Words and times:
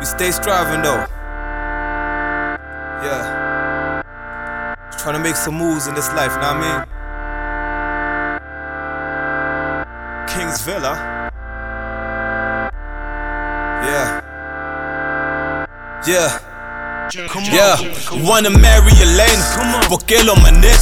We 0.00 0.06
stay 0.06 0.32
striving 0.32 0.80
though. 0.80 1.06
Yeah. 3.04 4.02
Just 4.90 4.98
trying 5.04 5.14
to 5.14 5.20
make 5.20 5.36
some 5.36 5.54
moves 5.56 5.86
in 5.88 5.94
this 5.94 6.08
life, 6.14 6.32
you 6.32 6.40
know 6.40 6.54
what 6.54 6.64
I 6.64 6.86
mean? 10.26 10.46
King's 10.46 10.62
Villa. 10.62 10.94
Yeah. 13.84 14.20
Yeah. 16.06 16.49
Yeah, 17.10 17.74
wanna 18.22 18.54
marry 18.54 18.94
Elena, 19.02 19.42
Bokelo 19.90 20.30
on 20.30 20.46
my 20.46 20.54
neck. 20.54 20.78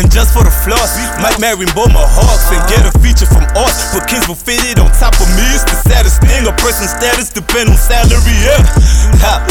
And 0.00 0.08
just 0.08 0.32
for 0.32 0.40
the 0.40 0.54
floss, 0.64 0.96
might 1.20 1.36
marry 1.44 1.68
Boma 1.76 2.08
Hawks 2.08 2.48
and 2.48 2.64
get 2.72 2.88
a 2.88 2.92
feature 3.04 3.28
from 3.28 3.44
us. 3.52 3.92
But 3.92 4.08
Kings 4.08 4.24
will 4.24 4.38
fit 4.38 4.64
it 4.64 4.80
on 4.80 4.88
top 4.96 5.12
of 5.20 5.28
me. 5.36 5.44
It's 5.52 5.68
the 5.68 5.76
saddest 5.84 6.24
thing. 6.24 6.48
A 6.48 6.56
person's 6.56 6.96
status 6.96 7.28
depend 7.28 7.68
on 7.68 7.76
salary. 7.76 8.16
Yeah, 8.40 8.64
ha. 9.20 9.44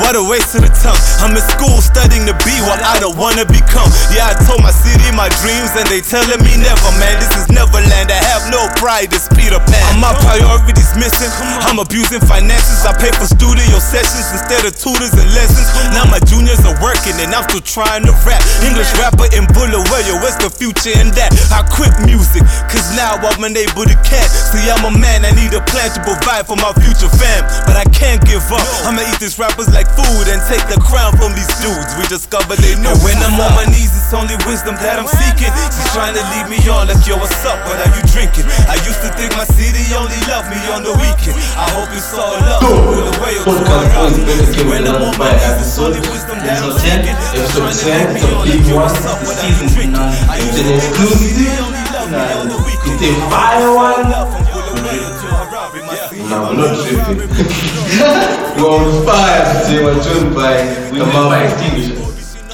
what 0.00 0.16
a 0.16 0.24
waste 0.24 0.56
of 0.56 0.64
the 0.64 0.72
time. 0.72 0.96
I'm 1.20 1.36
in 1.36 1.44
school 1.52 1.84
studying 1.84 2.24
to 2.24 2.36
be 2.48 2.56
what 2.64 2.80
I 2.80 2.96
don't 3.04 3.20
wanna 3.20 3.44
become. 3.44 3.92
Yeah, 4.08 4.32
I 4.32 4.40
told 4.48 4.64
my 4.64 4.72
city 4.72 5.12
my 5.12 5.28
dreams, 5.44 5.68
and 5.76 5.84
they 5.92 6.00
telling 6.00 6.40
me 6.48 6.56
never, 6.56 6.88
man. 6.96 7.20
This 7.20 7.44
is 7.44 7.52
Neverland. 7.52 8.08
I 8.08 8.20
have 8.32 8.48
no 8.48 8.72
pride. 8.80 9.12
It's 9.12 9.28
Peter 9.36 9.60
Pan. 9.68 9.84
And 9.92 10.00
my 10.00 10.16
priorities 10.24 10.96
missing. 10.96 11.28
I'm 11.68 11.76
abusing 11.76 12.24
finances. 12.24 12.88
I 12.88 12.96
pay 12.96 13.12
for 13.12 13.28
studio 13.28 13.76
sessions 13.84 14.32
instead 14.32 14.64
of 14.64 14.72
tutors 14.72 15.12
and 15.12 15.28
lessons. 15.36 15.57
Now 15.94 16.04
my 16.06 16.20
juniors 16.28 16.60
are 16.66 16.76
working 16.82 17.16
and 17.18 17.32
I'm 17.34 17.44
still 17.48 17.64
trying 17.64 18.04
to 18.06 18.14
rap. 18.22 18.42
English 18.62 18.90
rapper 19.00 19.26
in 19.34 19.48
Bulawayo, 19.50 20.20
what's 20.22 20.38
the 20.38 20.50
future 20.50 20.94
in 20.94 21.10
that? 21.18 21.32
I 21.50 21.64
quit 21.66 21.90
music, 22.04 22.44
cause 22.70 22.86
now 22.94 23.18
I'm 23.18 23.42
unable 23.42 23.84
to 23.88 23.96
catch. 24.06 24.30
See, 24.52 24.62
I'm 24.70 24.84
a 24.86 24.92
man, 24.94 25.24
I 25.24 25.32
need 25.34 25.52
a 25.54 25.62
plan 25.66 25.90
to 25.96 26.00
provide 26.04 26.46
for 26.46 26.56
my 26.56 26.70
future 26.78 27.10
fam. 27.18 27.42
But 27.66 27.76
I 27.80 27.86
can't 27.90 28.20
give 28.24 28.44
up. 28.52 28.62
I'ma 28.86 29.02
eat 29.02 29.18
these 29.18 29.38
rappers 29.40 29.70
like 29.74 29.88
food 29.90 30.26
and 30.30 30.38
take 30.46 30.62
the 30.70 30.78
crown 30.84 31.16
from 31.16 31.34
these 31.34 31.50
dudes. 31.58 31.90
We 31.98 32.06
discover 32.06 32.54
they 32.56 32.78
know. 32.78 32.94
when 33.02 33.16
I'm 33.18 33.38
on 33.40 33.52
my 33.58 33.66
knees, 33.66 33.90
it's 33.90 34.12
only 34.14 34.36
wisdom 34.46 34.78
that 34.84 35.00
I'm 35.00 35.08
seeking. 35.08 35.50
She's 35.74 35.90
trying 35.96 36.14
to 36.14 36.24
lead 36.36 36.46
me 36.46 36.60
on, 36.70 36.88
like, 36.88 37.02
yo, 37.08 37.18
what's 37.18 37.34
up? 37.44 37.58
What 37.66 37.80
are 37.80 37.90
you 37.92 38.02
drinking? 38.12 38.46
I 38.70 38.78
used 38.86 39.00
to 39.02 39.10
think 39.18 39.34
my 39.34 39.48
city 39.48 39.82
only 39.96 40.18
loved 40.30 40.48
me 40.52 40.60
on 40.70 40.86
the 40.86 40.94
weekend. 41.00 41.36
I 41.58 41.66
hope 41.74 41.90
it's 41.92 42.12
all 42.14 42.38
love. 42.38 42.62
Bulawayo, 42.62 43.42
when 44.68 44.84
I'm 44.86 45.02
on 45.02 45.16
my 45.18 45.32
knees, 45.48 45.60
it's 45.66 45.78
only 45.78 46.00
wisdom 46.00 46.38
that 46.44 46.62
I'm 46.62 46.72
seeking. 46.78 47.16
Episode 47.32 47.72
10, 47.72 48.14
the 48.14 48.28
big 48.44 48.64
one, 48.74 48.92
the 48.92 49.24
season. 49.24 49.68
It's 49.68 50.58
an 50.60 50.68
exclusive. 50.76 51.48
It's 52.88 53.02
a 53.02 53.12
fire 53.30 53.70
one. 53.74 54.10
No, 56.28 56.44
we're 56.44 56.56
not 56.56 56.72
tripping. 56.84 57.20
we're 58.60 58.68
on 58.68 59.04
fire 59.06 59.64
today. 59.64 59.84
We're 59.84 60.02
joined 60.02 60.34
by 60.34 60.54
the 60.90 61.06
Mama 61.06 61.36
Extinguisher. 61.44 62.07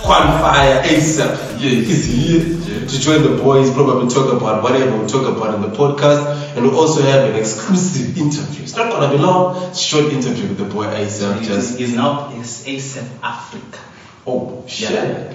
Quan 0.04 0.38
Fire 0.38 0.82
ASAP. 0.82 1.58
Yeah, 1.58 1.70
he's 1.70 2.04
here 2.04 2.86
to 2.86 3.00
join 3.00 3.22
the 3.22 3.42
boys, 3.42 3.72
probably 3.72 4.12
talk 4.12 4.32
about 4.32 4.62
whatever 4.62 4.98
we 4.98 5.06
talk 5.08 5.26
about 5.34 5.54
in 5.54 5.62
the 5.62 5.68
podcast. 5.68 6.56
And 6.56 6.66
we 6.66 6.76
also 6.76 7.00
have 7.02 7.30
an 7.30 7.36
exclusive 7.36 8.16
interview. 8.18 8.64
It's 8.64 8.76
not 8.76 8.92
gonna 8.92 9.10
be 9.10 9.18
long, 9.18 9.74
short 9.74 10.12
interview 10.12 10.48
with 10.48 10.58
the 10.58 10.64
boy 10.66 10.86
ASAP. 10.86 11.42
Just 11.44 11.80
is 11.80 11.94
now 11.94 12.30
is 12.36 12.64
ASAP 12.66 13.08
Africa. 13.22 13.78
oh 14.26 14.64
shit. 14.66 14.90
Yeah. 14.90 15.30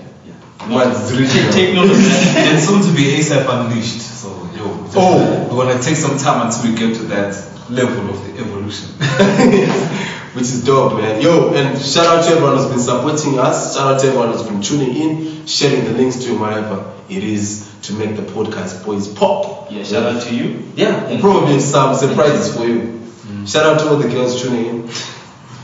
Man's 0.68 1.10
Take, 1.34 1.52
take 1.52 1.74
note 1.74 1.90
of 1.90 1.98
that. 1.98 2.36
and 2.52 2.62
soon 2.62 2.82
to 2.84 2.92
be 2.96 3.18
ASAP 3.18 3.48
Unleashed. 3.50 4.02
So, 4.02 4.49
yo, 4.60 4.84
just- 4.86 4.98
Oh. 4.98 5.48
we 5.50 5.56
want 5.56 5.72
to 5.72 5.80
take 5.88 5.96
some 5.98 6.18
time 6.18 6.46
until 6.48 6.70
we 6.72 6.78
get 6.78 6.96
to 6.98 7.04
that 7.08 7.34
level 7.70 8.10
of 8.10 8.18
the 8.26 8.42
evolution. 8.42 8.90
Which 10.34 10.44
is 10.44 10.64
dope, 10.64 10.94
man. 11.02 11.22
Yo, 11.22 11.54
and 11.54 11.80
shout 11.82 12.06
out 12.06 12.24
to 12.26 12.32
everyone 12.32 12.56
who's 12.58 12.68
been 12.68 12.80
supporting 12.80 13.40
us. 13.40 13.76
Shout 13.76 13.94
out 13.96 14.00
to 14.02 14.08
everyone 14.08 14.32
who's 14.32 14.44
been 14.44 14.62
tuning 14.62 14.96
in, 14.96 15.46
sharing 15.48 15.86
the 15.86 15.92
links 15.94 16.18
to 16.26 16.38
whatever 16.38 16.94
it 17.10 17.24
is 17.24 17.66
to 17.84 17.94
make 17.94 18.16
the 18.16 18.22
podcast 18.22 18.86
boys 18.86 19.08
pop. 19.08 19.72
Yeah, 19.72 19.84
shout 19.84 20.04
out 20.04 20.22
to 20.24 20.36
you. 20.36 20.72
Yeah, 20.76 21.04
and 21.08 21.20
probably 21.20 21.60
some 21.60 21.96
surprises 21.96 22.56
for 22.56 22.66
you. 22.66 23.00
Mm. 23.26 23.48
Shout 23.52 23.66
out 23.66 23.80
to 23.80 23.90
all 23.90 23.96
the 23.98 24.08
girls 24.08 24.42
tuning 24.42 24.66
in, 24.66 24.90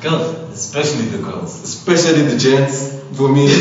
Girls. 0.02 0.36
Especially 0.52 1.06
the 1.06 1.20
girls. 1.20 1.64
especially 1.64 2.24
the 2.24 2.38
gents 2.38 3.00
for 3.14 3.30
me. 3.30 3.46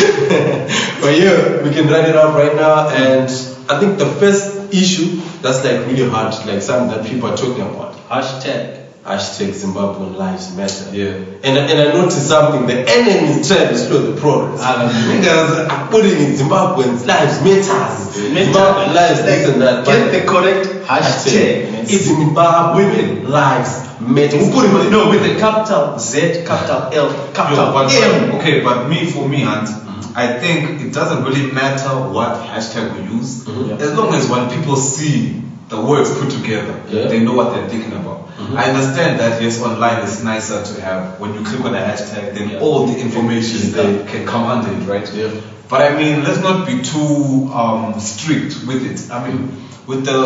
but 1.00 1.18
yeah, 1.18 1.62
we 1.62 1.70
can 1.70 1.88
write 1.88 2.08
it 2.08 2.16
up 2.16 2.34
right 2.34 2.54
now. 2.56 2.88
And 2.90 3.28
I 3.70 3.78
think 3.78 3.98
the 3.98 4.06
first 4.06 4.74
issue 4.74 5.06
that's 5.42 5.62
like 5.62 5.86
really 5.86 6.02
hard, 6.02 6.34
like 6.44 6.60
something 6.60 6.88
that 6.88 7.08
people 7.08 7.28
are 7.28 7.36
talking 7.36 7.62
about. 7.62 7.92
Hashtag. 8.08 8.79
Hashtag 9.10 9.50
Zimbabwean 9.50 10.16
lives 10.16 10.54
matter. 10.56 10.94
Yeah. 10.94 11.14
And, 11.42 11.58
and 11.58 11.78
I 11.80 11.92
noticed 11.92 12.28
something, 12.28 12.66
the 12.66 12.78
enemy 12.88 13.40
is 13.40 13.48
trying 13.48 13.68
to 13.68 13.76
slow 13.76 13.98
the 14.12 14.20
progress. 14.20 14.60
Niggas 14.62 15.68
are 15.68 15.88
putting 15.90 16.12
in 16.24 16.32
Zimbabweans 16.38 17.04
lives 17.06 17.42
matters. 17.42 17.98
Zimbabwean 18.14 18.94
lives 18.94 19.22
this 19.24 19.48
and 19.48 19.60
that. 19.62 19.84
Get 19.84 20.12
the 20.12 20.26
correct 20.30 20.68
hashtag. 20.86 21.72
man. 21.72 21.82
It's 21.84 22.06
Zimbabwean 22.08 23.28
lives 23.28 24.00
matter. 24.00 24.36
We 24.38 24.52
put 24.52 24.86
it 24.86 24.90
no 24.90 25.10
with 25.10 25.22
the 25.26 25.38
capital 25.40 25.98
Z, 25.98 26.44
capital 26.46 26.82
L, 26.92 27.10
Yo, 27.10 27.32
capital 27.32 27.72
but, 27.72 27.92
M. 27.92 28.32
okay, 28.36 28.60
but 28.62 28.88
me, 28.88 29.06
for 29.10 29.28
me, 29.28 29.42
and 29.42 29.66
I 30.14 30.38
think 30.38 30.82
it 30.82 30.92
doesn't 30.92 31.24
really 31.24 31.50
matter 31.52 31.88
what 32.14 32.36
hashtag 32.46 32.94
we 32.94 33.16
use, 33.16 33.44
Mhm. 33.44 33.80
as 33.80 33.92
long 33.98 34.14
as 34.14 34.28
when 34.28 34.48
people 34.50 34.76
see 34.76 35.42
the 35.70 35.80
words 35.80 36.10
put 36.18 36.30
together, 36.30 36.74
Yeah. 36.88 37.06
they 37.08 37.20
know 37.20 37.34
what 37.34 37.54
they're 37.54 37.68
thinking 37.68 37.92
about. 37.92 38.28
I 38.56 38.64
understand 38.70 39.20
that 39.20 39.40
yes, 39.42 39.62
online 39.62 40.02
it's 40.02 40.22
nicer 40.22 40.62
to 40.62 40.80
have 40.82 41.20
when 41.20 41.34
you 41.34 41.40
click 41.44 41.64
on 41.64 41.74
a 41.74 41.78
hashtag, 41.78 42.34
then 42.34 42.50
Yeah. 42.50 42.58
all 42.60 42.86
the 42.86 42.98
information 42.98 43.60
Yeah. 43.74 44.10
can 44.10 44.26
come 44.26 44.44
under 44.54 44.70
it, 44.72 44.84
right? 44.88 45.08
Yeah. 45.14 45.28
But 45.68 45.80
I 45.82 45.96
mean, 45.96 46.24
let's 46.24 46.40
not 46.40 46.66
be 46.66 46.82
too 46.82 47.48
um, 47.54 48.00
strict 48.00 48.66
with 48.66 48.82
it. 48.90 48.98
I 49.12 49.24
mean, 49.26 49.38
with 49.86 50.04
the 50.04 50.20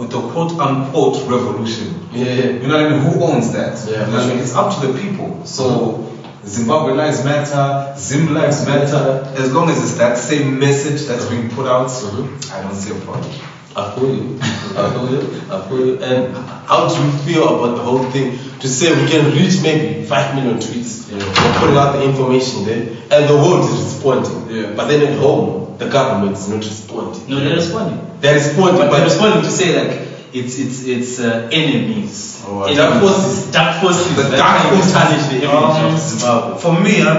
with 0.00 0.10
the 0.10 0.20
quote 0.32 0.52
unquote 0.58 1.16
revolution, 1.30 1.94
Yeah, 2.12 2.24
you 2.60 2.66
know 2.66 2.76
what 2.78 2.86
I 2.86 2.88
mean? 2.90 3.00
Who 3.06 3.22
owns 3.22 3.52
that? 3.52 3.74
Yeah, 3.86 4.06
You 4.06 4.12
know 4.12 4.18
what 4.18 4.22
I 4.22 4.26
mean? 4.26 4.36
sure. 4.38 4.42
It's 4.42 4.54
up 4.56 4.68
to 4.80 4.86
the 4.88 4.92
people. 4.98 5.30
So 5.44 6.04
Zimbabwe 6.46 6.94
lives 6.94 7.22
matter, 7.24 7.94
Zim 7.98 8.34
lives 8.34 8.66
matter. 8.66 9.04
As 9.36 9.52
long 9.52 9.70
as 9.70 9.78
it's 9.84 9.96
that 9.98 10.18
same 10.18 10.58
message 10.58 11.06
that's 11.06 11.26
being 11.26 11.48
put 11.50 11.66
out, 11.66 11.88
Mhm. 11.90 12.26
I 12.54 12.62
don't 12.62 12.74
see 12.74 12.90
a 12.90 12.94
problem. 13.06 13.30
I 13.76 13.94
feel 13.94 14.14
you. 14.14 14.38
I 14.40 14.90
feel 14.92 15.10
you. 15.10 15.42
I 15.52 15.68
feel 15.68 15.86
you. 15.86 15.98
And 16.02 16.34
how 16.66 16.88
do 16.88 16.94
you 17.04 17.10
feel 17.18 17.44
about 17.58 17.76
the 17.76 17.82
whole 17.82 18.02
thing? 18.10 18.38
To 18.60 18.68
say 18.68 18.90
we 19.00 19.08
can 19.08 19.30
reach 19.32 19.62
maybe 19.62 20.04
five 20.04 20.34
million 20.34 20.58
tweets 20.58 21.08
Yeah. 21.10 21.22
or 21.22 21.60
putting 21.60 21.76
out 21.76 21.92
the 21.92 22.02
information 22.02 22.64
there, 22.64 22.80
and 23.12 23.28
the 23.28 23.34
world 23.36 23.68
is 23.70 23.76
responding. 23.84 24.50
Yeah. 24.50 24.72
But 24.74 24.88
then 24.88 25.02
at 25.12 25.18
home, 25.18 25.76
the 25.78 25.88
government 25.88 26.36
is 26.36 26.48
not 26.48 26.58
responding. 26.64 27.28
No, 27.28 27.38
they're 27.38 27.54
responding. 27.56 28.00
They're 28.20 28.34
responding, 28.34 28.78
But 28.80 28.90
but 28.90 28.96
they're 28.96 29.04
responding 29.06 29.42
to 29.42 29.50
say 29.50 29.68
like 29.78 30.08
it's 30.32 30.58
it's 30.58 30.84
it's 30.84 31.20
uh, 31.20 31.48
enemies. 31.52 32.42
Oh, 32.46 32.62
Enemies. 32.64 32.78
dark 32.78 33.00
forces. 33.00 33.52
Dark 33.52 33.80
forces. 33.80 34.16
The 34.16 34.22
that 34.22 34.38
dark 34.38 34.60
try 34.62 34.70
to 34.70 34.76
forces. 34.76 34.92
tarnish 34.92 35.26
the 35.26 35.36
image 35.36 35.54
Um, 35.54 35.94
of 35.94 36.00
Zimbabwe. 36.00 36.58
For 36.58 36.72
me, 36.80 37.02
I, 37.02 37.14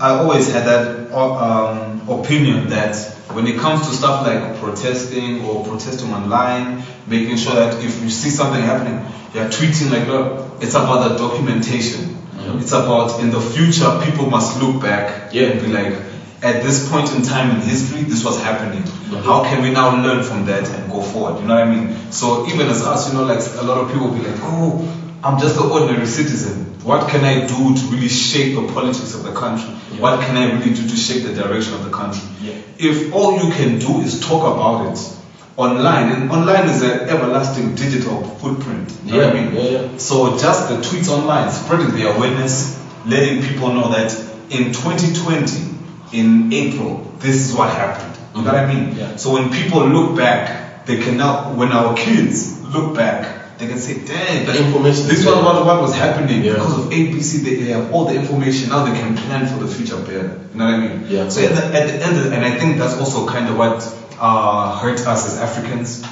I 0.00 0.08
always 0.20 0.52
had 0.52 0.64
that 0.66 1.12
um, 1.12 2.08
opinion 2.08 2.68
that 2.68 2.94
when 3.34 3.46
it 3.46 3.58
comes 3.58 3.86
to 3.88 3.94
stuff 3.94 4.24
like 4.24 4.56
protesting 4.60 5.44
or 5.44 5.64
protesting 5.64 6.12
online, 6.12 6.82
making 7.06 7.36
sure 7.36 7.54
that 7.54 7.82
if 7.82 8.02
you 8.02 8.08
see 8.08 8.30
something 8.30 8.62
happening, 8.62 9.04
you're 9.34 9.46
tweeting 9.46 9.90
like, 9.90 10.06
look, 10.08 10.62
it's 10.62 10.74
about 10.74 11.08
the 11.08 11.16
documentation. 11.16 12.16
It's 12.60 12.72
about 12.72 13.20
in 13.20 13.30
the 13.30 13.40
future, 13.40 14.00
people 14.04 14.26
must 14.26 14.60
look 14.60 14.80
back 14.82 15.32
Yeah. 15.32 15.48
and 15.48 15.60
be 15.62 15.68
like, 15.68 15.94
at 16.42 16.62
this 16.62 16.88
point 16.90 17.10
in 17.14 17.22
time 17.22 17.50
in 17.56 17.60
history, 17.62 18.02
this 18.02 18.22
was 18.22 18.38
happening. 18.40 18.82
Mm-hmm. 18.82 19.24
How 19.24 19.44
can 19.44 19.62
we 19.62 19.70
now 19.70 20.02
learn 20.02 20.22
from 20.22 20.44
that 20.46 20.68
and 20.68 20.90
go 20.92 21.00
forward? 21.00 21.40
You 21.40 21.46
know 21.46 21.54
what 21.54 21.64
I 21.64 21.70
mean? 21.74 21.96
So 22.12 22.46
even 22.48 22.68
as 22.68 22.82
us, 22.82 23.08
you 23.08 23.14
know, 23.18 23.24
like 23.24 23.40
a 23.56 23.62
lot 23.64 23.78
of 23.78 23.90
people 23.92 24.08
be 24.10 24.20
like, 24.20 24.38
oh, 24.42 24.86
I'm 25.24 25.40
just 25.40 25.56
an 25.56 25.70
ordinary 25.70 26.06
citizen. 26.06 26.66
What 26.84 27.08
can 27.08 27.24
I 27.24 27.46
do 27.46 27.74
to 27.74 27.86
really 27.86 28.08
shape 28.08 28.56
the 28.56 28.70
politics 28.72 29.14
of 29.14 29.22
the 29.24 29.32
country? 29.32 29.70
What 29.98 30.20
can 30.20 30.36
I 30.36 30.52
really 30.52 30.74
do 30.74 30.86
to 30.86 30.96
shape 30.96 31.24
the 31.24 31.34
direction 31.34 31.72
of 31.72 31.82
the 31.82 31.90
country? 31.90 32.22
Yeah. 32.42 32.58
If 32.78 33.10
all 33.14 33.42
you 33.42 33.50
can 33.52 33.78
do 33.78 34.00
is 34.00 34.20
talk 34.20 34.42
about 34.54 34.92
it 34.92 34.98
online, 35.56 36.12
and 36.12 36.30
online 36.30 36.68
is 36.68 36.82
an 36.82 37.08
everlasting 37.08 37.74
digital 37.74 38.22
footprint. 38.22 38.92
You 39.04 39.12
know 39.12 39.26
what 39.26 39.36
I 39.36 39.44
mean? 39.44 39.54
yeah, 39.54 39.80
yeah. 39.80 39.96
So 39.96 40.36
just 40.36 40.68
the 40.68 40.76
tweets 40.76 41.08
online, 41.08 41.50
spreading 41.50 41.92
the 41.94 42.14
awareness, 42.14 42.78
letting 43.06 43.42
people 43.42 43.72
know 43.72 43.88
that 43.92 44.12
in 44.50 44.72
2020, 44.72 45.74
in 46.12 46.52
April, 46.52 47.10
this 47.18 47.48
is 47.48 47.56
what 47.56 47.72
happened. 47.72 48.14
You 48.34 48.42
know 48.42 48.52
what 48.52 48.56
I 48.56 48.66
mm-hmm. 48.66 48.90
mean? 48.90 48.98
Yeah. 48.98 49.16
So 49.16 49.32
when 49.32 49.50
people 49.50 49.86
look 49.86 50.16
back, 50.16 50.84
they 50.84 50.98
can 50.98 51.16
now, 51.16 51.54
when 51.54 51.72
our 51.72 51.96
kids 51.96 52.60
look 52.60 52.94
back, 52.94 53.43
they 53.64 53.72
can 53.72 53.78
say, 53.80 53.94
dang, 54.04 54.46
The 54.46 54.64
information 54.66 55.08
This 55.08 55.20
is 55.20 55.26
was 55.26 55.34
there." 55.34 55.44
what, 55.44 55.66
what 55.66 55.80
was 55.82 55.94
happening 55.94 56.44
Yeah. 56.44 56.54
because 56.54 56.78
of 56.78 56.84
ABC. 56.90 57.42
They, 57.44 57.54
they 57.56 57.70
have 57.72 57.92
all 57.92 58.04
the 58.06 58.14
information 58.14 58.68
now. 58.70 58.84
They 58.84 58.98
can 58.98 59.16
plan 59.16 59.46
for 59.46 59.64
the 59.64 59.70
future 59.72 59.96
better. 59.96 60.40
You 60.52 60.58
know 60.58 60.64
what 60.66 60.74
I 60.74 60.78
mean? 60.86 61.06
Yeah. 61.08 61.28
So 61.28 61.42
at 61.42 61.54
the, 61.56 61.64
at 61.78 61.86
the 61.88 61.94
end, 62.06 62.16
of, 62.18 62.32
and 62.32 62.44
I 62.44 62.58
think 62.58 62.78
that's 62.78 62.96
also 62.98 63.26
kind 63.26 63.48
of 63.48 63.56
what 63.58 63.78
uh, 64.20 64.78
hurt 64.78 65.00
us 65.06 65.26
as 65.26 65.38
Africans. 65.38 66.04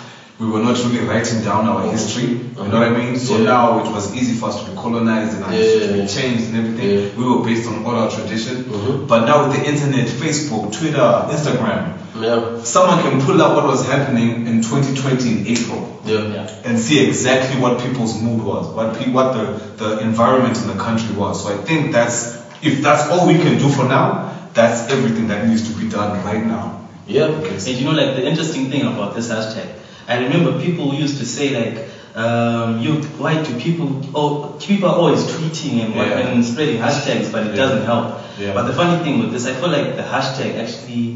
we 0.42 0.48
were 0.48 0.62
not 0.62 0.76
really 0.84 1.04
writing 1.06 1.40
down 1.44 1.68
our 1.68 1.82
history. 1.92 2.26
You 2.34 2.50
know 2.56 2.80
what 2.80 2.88
I 2.88 2.90
mean? 2.90 3.16
So 3.16 3.36
Yeah. 3.38 3.44
now 3.54 3.84
it 3.84 3.88
was 3.92 4.12
easy 4.16 4.34
for 4.34 4.46
us 4.48 4.58
to 4.64 4.70
be 4.70 4.76
colonized 4.76 5.36
and 5.36 5.44
our 5.44 5.52
to 5.52 5.56
Yeah. 5.86 6.02
be 6.02 6.08
changed 6.08 6.44
and 6.50 6.56
everything. 6.60 7.16
We 7.16 7.22
were 7.30 7.44
based 7.44 7.68
on 7.68 7.84
all 7.86 7.94
our 7.94 8.10
tradition. 8.10 8.64
Mhm. 8.64 9.06
But 9.06 9.20
now 9.26 9.36
with 9.46 9.52
the 9.56 9.62
internet, 9.72 10.08
Facebook, 10.08 10.72
Twitter, 10.78 11.08
Instagram, 11.30 11.94
Yeah. 12.22 12.62
someone 12.62 13.02
can 13.02 13.20
pull 13.26 13.40
up 13.42 13.56
what 13.56 13.66
was 13.66 13.86
happening 13.86 14.46
in 14.46 14.62
2020 14.62 15.28
in 15.32 15.46
April 15.46 16.00
Yeah. 16.04 16.26
Yeah. 16.34 16.48
and 16.64 16.78
see 16.78 17.06
exactly 17.06 17.60
what 17.60 17.80
people's 17.80 18.20
mood 18.20 18.42
was, 18.42 18.66
what 18.76 18.96
pe- 18.98 19.10
what 19.10 19.32
the, 19.34 19.44
the 19.82 19.98
environment 20.00 20.56
in 20.62 20.68
the 20.68 20.74
country 20.82 21.14
was. 21.16 21.42
So 21.44 21.52
I 21.54 21.58
think 21.64 21.92
that's 21.92 22.36
if 22.62 22.82
that's 22.82 23.08
all 23.10 23.26
we 23.26 23.34
can 23.34 23.58
do 23.58 23.68
for 23.68 23.84
now, 23.84 24.08
that's 24.54 24.90
everything 24.90 25.28
that 25.28 25.46
needs 25.48 25.68
to 25.72 25.78
be 25.80 25.88
done 25.88 26.24
right 26.24 26.44
now. 26.44 26.88
Yeah. 27.06 27.26
And 27.26 27.66
you 27.66 27.84
know, 27.84 27.92
like 27.92 28.14
the 28.16 28.24
interesting 28.26 28.70
thing 28.70 28.82
about 28.82 29.14
this 29.16 29.28
hashtag, 29.30 29.66
I 30.06 30.18
remember 30.24 30.60
people 30.60 30.94
used 30.94 31.18
to 31.18 31.26
say 31.26 31.50
like, 31.60 31.88
um, 32.14 32.78
you, 32.80 33.00
why 33.18 33.42
do 33.42 33.58
people, 33.58 34.02
oh, 34.14 34.58
people 34.60 34.88
are 34.90 34.96
always 34.96 35.22
tweeting 35.24 35.80
and, 35.84 35.94
Yeah. 35.94 36.18
and 36.28 36.44
spreading 36.44 36.76
hashtags, 36.78 37.32
but 37.32 37.46
it 37.46 37.50
Yeah. 37.50 37.56
doesn't 37.62 37.84
help. 37.86 38.20
Yeah. 38.38 38.52
But 38.54 38.66
the 38.66 38.74
funny 38.74 39.02
thing 39.02 39.18
with 39.20 39.32
this, 39.32 39.46
I 39.46 39.54
feel 39.54 39.70
like 39.70 39.96
the 39.96 40.02
hashtag 40.02 40.58
actually 40.62 41.11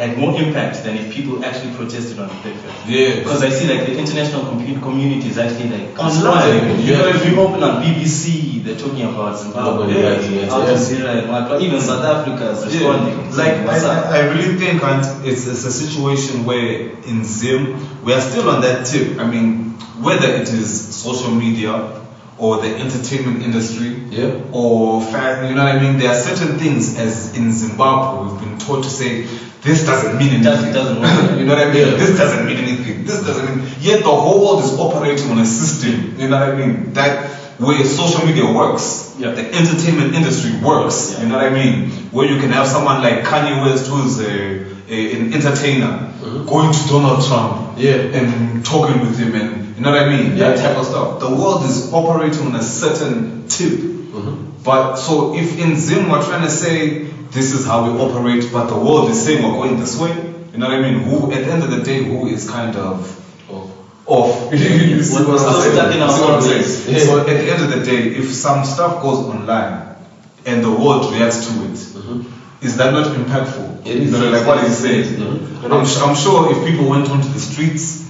had 0.00 0.16
more 0.16 0.32
impact 0.40 0.82
than 0.82 0.96
if 0.96 1.12
people 1.12 1.44
actually 1.44 1.74
protested 1.74 2.18
on 2.18 2.28
the 2.28 2.34
platform. 2.42 2.72
Yeah. 2.88 3.16
Because 3.20 3.42
I 3.42 3.50
see 3.50 3.68
like 3.68 3.84
the 3.86 3.98
international 3.98 4.42
compu- 4.48 4.80
community 4.82 5.28
is 5.28 5.36
actually 5.36 5.68
like 5.68 5.98
Online, 5.98 6.24
online. 6.26 6.80
You 6.80 6.92
know, 6.96 7.08
if 7.08 7.20
you 7.26 7.38
open 7.38 7.62
on 7.62 7.82
BBC, 7.84 8.64
they're 8.64 8.78
talking 8.78 9.02
about 9.02 9.38
Zimbabwe, 9.38 9.92
Yeah, 9.92 10.18
yeah, 10.20 10.40
yeah, 10.40 10.52
Al. 10.54 10.62
Jazeera, 10.66 11.10
and 11.20 11.28
what- 11.28 11.60
even 11.60 11.78
South 11.80 12.02
Africa 12.04 12.50
is 12.50 12.64
responding. 12.64 13.30
Like 13.36 13.66
What's 13.66 13.84
up? 13.84 14.06
I, 14.06 14.20
I 14.20 14.32
really 14.32 14.56
think 14.56 14.82
Aunt, 14.82 15.04
it's, 15.26 15.46
it's 15.46 15.64
a 15.64 15.72
situation 15.72 16.46
where 16.46 16.96
in 17.04 17.22
Zim 17.24 17.76
we 18.02 18.14
are 18.14 18.20
still 18.22 18.48
on 18.48 18.62
that 18.62 18.86
tip. 18.86 19.18
I 19.18 19.24
mean, 19.26 19.74
whether 20.00 20.28
it 20.28 20.48
is 20.48 20.94
social 20.96 21.30
media 21.30 21.99
or 22.40 22.56
the 22.64 22.70
entertainment 22.84 23.42
industry 23.42 23.90
Yeah. 24.10 24.30
or 24.52 25.00
fa- 25.02 25.46
you 25.48 25.54
know 25.54 25.64
what 25.64 25.76
I 25.76 25.80
mean. 25.80 25.98
There 25.98 26.10
are 26.10 26.20
certain 26.28 26.58
things 26.58 26.96
as 26.98 27.36
in 27.36 27.52
Zimbabwe 27.52 28.24
we've 28.32 28.40
been 28.40 28.58
taught 28.58 28.82
to 28.84 28.90
say 28.90 29.26
this 29.62 29.84
doesn't 29.86 30.16
mean 30.18 30.30
anything. 30.30 30.42
Doesn't- 30.50 30.72
doesn't 30.72 31.00
work. 31.04 31.38
you 31.38 31.44
know 31.46 31.54
what 31.54 31.68
I 31.68 31.72
mean? 31.72 31.86
Yeah. 31.88 31.96
This 32.02 32.16
doesn't 32.16 32.46
mean 32.46 32.56
anything. 32.56 33.04
This 33.04 33.20
doesn't 33.26 33.44
mean. 33.48 33.60
Yet 33.80 34.00
the 34.08 34.14
whole 34.24 34.40
world 34.44 34.64
is 34.64 34.72
operating 34.78 35.30
on 35.30 35.38
a 35.38 35.46
system. 35.46 36.14
You 36.18 36.28
know 36.28 36.40
what 36.40 36.48
I 36.48 36.56
mean? 36.60 36.92
That 36.94 37.12
where 37.60 37.84
social 37.84 38.24
media 38.26 38.46
works, 38.50 39.14
Yeah. 39.18 39.32
the 39.32 39.44
entertainment 39.60 40.14
industry 40.14 40.52
works. 40.64 41.18
You 41.20 41.28
know 41.28 41.36
what 41.36 41.44
I 41.44 41.50
mean? 41.50 41.90
Where 42.10 42.26
you 42.26 42.40
can 42.40 42.50
have 42.52 42.66
someone 42.66 43.02
like 43.02 43.22
Kanye 43.24 43.62
West, 43.66 43.86
who's 43.92 44.18
a, 44.18 44.64
a 44.88 44.98
an 45.16 45.34
entertainer, 45.34 45.92
going 46.52 46.72
to 46.72 46.82
Donald 46.88 47.20
Trump, 47.28 47.52
Mm-hmm. 47.70 47.80
Yeah. 47.86 48.18
and 48.18 48.64
talking 48.64 49.00
with 49.00 49.16
him, 49.18 49.34
and 49.40 49.69
you 49.80 49.86
know 49.86 49.92
what 49.92 50.02
I 50.02 50.14
mean? 50.14 50.36
That 50.36 50.58
type 50.58 50.76
of 50.76 50.84
stuff. 50.84 51.20
The 51.20 51.28
world 51.30 51.64
is 51.64 51.90
operating 51.90 52.48
on 52.48 52.54
a 52.54 52.62
certain 52.62 53.48
tip. 53.48 53.72
Mm-hmm. 53.80 54.62
But 54.62 54.96
so 54.96 55.34
if 55.34 55.58
in 55.58 55.76
Zim 55.76 56.10
we're 56.10 56.22
trying 56.22 56.42
to 56.42 56.50
say 56.50 57.04
this 57.32 57.54
is 57.54 57.64
how 57.64 57.90
we 57.90 57.98
operate, 57.98 58.52
but 58.52 58.66
the 58.68 58.76
world 58.76 59.08
is 59.10 59.24
saying 59.24 59.42
we're 59.42 59.52
going 59.52 59.80
this 59.80 59.98
way, 59.98 60.10
you 60.52 60.58
know 60.58 60.68
what 60.68 60.78
I 60.78 60.82
mean? 60.82 61.00
Who 61.00 61.32
at 61.32 61.44
the 61.46 61.50
end 61.52 61.62
of 61.62 61.70
the 61.70 61.82
day, 61.82 62.02
who 62.02 62.26
is 62.26 62.48
kind 62.50 62.76
of 62.76 63.08
off? 64.04 64.52
You 64.52 65.02
see 65.02 65.24
what 65.24 65.30
I'm 65.30 65.38
still 65.38 65.62
saying? 65.62 65.78
our 65.78 65.86
You 65.86 66.12
see 66.12 66.20
what 66.20 66.30
I'm 66.30 66.34
own 66.34 66.42
saying? 66.42 66.56
ways. 66.58 66.88
Yeah. 66.88 66.98
So 66.98 67.20
at 67.20 67.26
the 67.26 67.50
end 67.50 67.62
of 67.62 67.70
the 67.70 67.82
day, 67.82 68.08
if 68.20 68.30
some 68.34 68.64
stuff 68.66 69.00
goes 69.00 69.18
online 69.24 69.96
and 70.44 70.62
the 70.62 70.70
world 70.70 71.10
reacts 71.14 71.46
to 71.46 71.64
it, 71.64 71.78
is 72.60 72.76
that 72.76 72.92
not 72.92 73.06
impactful? 73.16 73.78
Mm-hmm. 73.78 73.86
It 73.86 73.96
is. 73.96 74.12
You 74.12 74.18
know, 74.18 74.30
like 74.30 74.46
what 74.46 74.62
he's 74.62 74.76
saying. 74.76 75.04
Mhm. 75.16 75.64
I'm, 75.72 76.10
I'm 76.10 76.14
sure 76.16 76.52
if 76.52 76.66
people 76.68 76.90
went 76.90 77.08
onto 77.08 77.28
the 77.28 77.40
streets 77.40 78.09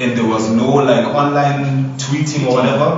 and 0.00 0.16
there 0.16 0.26
was 0.26 0.48
no 0.50 0.68
like 0.90 1.06
online 1.06 1.96
tweeting 1.98 2.46
or 2.48 2.54
whatever, 2.56 2.88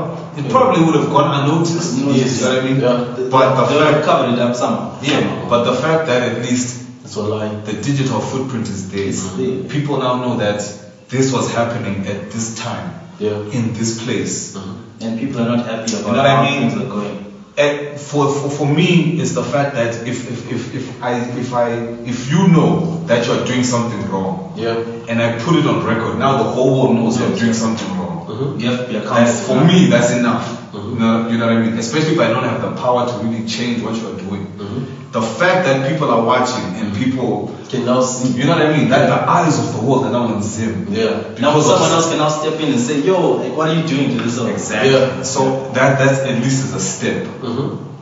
it 0.40 0.50
probably 0.50 0.84
would 0.84 0.94
have 0.94 1.10
gone 1.10 1.28
unnoticed. 1.42 1.98
Yes. 1.98 2.40
You 2.40 2.46
know 2.46 2.54
what 2.54 2.64
I 2.64 2.68
mean? 2.68 2.80
Yeah. 2.80 3.28
But 3.30 3.54
the 3.56 3.66
they 3.72 3.78
have 3.84 3.94
fact, 3.94 4.04
covered 4.06 4.32
it 4.34 4.38
up 4.38 4.54
somehow. 4.56 4.98
yeah, 5.02 5.46
but 5.48 5.64
the 5.64 5.74
fact 5.74 6.06
that 6.06 6.22
at 6.22 6.38
least 6.42 6.78
It's 7.04 7.16
online. 7.16 7.64
the 7.64 7.72
digital 7.74 8.20
footprint 8.20 8.68
is 8.68 8.90
there, 8.90 9.10
there. 9.12 9.68
people 9.68 9.98
now 9.98 10.14
know 10.24 10.36
that 10.38 10.62
this 11.08 11.32
was 11.32 11.52
happening 11.52 12.06
at 12.06 12.30
this 12.30 12.54
time, 12.58 12.94
Yeah. 13.18 13.36
in 13.58 13.74
this 13.74 14.02
place. 14.04 14.56
Uh-huh. 14.56 14.72
And 15.00 15.18
people 15.20 15.42
are 15.42 15.56
not 15.56 15.66
happy 15.66 15.92
about 15.92 16.06
You 16.06 16.12
know 16.12 16.18
what 16.18 16.26
I 16.26 16.36
how 16.36 16.42
mean? 16.44 16.70
things 16.70 16.82
are 16.82 16.86
going. 16.88 17.31
And 17.56 18.00
for, 18.00 18.32
for, 18.32 18.48
for 18.50 18.66
me, 18.66 19.20
it's 19.20 19.32
the 19.32 19.42
fact 19.42 19.74
that 19.74 20.06
if, 20.08 20.30
if, 20.30 20.50
if, 20.50 20.74
if 20.74 21.02
I 21.02 21.18
if 21.38 21.52
I 21.52 21.70
if 22.08 22.30
you 22.30 22.48
know 22.48 23.04
that 23.06 23.26
you're 23.26 23.44
doing 23.44 23.62
something 23.62 24.10
wrong, 24.10 24.54
Yeah. 24.56 24.76
and 25.08 25.20
I 25.20 25.38
put 25.38 25.56
it 25.56 25.66
on 25.66 25.84
record, 25.84 26.18
now 26.18 26.38
the 26.38 26.44
whole 26.44 26.80
world 26.80 26.96
knows 26.96 27.20
you're 27.20 27.36
doing 27.36 27.52
something 27.52 27.88
wrong. 27.98 28.26
Mm-hmm. 28.26 28.60
You 28.60 28.70
have 28.70 28.80
to 28.80 28.86
be 28.88 28.96
accountable. 28.96 29.24
That's 29.24 29.46
for 29.46 29.64
me, 29.64 29.86
that's 29.86 30.12
enough. 30.12 30.46
Mm-hmm. 30.72 30.94
You, 30.94 30.98
know, 30.98 31.28
you 31.28 31.38
know 31.38 31.46
what 31.46 31.56
I 31.56 31.60
mean? 31.62 31.78
Especially 31.78 32.14
if 32.14 32.20
I 32.20 32.28
don't 32.28 32.44
have 32.44 32.62
the 32.62 32.72
power 32.80 33.06
to 33.06 33.14
really 33.26 33.46
change 33.46 33.82
what 33.82 33.96
you're 33.96 34.16
doing. 34.16 34.46
Mm-hmm. 34.46 34.91
The 35.12 35.20
fact 35.20 35.66
that 35.66 35.90
people 35.90 36.10
are 36.10 36.24
watching 36.24 36.64
and 36.80 36.96
people, 36.96 37.54
Can 37.68 37.84
now 37.84 38.00
see. 38.00 38.32
you 38.32 38.44
know 38.46 38.56
what 38.56 38.62
I 38.66 38.76
mean? 38.76 38.88
That 38.88 39.08
the 39.08 39.28
eyes 39.28 39.58
of 39.58 39.74
the 39.76 39.82
world 39.86 40.06
are 40.06 40.10
now 40.10 40.24
on 40.34 40.42
Zim. 40.42 40.86
Yeah. 40.88 41.34
Now 41.38 41.60
someone 41.60 41.90
else 41.90 42.08
can 42.08 42.18
now 42.18 42.28
step 42.30 42.58
in 42.60 42.72
and 42.72 42.80
say, 42.80 43.00
yo, 43.02 43.32
like, 43.32 43.54
what 43.54 43.68
are 43.68 43.74
you 43.74 43.86
doing 43.86 44.16
to 44.16 44.24
this? 44.24 44.36
song?" 44.36 44.48
Exactly. 44.48 44.92
Yeah. 44.92 45.22
So 45.22 45.68
that 45.74 45.98
that's 45.98 46.20
at 46.20 46.36
least 46.42 46.64
is 46.64 46.72
a 46.72 46.80
step. 46.80 47.26
Mm-hmm. 47.26 47.92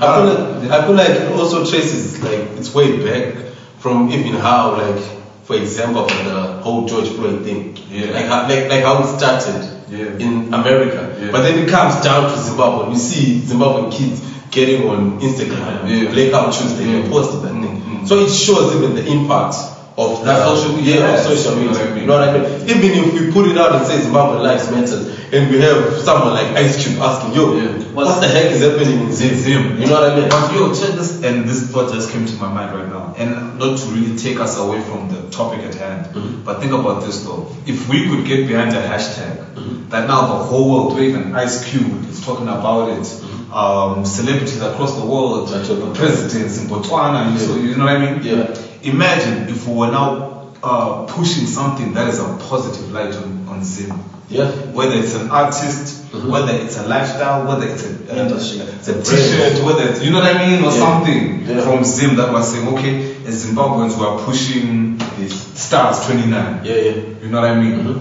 Uh, 0.00 0.06
I 0.06 0.14
feel 0.14 0.26
like 0.26 0.70
I 0.70 0.86
feel 0.86 0.94
like 0.94 1.10
it 1.10 1.32
also 1.32 1.64
traces 1.68 2.22
like 2.22 2.56
its 2.58 2.72
way 2.74 3.02
back 3.02 3.34
from 3.78 4.10
even 4.10 4.34
how 4.34 4.76
like 4.76 5.02
for 5.44 5.56
example 5.56 6.08
for 6.08 6.24
the 6.24 6.40
whole 6.62 6.86
George 6.86 7.08
Floyd 7.08 7.44
thing. 7.44 7.76
Yeah. 7.90 8.12
Like 8.12 8.26
how, 8.26 8.48
like 8.48 8.68
like 8.70 8.82
how 8.84 9.02
it 9.02 9.18
started 9.18 9.70
Yeah. 9.90 10.26
in 10.26 10.52
America. 10.54 11.00
Yeah. 11.20 11.30
But 11.32 11.42
then 11.42 11.58
it 11.58 11.68
comes 11.70 12.02
down 12.04 12.30
to 12.30 12.36
Zimbabwe. 12.42 12.92
You 12.92 12.98
see 12.98 13.40
Zimbabwean 13.40 13.92
kids 13.92 14.20
getting 14.50 14.88
on 14.88 15.20
Instagram, 15.20 15.88
Yeah. 15.88 16.10
Blackout 16.10 16.52
Tuesday, 16.54 16.84
Yeah. 16.86 16.96
and 17.00 17.10
posting 17.12 17.42
that 17.42 17.52
thing. 17.52 17.82
Mhm. 17.82 18.08
So 18.08 18.18
it 18.24 18.30
shows 18.30 18.74
even 18.76 18.94
the 18.94 19.04
impact 19.06 19.56
of 19.96 20.24
That 20.24 20.38
the- 20.38 20.56
social 20.56 20.76
media 20.76 21.00
Yeah, 21.00 21.14
of 21.14 21.20
social 21.20 21.56
media. 21.56 21.70
what 21.70 21.80
I 21.80 21.90
mean? 21.92 22.00
You 22.02 22.06
know 22.08 22.18
what 22.18 22.28
I 22.28 22.32
mean? 22.38 22.68
Even 22.68 22.90
if 23.04 23.14
we 23.14 23.30
put 23.32 23.46
it 23.46 23.56
out 23.56 23.74
and 23.76 23.86
say 23.86 24.00
Zimbabwe 24.00 24.40
lives 24.42 24.70
matters, 24.70 25.06
and 25.32 25.50
we 25.50 25.60
have 25.60 25.98
someone 25.98 26.34
like 26.34 26.48
Ice 26.56 26.82
Cube 26.82 27.00
asking, 27.00 27.34
yo, 27.34 27.54
Yeah. 27.54 27.68
what 27.94 28.20
the 28.20 28.26
heck 28.28 28.50
is 28.52 28.60
happening 28.60 29.00
in 29.06 29.12
Zim? 29.12 29.34
Zim. 29.36 29.78
You 29.80 29.86
know 29.86 30.00
what 30.00 30.10
I 30.10 30.16
mean? 30.16 30.28
But 30.28 30.52
yo, 30.52 30.74
check 30.74 30.98
this, 30.98 31.22
and 31.22 31.48
this 31.48 31.70
thought 31.70 31.92
just 31.92 32.10
came 32.10 32.26
to 32.26 32.34
my 32.36 32.48
mind 32.48 32.74
right 32.76 32.88
now, 32.88 33.14
and 33.18 33.58
not 33.58 33.78
to 33.78 33.86
really 33.94 34.16
take 34.18 34.40
us 34.40 34.58
away 34.58 34.80
from 34.80 35.08
the 35.10 35.30
topic 35.30 35.60
at 35.60 35.74
hand, 35.76 36.06
mm-hmm. 36.06 36.42
but 36.44 36.60
think 36.60 36.72
about 36.72 37.04
this 37.04 37.22
though. 37.24 37.46
If 37.66 37.88
we 37.88 38.08
could 38.08 38.24
get 38.26 38.48
behind 38.48 38.72
the 38.72 38.80
hashtag, 38.82 39.36
mm-hmm. 39.54 39.88
that 39.90 40.08
now 40.08 40.22
the 40.26 40.44
whole 40.44 40.70
world, 40.72 40.98
even 41.00 41.34
Ice 41.36 41.64
Cube 41.70 42.08
is 42.10 42.24
talking 42.24 42.48
about 42.48 42.90
it, 42.90 43.02
mm-hmm. 43.02 43.52
um, 43.54 44.04
celebrities 44.04 44.60
across 44.60 44.98
the 44.98 45.06
world, 45.06 45.48
Chaka. 45.50 45.92
presidents 45.94 46.58
in 46.58 46.66
Botswana, 46.68 47.32
you, 47.32 47.38
so, 47.38 47.54
you 47.56 47.76
know 47.76 47.84
what 47.84 47.96
I 47.96 48.10
mean? 48.12 48.22
Yeah. 48.24 48.54
Imagine 48.84 49.48
if 49.48 49.66
we 49.66 49.74
were 49.74 49.90
now 49.90 50.48
uh, 50.62 51.04
pushing 51.06 51.46
something 51.46 51.92
that 51.94 52.08
is 52.08 52.18
a 52.20 52.24
positive 52.48 52.90
light 52.92 53.14
on, 53.14 53.46
on 53.48 53.64
Zim 53.64 53.92
Yeah. 54.30 54.50
whether 54.72 54.94
it's 54.94 55.14
an 55.14 55.30
artist, 55.30 56.10
Mhm. 56.12 56.30
whether 56.30 56.52
it's 56.54 56.78
a 56.78 56.86
lifestyle, 56.86 57.46
whether 57.46 57.66
it's 57.66 57.84
a, 57.84 58.14
a, 58.14 58.22
Industry. 58.22 58.60
it's 58.60 58.88
a 58.88 59.02
t-shirt, 59.02 59.62
whether 59.64 59.82
it's, 59.90 60.02
you 60.02 60.10
know 60.12 60.20
what 60.20 60.34
I 60.36 60.46
mean, 60.46 60.64
or 60.64 60.70
Yeah. 60.72 60.78
something 60.78 61.44
Yeah. 61.46 61.60
from 61.60 61.84
Zim 61.84 62.16
that 62.16 62.32
was 62.32 62.50
saying, 62.52 62.66
okay, 62.74 62.94
as 63.26 63.44
Zimbabweans 63.44 63.96
we 63.98 64.04
are 64.06 64.18
pushing 64.18 64.98
This. 65.18 65.34
stars 65.54 66.00
29. 66.06 66.60
Yeah, 66.64 66.76
yeah. 66.76 66.96
You 67.22 67.28
know 67.30 67.40
what 67.40 67.50
I 67.50 67.54
mean? 67.60 67.76
Mhm. 67.84 67.98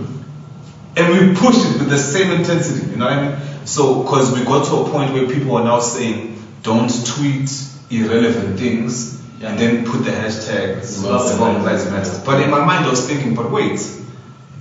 And 0.96 1.06
we 1.14 1.36
pushed 1.36 1.66
it 1.70 1.80
with 1.80 1.90
the 1.90 1.98
same 1.98 2.32
intensity, 2.32 2.84
you 2.92 2.98
know 2.98 3.06
what 3.06 3.18
I 3.18 3.22
mean? 3.24 3.36
So, 3.66 3.82
because 4.04 4.32
we 4.32 4.42
got 4.46 4.66
to 4.68 4.74
a 4.84 4.90
point 4.90 5.14
where 5.14 5.26
people 5.28 5.58
are 5.58 5.64
now 5.66 5.80
saying, 5.80 6.36
don't 6.64 6.92
tweet 7.06 7.50
irrelevant 7.90 8.58
things 8.60 9.18
and 9.44 9.60
then 9.60 9.86
put 9.86 10.04
the 10.06 10.12
hashtag 10.12 10.84
Zimbabwe 10.84 11.62
Lives 11.64 11.90
Matter. 11.92 12.22
But 12.26 12.42
in 12.42 12.50
my 12.50 12.64
mind, 12.66 12.86
I 12.86 12.90
was 12.90 13.06
thinking, 13.08 13.36
but 13.36 13.52
wait, 13.52 13.80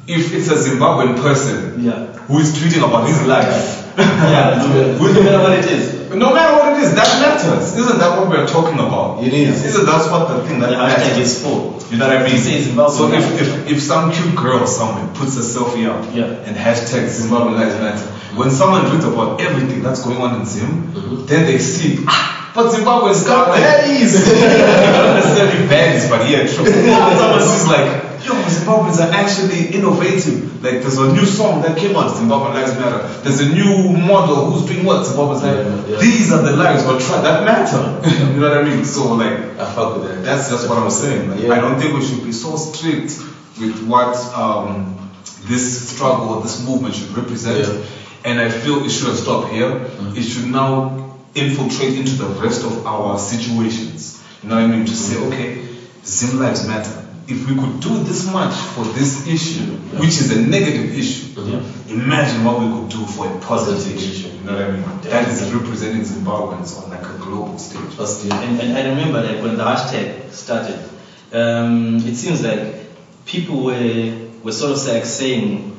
if 0.07 0.35
it's 0.35 0.49
a 0.49 0.57
Zimbabwean 0.57 1.21
person 1.23 1.85
Yeah. 1.85 2.07
who 2.27 2.39
is 2.41 2.53
tweeting 2.53 2.83
about 2.87 3.07
his 3.09 3.23
life, 3.27 3.79
Yeah, 3.97 4.57
no, 4.63 5.23
matter 5.23 5.39
what 5.39 5.53
it 5.59 5.67
is. 5.71 6.15
no 6.15 6.33
matter 6.33 6.55
what 6.59 6.73
it 6.73 6.83
is, 6.83 6.95
that 6.95 7.11
matters. 7.21 7.77
Isn't 7.77 7.99
that 7.99 8.19
what 8.19 8.29
we're 8.31 8.47
talking 8.47 8.79
about? 8.79 9.23
It 9.23 9.33
is. 9.35 9.65
Isn't 9.65 9.85
that 9.87 10.11
what 10.11 10.29
the 10.29 10.49
thing 10.49 10.61
that 10.61 10.71
The 10.71 10.77
hashtag 10.77 11.13
matters? 11.13 11.19
is 11.19 11.43
full. 11.43 11.79
You 11.91 11.99
know 11.99 12.09
what 12.09 12.17
I 12.17 12.23
mean? 12.25 12.33
You 12.33 12.39
say 12.41 12.63
Zimbabwe 12.63 12.97
so 12.97 13.13
if, 13.13 13.41
if, 13.43 13.71
if 13.73 13.83
some 13.83 14.11
cute 14.11 14.35
girl 14.35 14.67
somewhere 14.67 15.07
puts 15.15 15.37
a 15.37 15.41
selfie 15.45 15.87
up 15.87 16.09
Yeah. 16.15 16.25
and 16.47 16.57
hashtag 16.57 17.07
Zimbabwe 17.09 17.53
Lives 17.53 17.77
Matter, 17.81 18.07
when 18.35 18.51
someone 18.51 18.91
reads 18.91 19.05
about 19.05 19.41
everything 19.43 19.83
that's 19.83 20.03
going 20.05 20.19
on 20.23 20.41
in 20.41 20.47
Zim, 20.47 20.89
Mm-hmm. 20.95 21.27
then 21.27 21.45
they 21.47 21.59
see, 21.59 22.03
ah, 22.09 22.42
but 22.55 22.71
Zimbabwe 22.71 23.11
is 23.11 23.25
got 23.25 23.49
baddies. 23.57 24.13
Not 24.15 25.15
necessarily 25.17 25.67
baddies, 25.69 26.09
but 26.11 26.29
yeah, 26.29 26.47
true. 26.47 26.67
someone 27.19 27.41
sees 27.43 27.67
like, 27.67 27.87
yo, 28.25 28.33
Zimbabweans 28.45 29.01
are 29.01 29.13
actually 29.13 29.75
innovative. 29.75 30.63
Like 30.63 30.83
there's 30.83 30.99
a 30.99 31.13
new 31.13 31.25
song 31.25 31.63
that 31.63 31.79
came 31.79 31.97
out, 31.97 32.15
Zimbabwe 32.15 32.53
Lives 32.55 32.75
Matter. 32.79 33.07
There's 33.23 33.41
a 33.41 33.49
new 33.49 33.97
model 33.97 34.51
who's 34.51 34.71
doing 34.71 34.85
what, 34.85 35.05
Zimbabwe 35.05 35.37
Lives 35.37 35.89
Yeah, 35.89 35.95
yeah. 35.95 36.01
These 36.01 36.33
are 36.33 36.43
the 36.43 36.53
lives 36.57 36.85
we're 36.85 37.01
trying, 37.01 37.23
that 37.25 37.45
matter. 37.45 38.09
you 38.35 38.41
know 38.41 38.49
what 38.49 38.59
I 38.59 38.63
mean? 38.65 38.85
So 38.85 39.15
like, 39.15 39.39
I 39.59 39.65
fuck 39.75 39.97
with 39.97 40.09
that. 40.09 40.23
that's 40.25 40.51
just 40.51 40.69
what 40.69 40.79
I'm 40.79 40.91
saying. 40.91 41.31
Like, 41.31 41.41
Yeah. 41.41 41.55
I 41.55 41.61
don't 41.61 41.81
think 41.81 41.95
we 41.95 42.05
should 42.05 42.23
be 42.25 42.33
so 42.33 42.57
strict 42.57 43.19
with 43.59 43.87
what 43.87 44.17
um, 44.37 44.99
this 45.45 45.91
struggle, 45.91 46.41
this 46.41 46.65
movement 46.67 46.95
should 46.95 47.11
represent. 47.17 47.67
Yeah. 47.67 47.85
And 48.25 48.39
I 48.41 48.49
feel 48.51 48.85
it 48.85 48.91
shouldn't 48.91 49.19
stop 49.19 49.51
here. 49.51 49.71
Mm-hmm. 49.71 50.17
It 50.17 50.23
should 50.23 50.47
now 50.47 51.02
infiltrate 51.35 51.95
into 51.95 52.13
the 52.13 52.27
rest 52.27 52.65
of 52.65 52.87
our 52.87 53.19
situations. 53.19 54.23
You 54.43 54.49
know 54.49 54.57
what 54.57 54.65
I 54.65 54.69
mean? 54.69 54.87
To 54.87 54.95
say, 54.95 55.17
okay, 55.27 55.67
Zim 56.05 56.39
lives 56.39 56.67
matter. 56.67 56.99
If 57.29 57.49
we 57.49 57.55
could 57.55 57.81
do 57.81 58.03
this 58.03 58.31
much 58.31 58.55
for 58.55 58.85
this 58.85 59.27
issue, 59.27 59.77
which 59.97 60.19
is 60.19 60.31
a 60.31 60.41
negative 60.41 60.97
issue, 60.99 61.41
imagine 61.89 62.45
what 62.45 62.61
we 62.61 62.67
could 62.67 62.89
do 62.89 63.07
for 63.07 63.33
a 63.33 63.39
positive 63.39 63.97
issue. 63.97 64.29
You 64.29 64.41
know 64.45 64.55
what 64.55 64.65
I 64.65 64.71
mean? 64.73 65.01
That 65.03 65.29
is 65.29 65.53
representing 65.53 66.03
Zimbabweans 66.03 66.83
on 66.83 66.91
like 66.91 67.07
a 67.07 67.19
global 67.19 67.59
stage. 67.59 68.31
And, 68.33 68.61
and 68.61 68.77
I 68.77 68.89
remember 68.89 69.23
like 69.23 69.41
when 69.43 69.57
the 69.57 69.65
hashtag 69.65 70.31
started, 70.33 70.81
um, 71.33 71.97
it 71.99 72.17
seems 72.17 72.43
like 72.43 72.91
people 73.25 73.63
were 73.63 74.29
were 74.43 74.53
sort 74.53 74.73
of 74.73 74.85
like 74.87 75.05
saying 75.05 75.72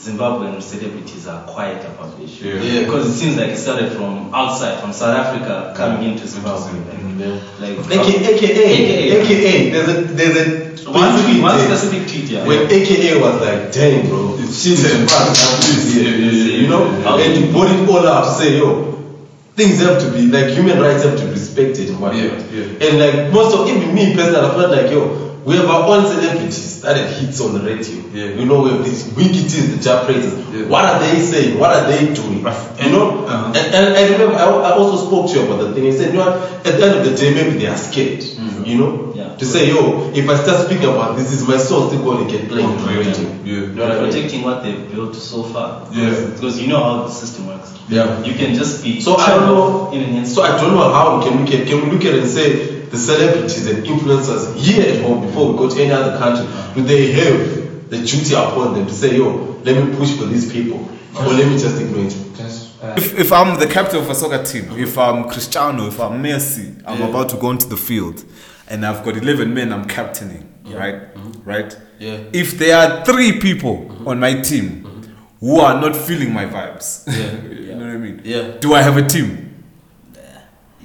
Zimbabwean 0.00 0.62
celebrities 0.62 1.26
are 1.26 1.44
quiet 1.46 1.84
about 1.84 2.16
the 2.16 2.24
issue. 2.24 2.48
Yeah. 2.48 2.62
Yeah. 2.62 2.84
Because 2.84 3.06
it 3.10 3.18
seems 3.20 3.36
like 3.36 3.50
it 3.50 3.58
started 3.58 3.92
from 3.92 4.32
outside, 4.34 4.80
from 4.80 4.92
South 4.94 5.14
Africa, 5.14 5.74
coming 5.76 6.10
into 6.10 6.26
Zimbabwe. 6.26 6.72
Mm-hmm. 6.72 7.62
Like, 7.62 7.78
AKA, 7.90 8.32
like 8.32 8.42
AKA, 8.42 9.20
AKA, 9.20 9.70
there's 9.70 9.88
a, 9.88 10.00
there's 10.14 10.36
a 10.36 10.70
one 10.90 11.12
specific 11.12 11.32
tweet, 11.32 11.42
one 11.42 11.58
specific 11.60 12.08
tweet, 12.08 12.24
yeah. 12.30 12.46
When 12.46 12.70
AKA 12.70 13.20
was 13.20 13.40
like, 13.42 13.72
dang 13.72 14.08
bro, 14.08 14.36
it's 14.38 14.62
shit 14.62 14.78
Damn. 14.78 15.02
is 15.04 15.12
bad 15.12 15.28
at 15.28 15.36
this, 15.36 15.94
Yeah, 15.94 16.02
yeah, 16.02 16.32
yeah, 16.32 16.60
you 16.62 16.68
know? 16.68 16.84
yeah. 16.90 17.22
And 17.24 17.44
you 17.44 17.52
brought 17.52 17.70
it 17.70 17.88
all 17.88 18.06
out 18.08 18.24
to 18.24 18.30
say, 18.32 18.56
yo, 18.56 18.92
things 19.54 19.80
have 19.80 20.00
to 20.00 20.10
be, 20.12 20.26
like 20.28 20.46
human 20.56 20.80
rights 20.80 21.04
have 21.04 21.18
to 21.18 21.24
be 21.26 21.32
respected 21.32 21.90
and 21.90 22.00
whatnot. 22.00 22.24
Yeah, 22.24 22.50
yeah. 22.50 22.88
And 22.88 22.98
like 22.98 23.32
most 23.32 23.54
of, 23.54 23.68
even 23.68 23.94
me 23.94 24.14
personally, 24.16 24.40
I 24.40 24.54
felt 24.54 24.70
like, 24.70 24.90
yo, 24.90 25.29
we 25.50 25.56
have 25.56 25.68
our 25.68 25.84
own 25.88 26.06
celebrities 26.06 26.80
that 26.82 26.96
it 26.96 27.10
hits 27.18 27.40
on 27.40 27.54
the 27.54 27.60
radio. 27.60 27.98
Yeah. 28.14 28.38
You 28.38 28.44
know, 28.46 28.62
we 28.62 28.70
have 28.70 28.84
these 28.84 29.02
wikities, 29.04 29.74
the 29.74 29.82
job 29.82 30.06
praises. 30.06 30.32
Yeah. 30.54 30.68
What 30.68 30.84
are 30.84 31.00
they 31.00 31.18
saying? 31.20 31.58
What 31.58 31.74
are 31.74 31.90
they 31.90 32.14
doing? 32.14 32.38
You 32.38 32.90
know? 32.94 33.26
Uh-huh. 33.26 33.46
And, 33.48 33.74
and 33.74 33.96
I 33.96 34.02
remember, 34.12 34.36
I, 34.36 34.44
I 34.44 34.72
also 34.78 35.04
spoke 35.06 35.28
to 35.30 35.40
you 35.40 35.46
about 35.46 35.58
the 35.64 35.74
thing. 35.74 35.84
He 35.84 35.92
said, 35.92 36.14
you 36.14 36.20
know 36.20 36.30
at 36.30 36.62
the 36.62 36.82
end 36.86 36.98
of 36.98 37.04
the 37.04 37.16
day, 37.16 37.34
maybe 37.34 37.58
they 37.58 37.66
are 37.66 37.76
scared. 37.76 38.22
You 38.64 38.78
know? 38.78 39.12
Yeah. 39.16 39.34
To 39.36 39.44
say, 39.44 39.68
yo, 39.68 40.12
if 40.14 40.28
I 40.28 40.36
start 40.36 40.66
speaking 40.66 40.88
about 40.88 41.16
this, 41.16 41.32
is 41.32 41.48
my 41.48 41.56
song 41.56 41.88
still 41.88 42.04
going 42.04 42.28
to 42.28 42.30
get 42.30 42.48
played 42.48 42.64
on 42.64 42.76
the 42.76 42.86
radio? 42.86 43.12
Yeah. 43.18 43.44
You 43.44 43.66
know 43.74 43.88
what 43.88 43.98
I 43.98 44.04
protecting 44.06 44.42
what 44.42 44.62
they've 44.62 44.88
built 44.92 45.16
so 45.16 45.42
far. 45.42 45.88
Yeah. 45.92 46.30
Because 46.32 46.60
you 46.60 46.68
know 46.68 46.78
how 46.78 47.02
the 47.02 47.10
system 47.10 47.48
works. 47.48 47.76
Yeah. 47.88 48.22
You 48.22 48.34
can 48.34 48.54
just 48.54 48.84
be 48.84 49.00
So 49.00 49.16
I 49.16 49.30
don't 49.34 49.46
know. 49.46 49.90
in 49.92 50.14
an. 50.14 50.26
So 50.26 50.42
I 50.42 50.56
don't 50.56 50.74
know 50.74 50.92
how 50.92 51.20
can 51.22 51.42
we 51.42 51.50
can, 51.50 51.66
can 51.66 51.84
we 51.84 51.90
look 51.90 52.04
at 52.04 52.14
it 52.14 52.20
and 52.20 52.28
say 52.30 52.79
the 52.90 52.98
celebrities 52.98 53.66
and 53.66 53.84
influencers 53.84 54.56
here 54.56 54.94
at 54.94 55.02
home 55.02 55.26
before 55.26 55.52
we 55.52 55.58
go 55.58 55.70
to 55.70 55.80
any 55.80 55.92
other 55.92 56.18
country, 56.18 56.46
do 56.74 56.82
they 56.82 57.12
have 57.12 57.88
the 57.90 57.98
duty 57.98 58.34
upon 58.34 58.74
them 58.74 58.86
to 58.86 58.92
say, 58.92 59.16
yo, 59.16 59.60
let 59.64 59.84
me 59.84 59.96
push 59.96 60.16
for 60.16 60.24
these 60.26 60.52
people, 60.52 60.78
or 61.16 61.26
let 61.26 61.46
me 61.48 61.58
just 61.58 61.80
ignore 61.80 62.04
it? 62.06 62.30
Uh, 62.82 62.94
if, 62.96 63.18
if 63.18 63.32
I'm 63.32 63.58
the 63.60 63.66
captain 63.66 63.98
of 64.00 64.08
a 64.08 64.14
soccer 64.14 64.42
team, 64.42 64.72
if 64.78 64.96
I'm 64.96 65.28
Cristiano, 65.28 65.86
if 65.86 66.00
I'm 66.00 66.22
Messi, 66.22 66.82
I'm 66.86 66.98
Yeah. 66.98 67.08
about 67.08 67.28
to 67.28 67.36
go 67.36 67.50
into 67.50 67.68
the 67.68 67.76
field, 67.76 68.24
and 68.68 68.86
I've 68.86 69.04
got 69.04 69.16
11 69.16 69.52
men 69.52 69.72
I'm 69.72 69.84
captaining, 69.84 70.48
right? 70.64 71.14
Mm-hmm. 71.14 71.48
Right? 71.48 71.76
Yeah. 71.98 72.20
If 72.32 72.58
there 72.58 72.76
are 72.76 73.04
three 73.04 73.38
people 73.38 73.84
mm-hmm. 73.84 74.08
on 74.08 74.18
my 74.18 74.40
team 74.40 74.84
mm-hmm. 74.84 75.46
who 75.46 75.60
are 75.60 75.78
not 75.78 75.94
feeling 75.94 76.32
my 76.32 76.46
vibes, 76.46 77.06
you 77.66 77.74
know 77.74 77.84
what 77.84 77.94
I 77.94 77.98
mean? 77.98 78.22
Yeah. 78.24 78.52
Do 78.60 78.72
I 78.72 78.80
have 78.80 78.96
a 78.96 79.06
team? 79.06 79.49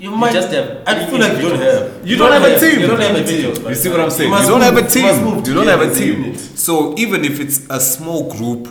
You 0.06 0.12
might- 0.22 0.34
just 0.34 0.52
have 0.56 0.68
I 0.92 1.06
feel 1.08 1.20
like 1.20 1.36
you 1.42 1.50
don't 1.50 1.60
have. 1.60 1.84
You 2.10 2.16
don't 2.22 2.32
have 2.38 2.44
a 2.52 2.60
team. 2.60 2.80
You 2.82 2.88
don't 2.92 3.00
have 3.08 3.16
a 3.16 3.24
team. 3.24 3.68
You 3.70 3.76
see 3.76 3.90
what 3.90 4.00
I'm 4.06 4.10
saying? 4.18 4.30
must 4.30 4.44
You 4.46 4.52
don't 4.54 4.62
have 4.62 4.78
a 4.78 4.82
move- 4.82 4.96
you 4.96 5.02
team. 5.02 5.46
You 5.48 5.54
don't 5.58 5.68
have 5.74 5.82
a 5.82 5.90
together 5.90 5.92
as 5.92 5.98
a 5.98 6.02
team. 6.02 6.24
unit. 6.26 6.40
So 6.68 6.74
even 6.98 7.26
if 7.30 7.40
it's 7.40 7.60
a 7.70 7.80
small 7.80 8.22
group 8.36 8.64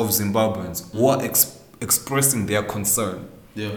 of 0.00 0.06
Zimbabweans 0.10 0.78
who 0.92 1.06
are 1.08 1.22
ex- 1.28 1.56
expressing 1.80 2.46
their 2.46 2.62
concern, 2.62 3.16
Yeah. 3.54 3.68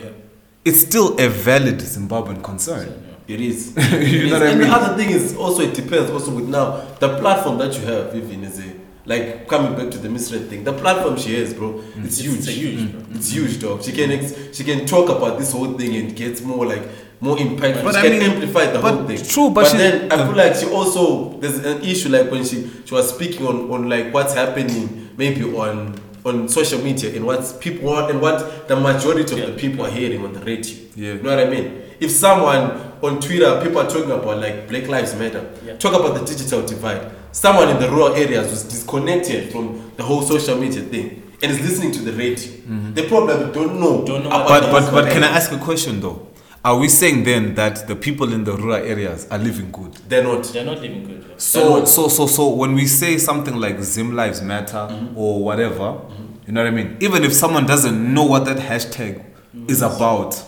it's 0.64 0.82
still 0.82 1.16
a 1.20 1.28
valid 1.30 1.80
Zimbabwean 1.80 2.42
concern. 2.44 2.88
It 3.28 3.42
is. 3.42 3.60
You 3.76 3.82
It 3.82 3.82
know 3.82 4.26
is. 4.28 4.32
what 4.34 4.44
I 4.44 4.46
and 4.52 4.60
mean? 4.60 4.70
the 4.70 4.76
other 4.76 4.92
thing 4.98 5.10
is 5.10 5.36
also 5.36 5.62
it 5.64 5.74
depends 5.74 6.12
also 6.12 6.32
with 6.32 6.48
now 6.48 6.66
the 7.00 7.10
platform 7.22 7.58
that 7.58 7.72
you 7.78 7.84
have, 7.92 8.16
even 8.16 8.44
is 8.44 8.60
a 8.60 8.64
like 9.08 9.48
coming 9.48 9.74
back 9.80 9.90
to 9.92 10.00
the 10.00 10.10
Miss 10.10 10.32
Red 10.34 10.50
thing. 10.50 10.64
The 10.64 10.74
platform 10.74 11.16
she 11.18 11.32
has, 11.40 11.54
bro, 11.54 11.74
mm. 11.74 12.06
it's 12.06 12.18
huge. 12.20 12.38
It's 12.40 12.48
a 12.48 12.52
huge, 12.52 12.92
bro. 12.92 13.02
It's 13.16 13.30
huge, 13.32 13.60
dog. 13.62 13.84
She 13.84 13.92
can 13.92 14.12
ex- 14.12 14.34
she 14.58 14.64
can 14.64 14.86
talk 14.88 15.10
about 15.10 15.38
this 15.40 15.52
whole 15.52 15.74
thing 15.80 15.96
and 15.96 16.16
get 16.16 16.44
more 16.44 16.66
like 16.66 16.84
more 17.22 17.38
impact. 17.40 17.84
But 17.84 17.94
she 17.94 18.00
I 18.00 18.02
can 18.02 18.12
mean- 18.20 18.32
amplify 18.32 18.66
the 18.68 18.80
but 18.80 18.94
whole 18.94 19.06
thing. 19.08 19.26
true, 19.26 19.50
but 19.50 19.68
she- 19.68 19.78
then 19.78 20.12
I 20.12 20.16
uh. 20.16 20.28
feel 20.28 20.36
like 20.36 20.56
she 20.56 20.66
also 20.68 21.38
there's 21.40 21.60
an 21.66 21.82
issue 21.82 22.10
like 22.10 22.30
when 22.32 22.44
she 22.44 22.70
she 22.86 22.94
was 22.94 23.10
speaking 23.10 23.46
on 23.48 23.72
on 23.72 23.90
like 23.90 24.14
what's 24.14 24.34
happening 24.34 25.10
maybe 25.18 25.44
on 25.44 25.96
on 26.26 26.50
social 26.50 26.80
media 26.82 27.16
and 27.16 27.26
what 27.26 27.40
people 27.60 27.92
want 27.92 28.10
and 28.12 28.20
what 28.20 28.68
the 28.68 28.76
majority 28.76 29.40
of 29.42 29.48
the 29.48 29.54
people 29.60 29.86
are 29.86 29.92
hearing 29.92 30.24
on 30.26 30.34
the 30.34 30.40
radio. 30.42 30.76
Yeah. 30.96 31.14
You 31.14 31.22
know 31.22 31.36
what 31.36 31.46
I 31.46 31.50
mean? 31.50 31.82
If 32.00 32.10
someone 32.12 32.82
on 33.04 33.20
Twitter, 33.22 33.62
people 33.62 33.80
are 33.80 33.88
talking 33.90 34.10
about 34.12 34.40
like 34.40 34.68
Black 34.68 34.88
Lives 34.88 35.14
Matter, 35.16 35.48
Yeah. 35.66 35.78
talk 35.78 35.94
about 35.94 36.20
the 36.20 36.26
digital 36.26 36.66
divide. 36.66 37.12
Someone 37.32 37.70
in 37.70 37.80
the 37.80 37.88
rural 37.90 38.14
areas 38.16 38.50
was 38.50 38.64
disconnected 38.64 39.52
from 39.52 39.92
the 39.98 40.04
whole 40.04 40.22
social 40.24 40.58
media 40.58 40.82
thing 40.82 41.22
and 41.44 41.52
is 41.52 41.60
listening 41.62 41.92
to 41.92 42.00
the 42.02 42.12
radio. 42.14 42.52
Mm-hmm. 42.54 42.94
They 42.96 43.08
probably 43.08 43.36
don't 43.54 43.80
know. 43.80 44.04
Don't 44.06 44.24
know 44.24 44.30
about 44.30 44.50
what 44.50 44.62
But 44.72 44.72
but 44.92 44.92
but 45.04 45.12
can 45.14 45.24
I 45.24 45.28
ask 45.28 45.52
a 45.52 45.58
question 45.60 46.02
though? 46.02 46.28
Are 46.66 46.80
we 46.80 46.90
saying 46.90 47.26
then 47.26 47.54
that 47.56 47.88
the 47.88 47.96
people 47.96 48.34
in 48.34 48.44
the 48.44 48.54
rural 48.54 48.74
areas 48.84 49.28
are 49.30 49.38
living 49.38 49.70
good? 49.72 49.94
They're 50.10 50.24
not. 50.24 50.46
They're 50.46 50.66
not 50.66 50.82
living 50.82 51.04
good. 51.06 51.40
So 51.40 51.86
so 51.86 52.08
so 52.08 52.26
so 52.26 52.50
when 52.50 52.74
we 52.74 52.88
say 52.88 53.20
something 53.20 53.56
like 53.56 53.80
Zim 53.84 54.16
Lives 54.16 54.42
Matter 54.42 54.90
or 55.16 55.44
whatever, 55.44 56.02
you 56.48 56.54
know 56.54 56.64
what 56.64 56.68
I 56.68 56.72
mean? 56.72 56.98
Even 57.02 57.24
if 57.24 57.34
someone 57.34 57.68
doesn't 57.68 58.14
know 58.14 58.24
what 58.24 58.46
that 58.46 58.58
hashtag 58.58 59.24
is 59.68 59.84
about, 59.84 60.44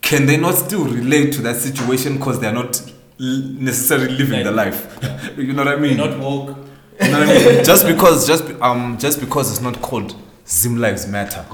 can 0.00 0.26
they 0.26 0.36
not 0.36 0.56
still 0.56 0.84
relate 0.84 1.32
to 1.34 1.42
that 1.42 1.54
situation 1.56 2.16
because 2.18 2.40
they're 2.40 2.52
not 2.52 2.80
l- 3.20 3.42
necessarily 3.60 4.16
living 4.18 4.42
the 4.42 4.50
life? 4.50 4.98
you 5.36 5.52
know 5.52 5.64
what 5.64 5.74
I 5.74 5.76
mean? 5.76 5.96
They're 5.96 6.08
not 6.10 6.18
woke. 6.18 6.56
You 7.00 7.08
know 7.12 7.20
what 7.20 7.28
I 7.28 7.54
mean? 7.54 7.64
just 7.70 7.86
because 7.86 8.26
just 8.26 8.48
be- 8.48 8.54
um 8.60 8.98
just 8.98 9.20
because 9.20 9.52
it's 9.52 9.60
not 9.60 9.80
called 9.80 10.16
Zim 10.48 10.76
Lives 10.78 11.06
Matter 11.06 11.44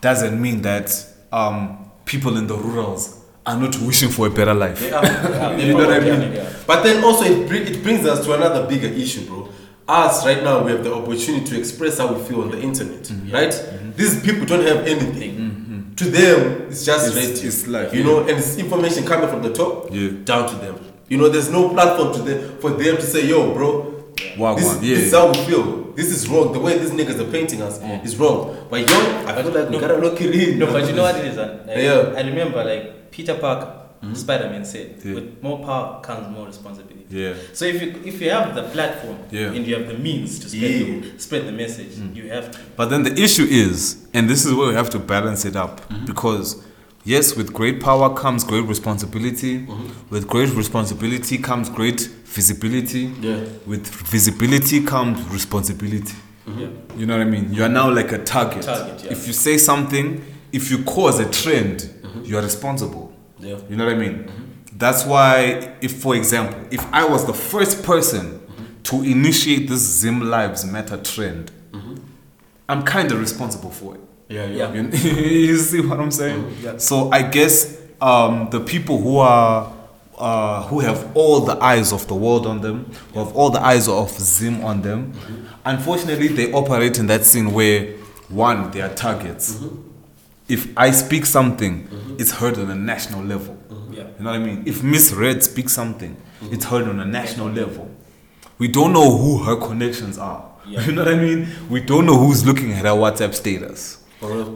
doesn't 0.00 0.40
mean 0.40 0.62
that 0.62 1.06
um 1.30 1.78
people 2.04 2.36
in 2.36 2.46
the 2.46 2.56
rurals 2.56 3.18
are 3.44 3.56
not 3.58 3.76
wishing 3.80 4.08
for 4.08 4.26
a 4.26 4.30
better 4.30 4.54
life. 4.54 4.78
They 4.80 4.92
are. 4.92 5.02
They 5.56 5.66
You 5.66 5.72
know 5.74 5.86
what 5.86 5.92
I 5.92 6.00
mean? 6.00 6.38
are. 6.38 6.46
But 6.66 6.82
then 6.84 7.02
also 7.04 7.24
it, 7.24 7.48
bring, 7.48 7.62
it 7.66 7.82
brings 7.82 8.06
us 8.06 8.24
to 8.24 8.34
another 8.34 8.66
bigger 8.68 8.86
issue, 8.88 9.26
bro. 9.26 9.48
Us 9.88 10.24
right 10.24 10.42
now, 10.44 10.62
we 10.64 10.70
have 10.70 10.84
the 10.84 10.94
opportunity 10.94 11.44
to 11.46 11.58
express 11.58 11.98
how 11.98 12.12
we 12.14 12.22
feel 12.24 12.42
on 12.42 12.50
the 12.50 12.60
internet, 12.60 13.02
Mm-hmm. 13.02 13.32
right? 13.32 13.94
These 13.96 14.22
people 14.22 14.46
don't 14.46 14.64
have 14.64 14.86
anything. 14.86 15.92
To 15.96 16.04
them, 16.04 16.68
it's 16.70 16.84
just 16.86 17.16
It's- 17.16 17.42
it's 17.44 17.66
like- 17.66 17.92
you 17.92 18.02
know, 18.04 18.20
and 18.20 18.30
it's 18.38 18.56
information 18.56 19.04
coming 19.04 19.28
from 19.28 19.42
the 19.42 19.52
top 19.52 19.88
Yeah. 19.92 20.10
down 20.24 20.48
to 20.48 20.54
them. 20.56 20.76
You 21.08 21.18
know, 21.18 21.28
there's 21.28 21.50
no 21.50 21.68
platform 21.68 22.14
to 22.14 22.22
them 22.22 22.56
for 22.60 22.70
them 22.70 22.96
to 22.96 23.02
say, 23.02 23.26
"Yo, 23.26 23.52
bro, 23.52 23.91
Wagwan, 24.36 24.56
this, 24.56 24.82
yeah. 24.82 24.94
this 24.96 25.04
is 25.06 25.12
how 25.12 25.28
we 25.28 25.38
feel. 25.44 25.82
This 25.94 26.08
is 26.08 26.28
wrong. 26.28 26.52
The 26.52 26.60
way 26.60 26.78
these 26.78 26.90
niggas 26.90 27.18
are 27.20 27.30
painting 27.30 27.60
us 27.62 27.80
is 28.04 28.16
wrong." 28.16 28.66
But 28.70 28.80
yo, 28.88 28.96
I 29.26 29.42
feel 29.42 29.52
like 29.52 29.68
we 29.68 29.76
No. 29.76 29.80
gotta 29.80 29.98
look 29.98 30.20
it 30.20 30.34
in. 30.34 30.58
No, 30.58 30.66
but 30.66 30.86
you 30.88 30.94
know 30.94 31.02
what 31.02 31.16
it 31.16 31.26
is? 31.26 31.38
uh, 31.38 31.64
Like, 31.66 31.78
Yeah. 31.78 32.14
I 32.16 32.22
remember 32.22 32.64
like 32.64 33.10
Peter 33.10 33.34
Parker, 33.34 33.70
mm-hmm. 34.02 34.14
Spider-Man 34.14 34.64
said, 34.64 34.96
Yeah. 35.04 35.14
with 35.14 35.42
more 35.42 35.58
power 35.58 36.00
comes 36.02 36.28
more 36.34 36.46
responsibility. 36.46 37.06
Yeah. 37.10 37.34
So 37.52 37.66
if 37.66 37.82
you 37.82 37.94
if 38.04 38.20
you 38.22 38.30
have 38.30 38.54
the 38.54 38.62
platform 38.62 39.18
Yeah. 39.30 39.52
and 39.52 39.66
you 39.66 39.74
have 39.76 39.86
the 39.86 39.98
means 39.98 40.38
to 40.40 40.48
spread, 40.48 40.62
Yeah. 40.62 41.00
the, 41.12 41.18
spread 41.18 41.46
the 41.46 41.52
message, 41.52 41.94
mm. 41.96 42.16
you 42.16 42.28
have 42.30 42.50
to. 42.52 42.58
But 42.76 42.88
then 42.88 43.02
the 43.02 43.12
issue 43.20 43.44
is, 43.44 43.98
and 44.14 44.30
this 44.30 44.46
is 44.46 44.54
where 44.54 44.68
we 44.68 44.74
have 44.74 44.88
to 44.90 44.98
balance 44.98 45.44
it 45.44 45.56
up, 45.56 45.80
mm-hmm. 45.88 46.06
because 46.06 46.56
yes, 47.04 47.36
with 47.36 47.52
great 47.52 47.80
power 47.80 48.08
comes 48.14 48.44
great 48.44 48.66
responsibility. 48.66 49.58
Mm-hmm. 49.58 49.88
With 50.08 50.26
great 50.26 50.50
responsibility 50.54 51.36
comes 51.36 51.68
great 51.68 52.08
visibility. 52.32 53.12
Yeah. 53.20 53.44
With 53.66 53.86
visibility 53.86 54.82
comes 54.84 55.20
responsibility. 55.28 56.14
Mm-hmm. 56.46 56.60
Yeah. 56.60 56.68
You 56.96 57.06
know 57.06 57.18
what 57.18 57.26
I 57.26 57.30
mean? 57.30 57.52
You 57.52 57.64
are 57.64 57.68
now 57.68 57.90
like 57.90 58.12
a 58.12 58.18
target. 58.18 58.62
Target, 58.62 59.04
yeah. 59.04 59.12
If 59.12 59.26
you 59.26 59.32
say 59.32 59.58
something, 59.58 60.24
if 60.52 60.70
you 60.70 60.82
cause 60.84 61.20
a 61.20 61.30
trend, 61.30 61.80
mm-hmm. 61.80 62.24
you 62.24 62.38
are 62.38 62.42
responsible. 62.42 63.12
Yeah. 63.38 63.58
You 63.68 63.76
know 63.76 63.84
what 63.84 63.94
I 63.94 63.98
mean? 63.98 64.24
Mm-hmm. 64.24 64.78
That's 64.78 65.04
why, 65.04 65.76
if 65.80 66.00
for 66.00 66.16
example, 66.16 66.58
if 66.70 66.84
I 66.92 67.04
was 67.04 67.24
the 67.26 67.34
first 67.34 67.84
person 67.84 68.40
to 68.84 69.02
initiate 69.02 69.68
this 69.68 69.80
Zim 69.80 70.28
Lives 70.28 70.64
Matter 70.64 70.96
trend, 70.96 71.52
I'm 72.68 72.82
kind 72.84 73.12
of 73.12 73.20
responsible 73.20 73.70
for 73.70 73.96
it. 73.96 74.00
Yeah, 74.28 74.46
Yeah. 74.46 74.72
You, 74.72 74.88
you 75.50 75.56
see 75.58 75.80
what 75.80 76.00
I'm 76.00 76.10
saying? 76.10 76.56
Yeah. 76.62 76.78
So 76.78 77.10
I 77.10 77.22
guess 77.22 77.78
um, 78.00 78.48
the 78.50 78.60
people 78.60 78.98
who 78.98 79.18
are 79.18 79.70
uh, 80.18 80.62
who 80.64 80.80
have 80.80 81.10
all 81.16 81.40
the 81.40 81.56
eyes 81.62 81.92
of 81.92 82.06
the 82.06 82.14
world 82.14 82.46
on 82.46 82.60
them, 82.60 82.90
who 83.12 83.24
have 83.24 83.34
all 83.34 83.50
the 83.50 83.60
eyes 83.60 83.88
of 83.88 84.10
Zim 84.10 84.64
on 84.64 84.82
them, 84.82 85.12
unfortunately 85.64 86.28
they 86.28 86.52
operate 86.52 86.98
in 86.98 87.06
that 87.06 87.24
scene 87.24 87.52
where 87.52 87.94
one 88.28 88.70
they 88.70 88.80
are 88.80 88.92
targets. 88.94 89.54
Mm-hmm. 89.54 89.88
If 90.48 90.76
I 90.76 90.90
speak 90.90 91.26
something, 91.26 91.86
mm-hmm. 91.86 92.16
it's 92.18 92.32
heard 92.32 92.58
on 92.58 92.70
a 92.70 92.74
national 92.74 93.24
level. 93.24 93.56
Mm-hmm. 93.68 93.92
Yeah. 93.94 94.06
You 94.18 94.24
know 94.24 94.30
what 94.30 94.40
I 94.40 94.44
mean? 94.44 94.62
If 94.66 94.82
Miss 94.82 95.12
Red 95.12 95.42
speaks 95.42 95.72
something, 95.72 96.16
it's 96.50 96.64
heard 96.64 96.88
on 96.88 97.00
a 97.00 97.04
national 97.04 97.48
level. 97.50 97.90
We 98.58 98.68
don't 98.68 98.92
know 98.92 99.16
who 99.16 99.38
her 99.44 99.56
connections 99.56 100.18
are. 100.18 100.48
You 100.66 100.92
know 100.92 101.02
what 101.04 101.12
I 101.12 101.16
mean? 101.16 101.48
We 101.68 101.80
don't 101.80 102.06
know 102.06 102.16
who's 102.16 102.46
looking 102.46 102.70
at 102.72 102.84
her 102.84 102.90
WhatsApp 102.90 103.34
status. 103.34 103.98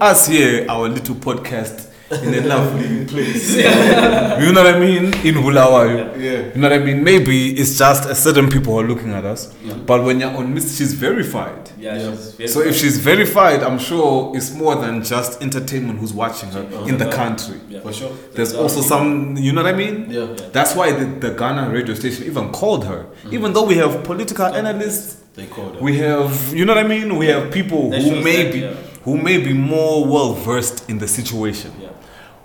Us 0.01 0.29
here, 0.29 0.65
our 0.69 0.89
little 0.89 1.17
podcast 1.17 1.91
in 2.11 2.35
a 2.35 2.41
lovely 2.47 3.05
place. 3.07 3.57
you 4.43 4.53
know 4.53 4.63
what 4.65 4.75
I 4.77 4.79
mean? 4.81 5.07
In 5.27 5.35
Bulawayo. 5.43 6.15
Yeah. 6.17 6.55
You 6.55 6.61
know 6.61 6.69
what 6.69 6.73
I 6.73 6.79
mean? 6.79 7.03
Maybe 7.03 7.51
it's 7.59 7.77
just 7.79 8.09
a 8.09 8.15
certain 8.15 8.49
people 8.49 8.73
who 8.75 8.81
are 8.81 8.87
looking 8.89 9.13
at 9.13 9.25
us. 9.25 9.53
But 9.87 10.05
when 10.05 10.21
you're 10.21 10.31
on 10.31 10.55
Miss, 10.55 10.77
she's 10.79 10.93
verified. 10.95 11.71
Yeah, 11.79 11.99
she's 11.99 12.33
very 12.35 12.49
So 12.49 12.61
if 12.61 12.77
she's 12.77 12.99
verified, 12.99 13.63
I'm 13.63 13.79
sure 13.79 14.37
it's 14.37 14.53
more 14.55 14.77
than 14.77 15.03
just 15.03 15.43
entertainment 15.43 15.99
who's 15.99 16.13
watching 16.13 16.51
her 16.51 16.63
in 16.89 16.99
the 16.99 17.11
country. 17.11 17.61
Yeah. 17.69 17.81
For 17.81 17.93
sure. 17.93 18.13
There's 18.35 18.55
also 18.55 18.81
some, 18.83 19.37
you 19.37 19.53
know 19.53 19.63
what 19.63 19.75
I 19.75 19.77
mean? 19.77 20.11
Yeah. 20.11 20.27
That's 20.53 20.75
why 20.75 20.93
the, 20.93 21.07
the 21.07 21.31
Ghana 21.35 21.71
radio 21.71 21.95
station 21.95 22.25
even 22.27 22.51
called 22.53 22.85
her. 22.87 23.07
Mm. 23.25 23.33
Even 23.33 23.53
though 23.53 23.65
we 23.65 23.77
have 23.77 24.05
political 24.05 24.47
analysts, 24.47 25.23
They 25.35 25.47
called 25.47 25.75
her. 25.77 25.81
we 25.83 25.99
have, 25.99 26.55
you 26.55 26.65
know 26.65 26.75
what 26.75 26.85
I 26.85 26.89
mean? 26.89 27.17
We 27.17 27.27
have 27.27 27.53
people 27.53 27.91
That 27.91 28.03
who 28.03 28.11
shows 28.11 28.25
may 28.25 28.53
be 28.53 28.59
yeah. 28.61 28.75
who 29.05 29.17
may 29.19 29.39
be 29.39 29.53
more 29.53 30.05
well 30.07 30.33
versed 30.33 30.89
in 30.91 30.99
the 30.99 31.07
situation. 31.07 31.71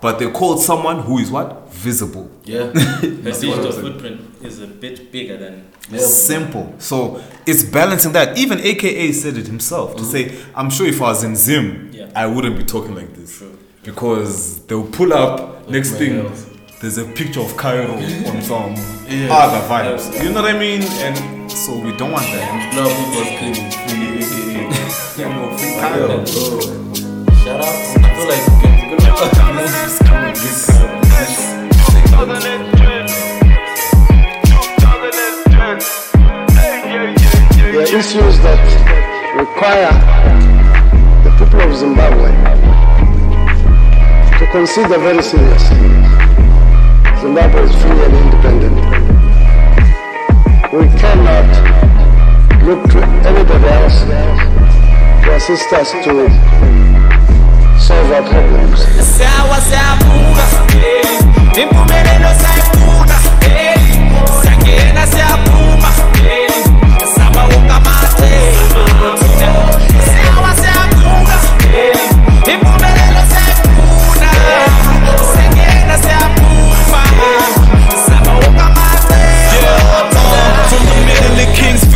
Yeah. 0.01 0.11
But 0.11 0.19
they 0.19 0.29
called 0.31 0.59
someone 0.61 0.99
who 1.03 1.19
is 1.19 1.29
what? 1.29 1.69
Visible. 1.73 2.29
Yeah. 2.43 2.65
Her 2.73 3.01
digital 3.01 3.71
footprint 3.71 4.21
is 4.43 4.59
a 4.61 4.67
bit 4.67 5.11
bigger 5.11 5.37
than. 5.37 5.63
Simple. 5.99 6.73
So 6.79 7.21
it's 7.45 7.63
balancing 7.63 8.13
that. 8.13 8.37
Even 8.37 8.59
AKA 8.59 9.11
said 9.11 9.37
it 9.37 9.47
himself 9.47 9.95
to 9.97 10.03
say, 10.03 10.35
I'm 10.55 10.69
sure 10.69 10.87
if 10.87 11.01
I 11.01 11.05
was 11.09 11.23
in 11.23 11.35
Zim, 11.35 11.89
Yeah. 11.93 12.09
I 12.15 12.25
wouldn't 12.25 12.57
be 12.57 12.63
talking 12.63 12.95
like 12.95 13.13
this. 13.15 13.37
True. 13.37 13.57
Because 13.83 14.59
they'll 14.67 14.87
pull 14.87 15.11
up, 15.13 15.67
next 15.69 15.91
thing, 15.91 16.13
nails. 16.23 16.45
there's 16.81 16.97
a 16.99 17.05
picture 17.05 17.41
of 17.41 17.51
Kairo 17.53 17.93
on 18.29 18.41
some 18.41 18.75
Yeah. 19.07 19.29
other 19.33 19.61
vibes. 19.67 20.11
You 20.23 20.31
know 20.31 20.41
what 20.43 20.55
I 20.55 20.57
mean? 20.57 20.81
And 20.83 21.51
so 21.51 21.73
we 21.79 21.91
don't 21.97 22.11
want 22.11 22.25
that. 22.25 22.73
Now 22.75 22.87
people 22.87 23.21
are 23.21 23.25
screaming 23.25 23.71
free 23.71 24.21
AKA. 24.21 24.63
Yeah, 25.17 25.33
no, 25.35 25.57
free 25.57 25.73
Kairo. 25.81 26.25
Shut 27.43 27.59
up. 27.59 27.65
I 27.65 28.15
feel 28.15 28.27
like 28.27 28.60
are 29.21 29.51
issues 37.93 38.39
that 38.39 38.61
require 39.37 39.93
the 41.23 41.31
people 41.37 41.61
of 41.61 41.75
Zimbabwe 41.75 42.31
to 44.39 44.45
consider 44.51 44.97
very 44.97 45.21
seriously. 45.21 45.77
Zimbabwe 47.21 47.61
is 47.61 47.75
free 47.81 47.99
and 48.01 48.15
independent. 48.15 48.77
We 50.73 50.87
cannot 50.97 51.49
look 52.63 52.89
to 52.91 53.03
anybody 53.27 53.67
else 53.67 54.01
to 55.23 55.35
assist 55.35 55.73
us 55.73 55.91
to 56.05 56.90
solve 57.91 58.11
our 58.11 58.23
problems. 58.29 58.79
Sawa 59.17 59.57
siyabuka 59.67 60.45
eh. 60.75 61.61
impumelelo 61.61 62.31
sayifuna 62.41 63.17
eh. 63.45 63.79
siyangena 64.41 65.03
siyaphuma 65.07 65.89
eh. 66.31 66.51
sama 67.15 67.41
wonke 67.43 67.73
amacebo 67.79 68.83
Sawa 70.11 70.51
siyabuka 70.61 71.37
impumelelo 72.53 73.21
sayifuna 73.33 74.29
siyangena 75.33 75.95
siyaphuma 76.03 77.01
sama 78.07 78.33
wonke 78.33 78.61
amacebo 78.69 79.71
From 80.69 80.83
the 80.85 80.95
middle 81.07 81.39
of 81.43 81.49
Kingsville's 81.55 81.81
the 81.81 81.90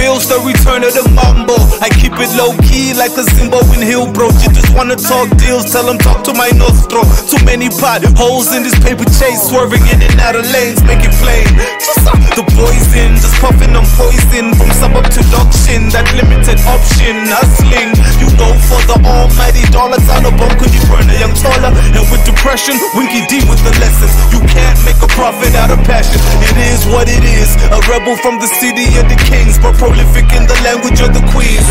return 0.46 0.86
of 0.86 0.94
the 0.94 1.02
mumbo. 1.10 1.58
I 1.82 1.90
keep 1.90 2.14
it 2.22 2.30
low 2.38 2.54
key 2.70 2.94
like 2.94 3.18
a 3.18 3.26
Zimbo 3.26 3.60
in 3.74 3.82
Hill, 3.82 4.14
bro. 4.14 4.30
You 4.46 4.54
just 4.54 4.70
wanna 4.78 4.96
talk 4.96 5.28
deals, 5.42 5.74
tell 5.74 5.90
them 5.90 5.98
talk 5.98 6.24
to 6.30 6.34
my 6.38 6.54
nostro. 6.54 7.02
Too 7.26 7.42
many 7.44 7.68
pot 7.74 8.06
holes 8.14 8.54
in 8.54 8.62
this 8.62 8.78
paper 8.86 9.10
chase, 9.18 9.42
swerving 9.50 9.82
in 9.90 10.06
and 10.06 10.16
out 10.22 10.38
of 10.38 10.46
lanes, 10.54 10.86
make 10.86 11.02
it 11.02 11.14
plain. 11.18 11.50
Just 11.82 12.06
the 12.38 12.46
poison, 12.54 13.18
just 13.18 13.34
puffing 13.42 13.74
on 13.74 13.88
poison 13.98 14.54
from 14.54 14.70
suburb 14.78 15.10
to 15.10 15.22
auction. 15.42 15.90
That 15.90 16.06
limited 16.14 16.62
option, 16.70 17.26
hustling. 17.26 17.96
You 18.22 18.30
go 18.38 18.52
for 18.70 18.80
the 18.86 19.02
almighty 19.02 19.66
dollar 19.74 19.98
sign 20.06 20.30
of 20.30 20.36
could 20.62 20.70
you 20.70 20.84
burn 20.92 21.08
a 21.10 21.18
young 21.18 21.34
taller? 21.34 21.74
And 21.74 22.06
with 22.12 22.22
depression, 22.28 22.78
winky 22.94 23.26
deep 23.32 23.48
with 23.50 23.64
the 23.66 23.74
lessons. 23.82 24.14
You 24.30 24.44
can't 24.46 24.78
make 24.86 25.00
a 25.02 25.10
profit 25.16 25.56
out 25.56 25.72
of 25.72 25.80
passion. 25.88 26.20
It 26.44 26.58
is 26.70 26.86
what 26.92 27.08
it 27.08 27.24
is. 27.24 27.56
A 27.72 27.80
rebel 27.88 28.20
from 28.20 28.38
the 28.38 28.48
city 28.48 28.86
of 29.00 29.08
the 29.08 29.18
kings, 29.26 29.58
but 29.58 29.74
prolific 29.80 30.28
in 30.36 30.46
the 30.48 30.54
language 30.64 31.00
of 31.02 31.14
the 31.14 31.22
queen. 31.32 31.62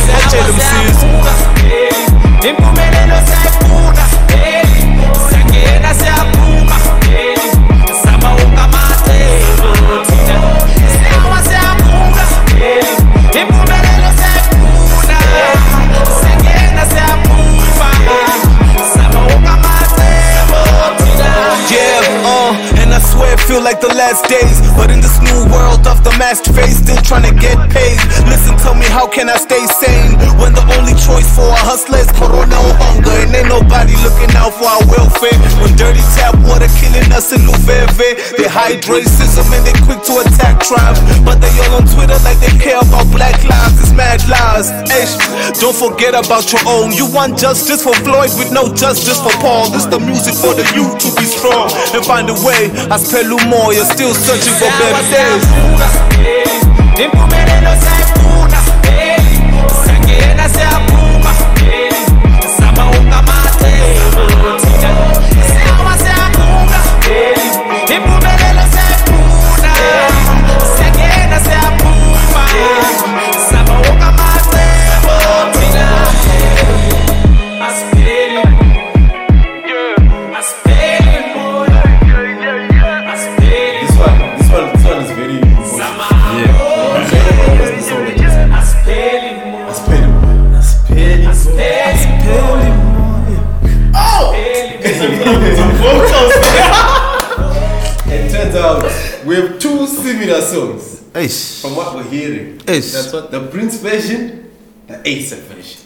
Impumelelo 2.48 3.16
siyafuna, 3.26 4.04
eh, 4.44 4.66
siyangena 5.28 5.94
siyaphuma, 5.94 6.53
I 22.94 23.02
swear 23.02 23.34
it 23.34 23.42
feel 23.42 23.58
like 23.58 23.82
the 23.82 23.90
last 23.90 24.30
days. 24.30 24.62
But 24.78 24.94
in 24.94 25.02
this 25.02 25.18
new 25.18 25.50
world 25.50 25.82
of 25.90 26.06
the 26.06 26.14
masked 26.14 26.54
face, 26.54 26.78
still 26.78 27.02
trying 27.02 27.26
to 27.26 27.34
get 27.34 27.58
paid. 27.74 27.98
Listen, 28.30 28.54
tell 28.62 28.78
me, 28.78 28.86
how 28.86 29.10
can 29.10 29.26
I 29.26 29.34
stay 29.34 29.66
sane 29.66 30.14
when 30.38 30.54
the 30.54 30.62
only 30.78 30.94
choice 30.94 31.26
for 31.34 31.42
a 31.42 31.58
hustler 31.58 32.06
is 32.06 32.10
corona 32.14 32.54
or 32.54 32.74
hunger? 32.78 33.10
And 33.18 33.34
ain't 33.34 33.50
nobody 33.50 33.98
looking 34.06 34.30
out 34.38 34.54
for 34.54 34.70
our 34.70 34.84
welfare. 34.86 35.34
When 35.58 35.74
dirty 35.74 36.06
tap 36.14 36.38
water 36.46 36.70
killing 36.78 37.10
us 37.10 37.34
in 37.34 37.42
Luveve, 37.42 38.38
they 38.38 38.46
hide 38.46 38.86
racism 38.86 39.50
and 39.50 39.66
they 39.66 39.74
quick 39.82 39.98
to 40.06 40.22
attack 40.22 40.62
tribes. 40.62 41.02
But 41.26 41.42
they 41.42 41.50
all 41.66 41.82
on 41.82 41.90
Twitter 41.90 42.14
like 42.22 42.38
they 42.38 42.54
care 42.62 42.78
about 42.78 43.10
black 43.10 43.42
lives. 43.42 43.74
It's 43.82 43.90
mad 43.90 44.22
lies. 44.30 44.70
Ish, 44.86 45.18
don't 45.58 45.74
forget 45.74 46.14
about 46.14 46.46
your 46.54 46.62
own. 46.70 46.94
You 46.94 47.10
want 47.10 47.42
justice 47.42 47.82
for 47.82 47.94
Floyd 48.06 48.30
with 48.38 48.54
no 48.54 48.70
justice 48.70 49.18
for 49.18 49.34
Paul. 49.42 49.74
This 49.74 49.90
the 49.90 49.98
music 49.98 50.38
for 50.38 50.54
the 50.54 50.62
youth 50.78 50.94
to 51.02 51.10
be 51.18 51.26
strong 51.26 51.74
and 51.90 52.06
find 52.06 52.30
a 52.30 52.38
way. 52.46 52.70
I 52.90 52.98
spell 52.98 53.24
you're 53.72 53.84
still 53.84 54.12
searching 54.14 54.52
for 54.52 54.68
better 54.68 55.10
days. 55.10 56.44
Two 100.40 100.46
similar 100.46 100.78
songs 100.78 101.00
Eish. 101.12 101.62
from 101.62 101.76
what 101.76 101.94
we're 101.94 102.04
hearing. 102.04 102.58
Eish. 102.58 102.92
That's 102.92 103.12
what 103.12 103.30
the 103.30 103.46
Prince 103.48 103.78
version, 103.78 104.50
the 104.86 104.94
ASAP 104.94 105.38
version. 105.38 105.80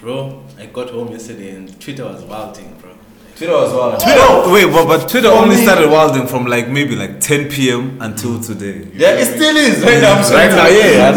Bro, 0.00 0.42
I 0.58 0.66
got 0.66 0.90
home 0.90 1.08
yesterday 1.12 1.50
and 1.50 1.80
Twitter 1.80 2.04
was 2.04 2.22
wilding, 2.24 2.76
bro. 2.80 2.94
Twitter 3.36 3.52
was 3.52 3.72
wild. 3.72 4.00
Twitter, 4.00 4.52
wait, 4.52 4.72
but, 4.72 4.86
but 4.86 5.08
Twitter 5.08 5.28
only 5.28 5.56
started 5.56 5.90
wilding 5.90 6.26
from 6.26 6.46
like 6.46 6.68
maybe 6.68 6.94
like 6.94 7.20
10 7.20 7.50
p.m. 7.50 7.98
until 8.00 8.40
today. 8.40 8.88
Yeah, 8.94 9.14
it 9.14 9.24
still 9.24 9.56
is 9.56 9.82
right 9.82 10.00
now. 10.00 10.20
I'm 10.20 10.32
Right 10.32 10.50
now, 10.50 10.68
yeah. 10.68 11.12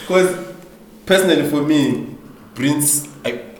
Because 0.00 0.54
personally, 1.06 1.48
for 1.50 1.62
me, 1.62 2.16
Prince, 2.54 3.08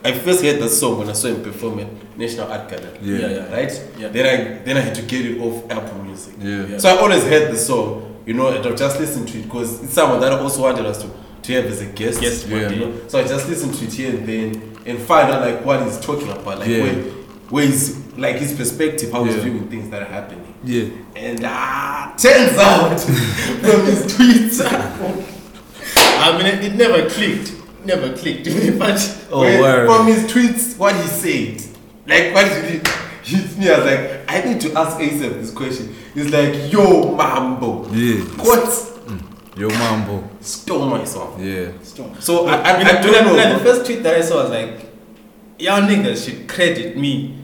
I, 0.05 0.09
I 0.11 0.13
first 0.13 0.43
heard 0.45 0.61
the 0.61 0.69
song 0.69 0.99
when 0.99 1.09
I 1.09 1.13
saw 1.13 1.29
him 1.29 1.43
perform 1.43 1.79
at 1.81 2.17
National 2.19 2.51
Art 2.53 2.69
Gallery. 2.69 2.99
Yeah. 3.01 3.19
Yeah, 3.19 3.29
yeah. 3.29 3.53
Right. 3.55 3.89
Yeah. 3.99 4.09
Then 4.09 4.27
I 4.27 4.63
then 4.65 4.77
I 4.77 4.81
had 4.81 4.95
to 4.97 5.03
get 5.03 5.25
it 5.27 5.41
off 5.41 5.71
Apple 5.71 6.03
Music. 6.05 6.35
Yeah. 6.39 6.67
yeah. 6.67 6.79
So 6.79 6.89
I 6.89 6.99
always 6.99 7.25
heard 7.25 7.53
the 7.53 7.57
song, 7.57 8.23
you 8.27 8.35
know, 8.35 8.49
and 8.49 8.65
I 8.67 8.75
just 8.75 9.01
listened 9.01 9.29
to 9.29 9.39
it 9.39 9.45
because 9.45 9.83
it's 9.83 9.93
someone 9.95 10.21
that 10.21 10.33
I 10.33 10.39
also 10.39 10.63
wanted 10.63 10.87
us 10.87 11.03
to, 11.03 11.11
to 11.43 11.53
have 11.55 11.67
as 11.67 11.81
a 11.81 11.87
guest. 11.87 12.23
Yes, 12.23 12.47
Yeah. 12.47 12.71
You 12.71 12.81
know? 12.87 13.09
So 13.09 13.19
I 13.21 13.27
just 13.27 13.49
listened 13.49 13.75
to 13.75 13.85
it 13.85 13.93
here 13.93 14.11
and 14.17 14.27
then 14.27 14.77
and 14.87 14.99
find 14.99 15.31
out 15.33 15.41
like 15.41 15.65
what 15.65 15.83
he's 15.83 15.99
talking 15.99 16.31
about, 16.31 16.59
like 16.59 16.69
Yeah. 16.69 16.83
where, 16.83 16.95
where 17.51 17.67
he's 17.67 17.97
like 18.17 18.37
his 18.37 18.55
perspective, 18.55 19.11
how 19.11 19.25
he's 19.25 19.37
viewing 19.37 19.69
things 19.69 19.91
that 19.91 20.03
are 20.03 20.13
happening. 20.13 20.55
Yeah. 20.63 20.89
And 21.17 21.41
ah, 21.45 22.15
turns 22.17 22.57
out 22.59 23.01
from 23.01 23.85
his 23.87 24.05
tweets, 24.15 24.61
I 25.97 26.37
mean, 26.39 26.47
it, 26.47 26.65
it 26.65 26.75
never 26.75 27.09
clicked. 27.11 27.53
Never 27.85 28.17
clicked. 28.17 28.45
but 28.79 29.27
Oh, 29.31 29.87
from 29.87 30.07
his 30.07 30.25
tweets, 30.25 30.79
what 30.79 30.95
he 30.97 31.03
said, 31.09 31.63
like 32.07 32.35
what 32.35 32.47
he 32.47 32.63
did, 32.79 32.89
hits 33.23 33.57
me. 33.57 33.71
I 33.71 33.77
was 33.79 33.87
like, 33.87 34.21
I 34.33 34.43
need 34.45 34.61
to 34.63 34.73
ask 34.75 34.97
ASAP 34.99 35.35
this 35.41 35.51
question. 35.51 35.95
He's 36.15 36.31
like, 36.33 36.73
Yo, 36.73 37.15
Mambo, 37.15 37.87
Yeah. 37.93 38.23
what 38.45 38.65
mm. 38.65 39.59
Yo, 39.59 39.69
Mambo. 39.69 40.29
stole 40.41 40.87
my 40.87 41.05
song? 41.05 41.37
Yeah. 41.43 41.73
So 42.21 42.47
I, 42.47 42.57
I, 42.57 42.71
I, 42.73 42.77
mean, 42.79 43.03
don't 43.03 43.13
like, 43.13 43.25
know. 43.25 43.35
like, 43.35 43.59
the 43.59 43.65
first 43.65 43.87
tweet 43.87 44.03
that 44.03 44.15
I 44.15 44.21
saw 44.23 44.43
was 44.43 44.51
like, 44.51 44.87
y'all 45.59 45.83
niggas 45.83 46.25
should 46.25 46.49
credit 46.49 46.97
me 46.97 47.39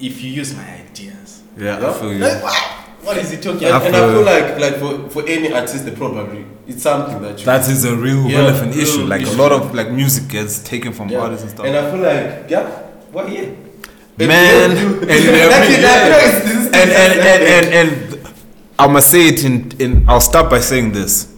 if 0.00 0.22
you 0.22 0.30
use 0.30 0.54
my 0.56 0.64
ideas. 0.88 1.42
Yeah, 1.56 1.78
I 1.86 1.92
feel 1.92 2.12
you. 2.12 2.18
Like, 2.18 2.42
what? 2.42 2.54
What 3.02 3.16
is 3.18 3.30
he 3.32 3.36
talking 3.38 3.66
about? 3.68 3.84
and 3.84 3.96
I 3.96 3.98
feel- 3.98 4.12
feel 4.12 4.24
like, 4.24 4.60
like 4.60 4.76
for, 4.76 5.10
for 5.10 5.28
any 5.28 5.52
artist, 5.52 5.84
they 5.84 5.90
probably 5.90 6.44
it's 6.66 6.82
something 6.82 7.20
that 7.22 7.38
you 7.38 7.44
That 7.44 7.68
is 7.68 7.84
a 7.84 7.94
real 7.96 8.28
Yeah, 8.28 8.38
relevant 8.38 8.74
real 8.74 8.84
issue. 8.84 9.04
Like 9.04 9.22
issue. 9.22 9.32
a 9.32 9.42
lot 9.42 9.52
of 9.52 9.74
like 9.74 9.90
music 9.90 10.28
gets 10.28 10.58
taken 10.62 10.92
from 10.92 11.08
Yeah. 11.08 11.20
artists 11.20 11.42
and 11.44 11.50
stuff. 11.52 11.66
And 11.66 11.76
I 11.76 11.90
feel 11.90 12.00
like, 12.00 12.50
yeah, 12.50 12.68
what, 13.12 13.30
yeah. 13.36 13.46
Man, 14.18 14.70
And, 14.70 15.10
and, 15.10 16.72
and, 16.74 16.92
and, 17.20 17.42
and, 17.42 17.66
and, 17.74 18.28
I 18.78 18.86
must 18.86 19.10
say 19.10 19.28
it 19.28 19.44
in, 19.44 19.70
in 19.78 20.04
I'll 20.08 20.20
start 20.20 20.50
by 20.50 20.60
saying 20.60 20.92
this. 20.92 21.28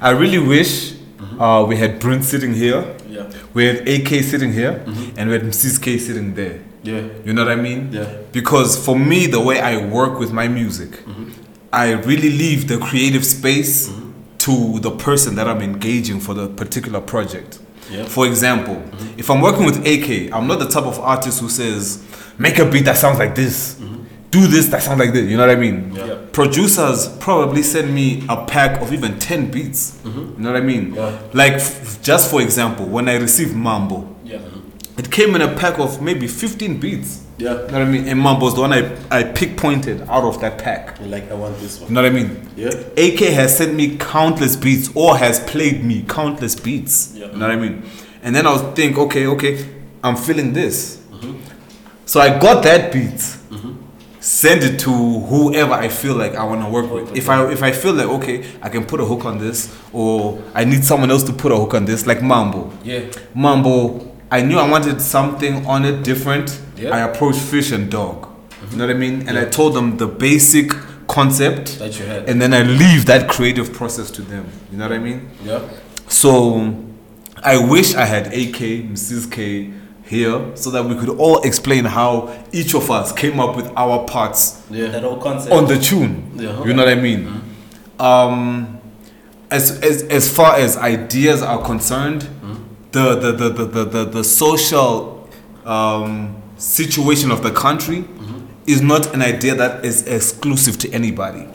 I 0.00 0.10
really 0.10 0.38
wish 0.38 0.94
uh, 1.38 1.64
we 1.68 1.76
had 1.76 1.98
Brent 2.00 2.24
sitting 2.24 2.54
here, 2.54 2.84
Yeah. 3.08 3.26
we 3.54 3.64
had 3.66 3.88
AK 3.88 4.22
sitting 4.22 4.52
here, 4.52 4.82
Mhm. 4.86 5.14
and 5.16 5.28
we 5.28 5.34
had 5.34 5.42
Mrs. 5.44 5.80
K 5.80 5.98
sitting 5.98 6.34
there. 6.34 6.58
Yeah. 6.82 7.02
You 7.24 7.32
know 7.32 7.44
what 7.44 7.52
I 7.52 7.56
mean? 7.56 7.90
Yeah. 7.92 8.06
Because 8.32 8.76
for 8.76 8.98
me, 8.98 9.26
the 9.26 9.40
way 9.40 9.60
I 9.60 9.84
work 9.86 10.18
with 10.18 10.32
my 10.32 10.48
music, 10.48 10.90
I 11.72 11.92
really 11.92 12.30
leave 12.30 12.68
the 12.68 12.78
creative 12.78 13.24
space 13.24 13.90
to 14.44 14.78
the 14.80 14.90
person 14.90 15.36
that 15.36 15.48
I'm 15.48 15.62
engaging 15.62 16.20
for 16.20 16.34
the 16.34 16.48
particular 16.48 17.00
project. 17.00 17.60
Yeah. 17.90 18.04
For 18.04 18.26
example, 18.26 18.74
mm-hmm. 18.74 19.18
if 19.18 19.30
I'm 19.30 19.40
working 19.40 19.64
with 19.64 19.78
AK, 19.86 20.34
I'm 20.34 20.46
not 20.46 20.58
the 20.58 20.68
type 20.68 20.84
of 20.84 20.98
artist 21.00 21.40
who 21.40 21.48
says, 21.48 22.04
make 22.38 22.58
a 22.58 22.70
beat 22.70 22.84
that 22.84 22.98
sounds 22.98 23.18
like 23.18 23.34
this, 23.34 23.76
mm-hmm. 23.76 24.04
do 24.30 24.46
this 24.46 24.66
that 24.66 24.82
sounds 24.82 25.00
like 25.00 25.14
this. 25.14 25.30
You 25.30 25.38
know 25.38 25.46
what 25.46 25.56
I 25.56 25.58
mean? 25.58 25.94
Yeah. 25.94 26.18
Producers 26.32 27.08
probably 27.20 27.62
send 27.62 27.94
me 27.94 28.26
a 28.28 28.44
pack 28.44 28.82
of 28.82 28.92
even 28.92 29.18
10 29.18 29.50
beats. 29.50 29.92
Mm-hmm. 30.02 30.18
You 30.18 30.36
know 30.38 30.52
what 30.52 30.60
I 30.60 30.64
mean? 30.64 30.94
Yeah. 30.94 31.18
Like, 31.32 31.54
f- 31.54 32.02
just 32.02 32.30
for 32.30 32.42
example, 32.42 32.84
when 32.84 33.08
I 33.08 33.16
received 33.16 33.56
Mambo, 33.56 34.14
Yeah. 34.24 34.40
it 34.98 35.10
came 35.10 35.34
in 35.36 35.40
a 35.40 35.56
pack 35.56 35.78
of 35.78 36.02
maybe 36.02 36.28
15 36.28 36.78
beats. 36.80 37.23
Yeah. 37.36 37.52
You 37.52 37.56
know 37.56 37.64
what 37.64 37.74
I 37.74 37.84
mean? 37.84 38.08
And 38.08 38.20
Mambo's 38.20 38.54
the 38.54 38.60
one 38.60 38.72
I, 38.72 38.96
I 39.10 39.24
pick 39.24 39.56
pointed 39.56 40.02
out 40.02 40.24
of 40.24 40.40
that 40.40 40.58
pack. 40.58 41.00
Like, 41.00 41.30
I 41.30 41.34
want 41.34 41.58
this 41.58 41.80
one. 41.80 41.88
You 41.88 41.94
know 41.94 42.02
what 42.02 42.10
I 42.10 42.14
mean? 42.14 42.48
Yeah. 42.56 42.68
AK 42.96 43.18
has 43.34 43.56
sent 43.58 43.74
me 43.74 43.96
countless 43.96 44.56
beats 44.56 44.90
or 44.94 45.16
has 45.16 45.40
played 45.40 45.84
me 45.84 46.04
countless 46.08 46.54
beats. 46.54 47.12
Yeah. 47.14 47.26
You 47.26 47.32
know 47.32 47.48
what 47.48 47.50
I 47.50 47.56
mean? 47.56 47.82
And 48.22 48.34
then 48.34 48.46
I 48.46 48.52
was 48.52 48.62
think, 48.74 48.96
okay, 48.98 49.26
okay, 49.26 49.68
I'm 50.02 50.16
feeling 50.16 50.52
this. 50.52 51.02
Mm-hmm. 51.10 51.36
So 52.06 52.20
I 52.20 52.38
got 52.38 52.62
that 52.64 52.92
beat, 52.92 53.20
send 54.20 54.62
it 54.62 54.78
to 54.80 54.90
whoever 54.90 55.74
I 55.74 55.88
feel 55.88 56.14
like 56.14 56.34
I 56.34 56.44
want 56.44 56.62
to 56.62 56.68
work 56.70 56.90
with. 56.90 57.16
If 57.16 57.28
I 57.28 57.50
if 57.52 57.62
I 57.62 57.72
feel 57.72 57.92
like 57.92 58.06
okay, 58.06 58.44
I 58.62 58.70
can 58.70 58.84
put 58.86 59.00
a 59.00 59.04
hook 59.04 59.24
on 59.26 59.38
this, 59.38 59.74
or 59.92 60.42
I 60.54 60.64
need 60.64 60.84
someone 60.84 61.10
else 61.10 61.22
to 61.24 61.32
put 61.32 61.52
a 61.52 61.56
hook 61.56 61.74
on 61.74 61.84
this, 61.84 62.06
like 62.06 62.22
Mambo. 62.22 62.72
Yeah. 62.82 63.10
Mambo, 63.34 64.14
I 64.30 64.40
knew 64.42 64.58
I 64.58 64.68
wanted 64.68 65.00
something 65.00 65.66
on 65.66 65.84
it 65.84 66.02
different. 66.02 66.60
Yeah. 66.76 66.90
I 66.90 67.00
approached 67.00 67.38
Fish 67.40 67.72
and 67.72 67.90
Dog. 67.90 68.28
You 68.70 68.78
know 68.78 68.86
what 68.86 68.94
I 68.96 68.98
mean? 68.98 69.28
And 69.28 69.38
I 69.38 69.44
told 69.44 69.74
them 69.74 69.96
the 69.98 70.06
basic 70.06 70.70
concept. 71.06 71.78
That 71.78 71.98
you 71.98 72.06
had. 72.06 72.28
And 72.28 72.40
then 72.40 72.54
I 72.54 72.62
leave 72.62 73.06
that 73.06 73.28
creative 73.28 73.72
process 73.72 74.10
to 74.12 74.22
them. 74.22 74.46
You 74.72 74.78
know 74.78 74.84
what 74.88 74.92
I 74.94 74.98
mean? 74.98 75.28
Yeah. 75.44 75.60
So 76.08 76.74
I 77.42 77.58
wish 77.64 77.94
I 77.94 78.04
had 78.06 78.28
AK, 78.28 78.58
Mrs. 78.92 79.30
K 79.30 79.70
here 80.06 80.54
so 80.54 80.70
that 80.70 80.84
we 80.84 80.94
could 80.94 81.08
all 81.10 81.40
explain 81.42 81.84
how 81.84 82.32
each 82.52 82.74
of 82.74 82.90
us 82.90 83.10
came 83.12 83.40
up 83.40 83.56
with 83.56 83.70
our 83.76 84.06
parts 84.06 84.62
Yeah. 84.70 84.88
That 84.88 85.02
whole 85.02 85.18
concept. 85.18 85.52
on 85.54 85.66
the 85.66 85.78
tune. 85.78 86.30
Yeah. 86.36 86.64
You 86.64 86.74
know 86.74 86.84
what 86.84 86.92
I 86.92 87.00
mean? 87.00 87.40
Um, 87.98 88.80
as, 89.50 89.78
as 89.82 90.02
as 90.04 90.34
far 90.34 90.56
as 90.56 90.76
ideas 90.76 91.42
are 91.42 91.62
concerned, 91.62 92.22
the, 92.92 93.14
the, 93.16 93.32
the, 93.32 93.48
the, 93.50 93.64
the, 93.66 93.84
the, 93.84 94.04
the 94.04 94.24
social 94.24 95.28
um, 95.64 96.36
situation 96.64 97.30
of 97.30 97.42
the 97.42 97.50
country 97.52 98.04
is 98.66 98.80
not 98.80 99.12
an 99.14 99.20
idea 99.22 99.54
that 99.54 99.84
is 99.84 100.06
exclusive 100.06 100.78
to 100.78 100.90
anybody. 100.92 101.46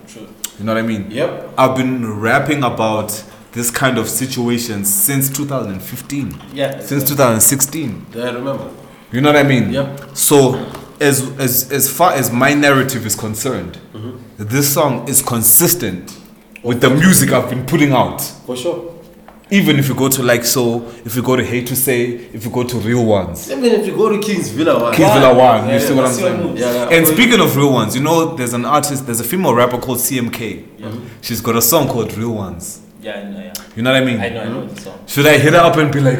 You 0.59 0.65
know 0.65 0.73
what 0.73 0.83
I 0.83 0.87
mean? 0.87 1.09
Yep. 1.09 1.53
I've 1.57 1.75
been 1.75 2.19
rapping 2.19 2.63
about 2.63 3.23
this 3.53 3.71
kind 3.71 3.97
of 3.97 4.07
situation 4.07 4.85
since 4.85 5.29
2015. 5.29 6.35
Yeah. 6.53 6.79
Since 6.81 7.05
2016. 7.09 8.05
Yeah, 8.13 8.23
I 8.25 8.31
remember. 8.33 8.69
You 9.11 9.21
know 9.21 9.29
what 9.31 9.37
I 9.39 9.47
mean? 9.47 9.71
Yep. 9.71 10.15
So, 10.15 10.55
as 10.99 11.21
as 11.39 11.71
as 11.71 11.89
far 11.89 12.11
as 12.13 12.31
my 12.31 12.53
narrative 12.53 13.05
is 13.05 13.15
concerned, 13.15 13.79
Mm-hmm. 13.93 14.43
this 14.45 14.71
song 14.73 15.07
is 15.09 15.21
consistent 15.21 16.15
with 16.63 16.79
the 16.81 16.89
music 16.89 17.31
I've 17.31 17.49
been 17.49 17.65
putting 17.65 17.91
out. 17.93 18.21
For 18.45 18.55
sure. 18.55 18.88
Even 19.51 19.79
if 19.79 19.87
you 19.87 19.95
go 19.95 20.09
to 20.09 20.21
like 20.21 20.43
so, 20.45 20.87
if 21.05 21.15
you 21.15 21.23
go 21.23 21.35
to 21.35 21.43
Hate 21.43 21.65
to 21.67 21.75
Say, 21.75 22.11
if 22.11 22.45
you 22.45 22.51
go 22.51 22.63
to 22.63 22.77
Real 22.77 23.03
Ones, 23.03 23.49
Even 23.49 23.65
if 23.65 23.85
you 23.87 23.95
go 23.95 24.09
to 24.09 24.19
King's 24.19 24.49
Villa, 24.49 24.79
one. 24.79 24.93
Kings 24.93 25.11
Villa 25.11 25.33
One, 25.33 25.67
Yeah, 25.67 25.73
you 25.73 25.79
see 25.79 25.89
yeah, 25.89 25.95
what 25.95 26.05
I'm 26.05 26.13
saying? 26.13 26.57
Yeah, 26.57 26.73
yeah. 26.73 26.95
And 26.95 27.07
speaking 27.07 27.39
of 27.39 27.55
Real 27.55 27.73
Ones, 27.73 27.95
you 27.95 28.03
know, 28.03 28.35
there's 28.35 28.53
an 28.53 28.65
artist, 28.65 29.07
there's 29.07 29.19
a 29.19 29.23
female 29.23 29.55
rapper 29.55 29.79
called 29.79 29.97
CMK. 29.97 30.65
She's 31.21 31.41
got 31.41 31.55
a 31.55 31.61
song 31.61 31.87
called 31.87 32.15
Real 32.15 32.33
Ones. 32.33 32.81
Yeah, 33.01 33.13
I 33.19 33.23
know, 33.23 33.39
yeah. 33.39 33.53
You 33.75 33.81
know 33.81 33.91
what 33.91 34.01
I 34.01 34.05
mean? 34.05 34.19
I 34.19 34.29
know, 34.29 34.41
I 34.41 34.45
know 34.49 34.65
the 34.67 34.81
song. 34.81 34.99
Should 35.07 35.25
I 35.25 35.37
hit 35.37 35.53
her 35.53 35.59
up 35.59 35.77
and 35.77 35.91
be 35.91 35.99
like, 35.99 36.19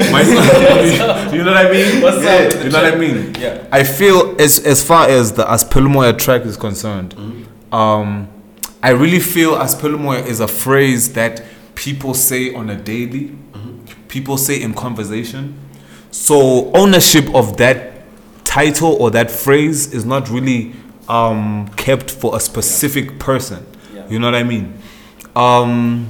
My, 0.10 0.22
you 1.32 1.44
know 1.44 1.52
what 1.52 1.66
I 1.66 1.70
mean? 1.70 2.02
What's 2.02 2.24
yeah, 2.24 2.30
up 2.30 2.44
with 2.54 2.64
You 2.64 2.70
know 2.70 2.82
what 2.82 2.94
I 2.94 2.96
mean? 2.96 3.34
Yeah. 3.38 3.66
I 3.70 3.84
feel 3.84 4.34
as 4.40 4.58
as 4.64 4.82
far 4.82 5.06
as 5.08 5.32
the 5.32 5.44
Aspelumoya 5.44 6.18
track 6.18 6.42
is 6.46 6.56
concerned, 6.56 7.14
um, 7.70 8.26
I 8.82 8.90
really 8.90 9.20
feel 9.20 9.52
Aspelumoya 9.52 10.26
is 10.26 10.40
a 10.40 10.48
phrase 10.48 11.12
that 11.12 11.44
people 11.74 12.14
say 12.14 12.54
on 12.54 12.70
a 12.70 12.76
daily, 12.76 13.36
people 14.08 14.38
say 14.38 14.60
in 14.60 14.74
conversation. 14.74 15.58
So 16.10 16.72
ownership 16.72 17.32
of 17.34 17.56
that 17.58 18.02
title 18.44 18.94
or 19.00 19.10
that 19.12 19.30
phrase 19.30 19.92
is 19.92 20.04
not 20.04 20.28
really 20.28 20.72
um, 21.08 21.68
kept 21.76 22.10
for 22.10 22.36
a 22.36 22.40
specific 22.40 23.18
person. 23.18 23.66
Yeah. 23.94 24.08
You 24.08 24.18
know 24.18 24.28
what 24.28 24.34
I 24.34 24.42
mean? 24.42 24.78
Um, 25.36 26.08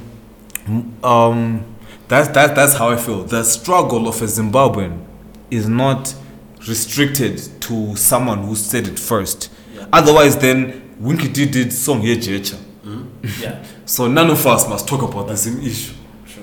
um, 1.03 1.65
that's 2.07 2.29
that, 2.29 2.55
that's 2.55 2.75
how 2.75 2.89
I 2.89 2.97
feel. 2.97 3.23
The 3.23 3.43
struggle 3.43 4.07
of 4.07 4.21
a 4.21 4.25
Zimbabwean 4.25 5.03
is 5.49 5.67
not 5.67 6.15
restricted 6.67 7.37
to 7.61 7.95
someone 7.95 8.43
who 8.43 8.55
said 8.55 8.87
it 8.87 8.97
first. 8.99 9.51
Otherwise, 9.91 10.37
then 10.37 10.80
Winky 11.01 11.27
D 11.29 11.45
did 11.45 11.73
song 11.73 12.01
here, 12.01 12.15
Jecha. 12.15 12.55
Mm-hmm. 12.85 13.41
Yeah. 13.43 13.63
So 13.85 14.07
none 14.07 14.29
of 14.29 14.45
us 14.47 14.69
must 14.69 14.87
talk 14.87 15.01
about 15.01 15.27
the 15.27 15.35
same 15.35 15.59
issue. 15.61 15.93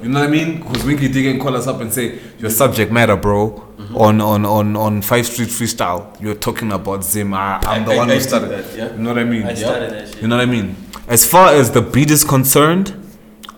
You 0.03 0.11
know 0.11 0.21
what 0.21 0.29
I 0.29 0.31
mean? 0.31 0.59
Because 0.59 0.85
Winky 0.85 1.09
D 1.09 1.23
can 1.23 1.41
call 1.41 1.57
us 1.57 1.67
up 1.67 1.81
and 1.81 1.91
say, 1.93 2.19
"Your 2.39 2.51
subject 2.51 2.93
matter, 2.93 3.17
bro." 3.17 3.51
Mm-hmm. 3.51 3.97
On, 3.97 4.21
on 4.21 4.45
on 4.45 4.77
on 4.77 5.03
Five 5.03 5.25
Street 5.27 5.49
Freestyle, 5.49 6.21
you're 6.21 6.35
talking 6.35 6.73
about 6.73 7.05
Zim. 7.05 7.33
I, 7.33 7.59
I'm 7.63 7.85
the 7.87 7.93
I- 7.93 7.97
one 7.97 8.11
I 8.11 8.15
who 8.15 8.21
started. 8.21 8.51
that, 8.51 8.77
yeah. 8.77 8.93
You 8.93 8.99
know 9.03 9.11
what 9.15 9.19
I 9.19 9.25
mean? 9.25 9.45
I 9.45 9.55
started 9.55 9.91
that 9.93 10.09
shit. 10.09 10.21
You 10.23 10.29
know 10.29 10.37
what 10.37 10.43
I 10.49 10.51
mean? 10.51 10.77
As 11.07 11.25
far 11.25 11.55
as 11.55 11.71
the 11.71 11.81
beat 11.81 12.11
is 12.11 12.23
concerned, 12.23 12.93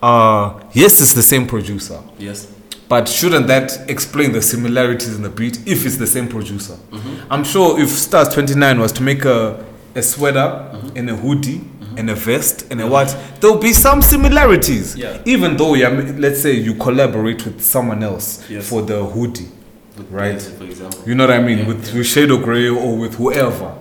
uh, 0.01 0.59
yes, 0.71 1.01
it's 1.01 1.13
the 1.13 1.23
same 1.23 1.47
producer. 1.47 1.99
Yes. 2.17 2.47
But 2.87 3.09
shouldn't 3.09 3.47
that 3.47 3.89
explain 3.89 4.31
the 4.31 4.41
similarities 4.41 5.15
in 5.15 5.21
the 5.21 5.29
beat 5.29 5.67
if 5.67 5.85
it's 5.85 5.97
the 5.97 6.07
same 6.07 6.27
producer? 6.29 6.73
Mm-hmm. 6.91 7.31
I'm 7.33 7.43
sure 7.43 7.79
if 7.79 7.89
Stars 7.89 8.29
29 8.29 8.79
was 8.79 8.91
to 8.93 9.03
make 9.03 9.25
a, 9.25 9.63
a 9.95 10.01
sweater 10.01 10.39
mm-hmm. 10.39 10.97
and 10.97 11.09
a 11.09 11.15
hoodie 11.15 11.59
mm-hmm. 11.59 11.97
and 11.97 12.09
a 12.09 12.15
vest 12.15 12.71
and 12.71 12.81
a 12.81 12.87
what, 12.87 13.15
there'll 13.39 13.57
be 13.57 13.73
some 13.73 14.01
similarities. 14.01 14.95
Yeah. 14.95 15.21
Even 15.25 15.57
though, 15.57 15.73
yeah, 15.73 15.89
let's 16.17 16.41
say 16.41 16.53
you 16.53 16.75
collaborate 16.75 17.43
with 17.45 17.61
someone 17.61 18.03
else 18.03 18.49
Yes. 18.49 18.69
for 18.69 18.81
the 18.81 19.03
hoodie, 19.03 19.49
right? 20.09 20.33
Yes, 20.33 20.49
for 20.51 20.63
example. 20.63 21.03
You 21.05 21.15
know 21.15 21.27
what 21.27 21.35
I 21.35 21.41
mean? 21.41 21.65
with, 21.65 21.93
with 21.93 22.05
Shade 22.07 22.31
of 22.31 22.43
Grey 22.43 22.69
or 22.69 22.97
with 22.97 23.15
whoever. 23.15 23.77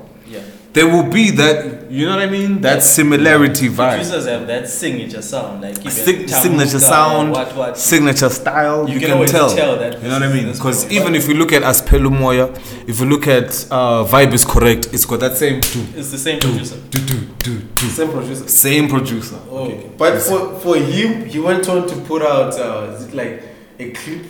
Yeah. 0.72 0.84
There 0.84 0.86
will 0.86 1.10
be 1.10 1.30
that, 1.32 1.90
you 1.90 2.06
know 2.06 2.14
what 2.16 2.22
I 2.28 2.30
mean? 2.30 2.60
That 2.60 2.82
similarity 2.84 3.68
vibe. 3.68 3.96
Producers 3.96 4.26
have 4.26 4.46
that 4.46 4.68
signature 4.68 5.20
sound, 5.22 5.62
like 5.62 5.78
even 5.80 5.90
Sig- 5.90 6.28
signature 6.28 6.78
sound, 6.78 7.32
what, 7.32 7.56
what. 7.56 7.76
signature 7.76 8.28
style. 8.30 8.86
You 8.88 8.94
You, 8.94 9.00
can 9.00 9.08
can, 9.08 9.16
always 9.16 9.30
tell. 9.32 9.54
tell 9.54 9.76
that 9.78 10.00
you 10.00 10.08
know 10.08 10.14
what 10.20 10.22
I 10.22 10.32
mean? 10.32 10.52
Because 10.52 10.90
even 10.92 11.14
if 11.16 11.26
you 11.28 11.34
look 11.34 11.52
at 11.52 11.62
Aspelu 11.62 12.10
Moya, 12.16 12.46
if 12.86 13.00
you 13.00 13.06
look 13.06 13.26
at 13.26 13.66
uh, 13.70 14.04
Vibe 14.06 14.32
is 14.32 14.44
correct, 14.44 14.88
it's 14.92 15.04
got 15.04 15.18
that 15.20 15.36
same 15.36 15.60
do, 15.60 15.84
It's 15.96 16.12
the 16.12 16.18
same 16.18 16.38
producer. 16.38 16.76
do, 16.90 16.98
do, 17.04 17.18
do, 17.40 17.58
do. 17.74 17.86
Same 17.88 18.10
producer. 18.12 18.48
Same 18.48 18.88
producer. 18.88 19.36
Okay. 19.50 19.90
But 19.98 20.22
for, 20.22 20.58
for 20.60 20.76
him, 20.76 21.24
he 21.26 21.40
went 21.40 21.68
on 21.68 21.88
to 21.88 21.96
put 22.02 22.22
out, 22.22 22.54
uh, 22.54 22.94
is 22.96 23.06
it 23.08 23.14
like 23.14 23.42
a 23.80 23.90
clip? 23.90 24.22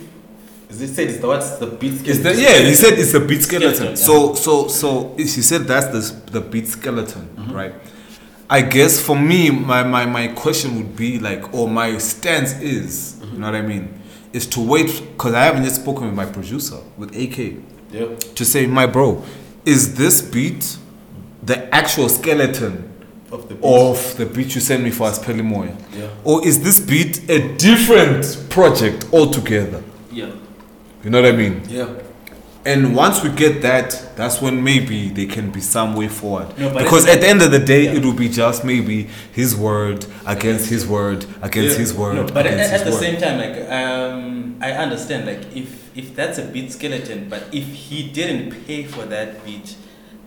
Is 0.71 0.81
it 0.83 0.95
said 0.95 1.09
it's 1.09 1.19
the 1.19 1.27
what's 1.27 1.57
the 1.57 1.67
beat? 1.67 1.91
That 2.23 2.37
yeah? 2.39 2.59
He 2.69 2.75
said 2.75 2.99
it's 2.99 3.13
the 3.13 3.21
beat 3.21 3.43
skeleton. 3.43 3.75
Skeleton, 3.75 3.89
yeah. 3.91 3.95
So 3.97 4.35
so 4.35 4.69
so 4.69 5.15
he 5.17 5.27
said 5.27 5.63
that's 5.63 5.87
the 5.89 6.31
the 6.31 6.41
beat 6.41 6.69
skeleton, 6.69 7.29
Mm-hmm. 7.37 7.53
right? 7.53 7.75
I 8.49 8.63
guess 8.63 9.01
for 9.01 9.17
me, 9.17 9.49
my, 9.51 9.85
my, 9.85 10.07
my 10.07 10.27
question 10.27 10.77
would 10.77 10.97
be 10.97 11.21
like, 11.21 11.55
or 11.55 11.69
my 11.69 11.99
stance 11.99 12.53
is, 12.61 13.21
you 13.33 13.39
know 13.39 13.47
what 13.47 13.55
I 13.55 13.63
mean, 13.63 13.95
is 14.33 14.45
to 14.49 14.61
wait 14.61 14.87
because 15.13 15.35
I 15.35 15.45
haven't 15.45 15.63
yet 15.63 15.71
spoken 15.73 16.07
with 16.07 16.15
my 16.15 16.27
producer 16.27 16.79
with 16.99 17.15
AK 17.17 17.63
Yeah. 17.93 18.17
to 18.17 18.45
say, 18.45 18.67
my 18.67 18.87
bro, 18.87 19.23
is 19.65 19.95
this 19.95 20.21
beat 20.21 20.77
the 21.45 21.73
actual 21.73 22.09
skeleton 22.09 22.91
Of 23.31 23.49
the 23.49 23.55
beat. 23.55 23.65
of 23.65 24.17
the 24.17 24.27
beat 24.27 24.53
you 24.57 24.61
sent 24.61 24.83
me 24.83 24.91
for 24.91 25.09
Aspeli 25.09 25.45
Moya? 25.45 25.77
Yeah. 25.97 26.09
Or 26.25 26.45
is 26.45 26.61
this 26.65 26.81
beat 26.81 27.31
a 27.31 27.57
different 27.57 28.47
project 28.51 29.07
altogether? 29.13 29.81
Yeah. 31.01 31.05
You 31.05 31.11
know 31.11 31.23
what 31.23 31.33
I 31.33 31.37
mean? 31.37 31.63
Yeah. 31.69 31.89
And 32.67 32.95
once 32.95 33.23
we 33.23 33.31
get 33.31 33.63
that, 33.63 34.13
that's 34.17 34.43
when 34.43 34.63
maybe 34.63 35.09
there 35.09 35.27
can 35.27 35.51
be 35.51 35.63
some 35.63 35.95
way 35.97 36.09
forward. 36.09 36.59
No, 36.59 36.69
because 36.75 37.09
at 37.09 37.23
the 37.23 37.27
end 37.27 37.41
of 37.41 37.51
the 37.51 37.59
day, 37.59 37.87
it 37.87 38.05
will 38.05 38.13
be 38.13 38.29
just 38.29 38.65
maybe 38.67 39.09
his 39.33 39.57
word 39.57 40.05
against 40.27 40.69
his 40.69 40.87
word 40.87 41.25
against 41.41 41.73
Yeah. 41.77 41.79
his 41.79 41.95
word. 41.95 42.17
No, 42.17 42.25
but 42.27 42.47
at, 42.47 42.59
at 42.59 42.85
the 42.85 42.91
word. 42.91 43.01
same 43.01 43.19
time, 43.19 43.39
like 43.39 43.71
um, 43.71 44.57
I 44.61 44.73
understand, 44.73 45.27
like 45.27 45.57
if 45.57 45.97
if 45.97 46.15
that's 46.15 46.39
a 46.39 46.45
beat 46.45 46.71
skeleton, 46.71 47.31
but 47.31 47.45
if 47.51 47.65
he 47.65 48.03
didn't 48.11 48.67
pay 48.67 48.85
for 48.85 49.07
that 49.07 49.43
beat, 49.43 49.75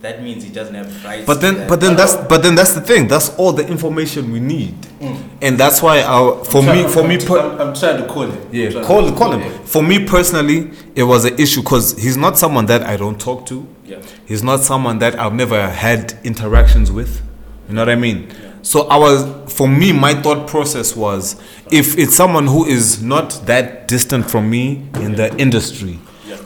that 0.02 0.22
means 0.22 0.44
he 0.44 0.50
doesn't 0.50 0.74
have 0.74 1.04
rights. 1.04 1.26
But 1.26 1.34
to 1.34 1.40
then, 1.40 1.54
that. 1.56 1.68
but 1.68 1.80
then 1.80 1.96
that's 1.96 2.14
but 2.16 2.42
then 2.42 2.54
that's 2.54 2.72
the 2.72 2.80
thing. 2.80 3.08
That's 3.08 3.30
all 3.38 3.52
the 3.52 3.66
information 3.66 4.30
we 4.32 4.40
need, 4.40 4.74
Mm. 5.00 5.18
and 5.42 5.58
that's 5.58 5.82
why 5.82 6.02
our 6.02 6.44
for 6.44 6.62
me 6.62 6.84
I'm 6.84 6.90
for 6.90 7.06
me 7.06 7.16
per, 7.18 7.38
I'm, 7.38 7.60
I'm 7.68 7.74
trying 7.74 7.98
to 8.02 8.06
call 8.06 8.24
him. 8.24 8.48
Yeah, 8.52 8.70
trying 8.70 8.84
call 8.84 9.12
call 9.12 9.32
him. 9.32 9.40
him. 9.40 9.64
For 9.64 9.82
me 9.82 10.04
personally, 10.06 10.70
it 10.94 11.04
was 11.04 11.24
an 11.24 11.38
issue 11.38 11.62
because 11.62 11.96
he's 12.02 12.16
not 12.16 12.36
someone 12.38 12.66
that 12.66 12.82
I 12.82 12.96
don't 12.96 13.20
talk 13.20 13.46
to. 13.46 13.66
Yeah. 13.86 14.00
He's 14.26 14.42
not 14.42 14.60
someone 14.60 14.98
that 15.00 15.18
I've 15.18 15.34
never 15.34 15.68
had 15.68 16.18
interactions 16.24 16.90
with. 16.92 17.22
You 17.68 17.74
know 17.74 17.82
what 17.82 17.88
I 17.90 17.94
mean? 17.96 18.28
Yeah. 18.30 18.52
So 18.62 18.88
I 18.88 18.96
was 18.96 19.52
for 19.52 19.68
me, 19.68 19.92
my 19.92 20.14
thought 20.14 20.48
process 20.48 20.96
was 20.96 21.36
if 21.70 21.98
it's 21.98 22.14
someone 22.14 22.46
who 22.46 22.64
is 22.66 23.02
not 23.02 23.30
that 23.46 23.88
distant 23.88 24.30
from 24.30 24.48
me 24.50 24.86
in 24.94 25.16
the 25.16 25.34
industry. 25.38 25.98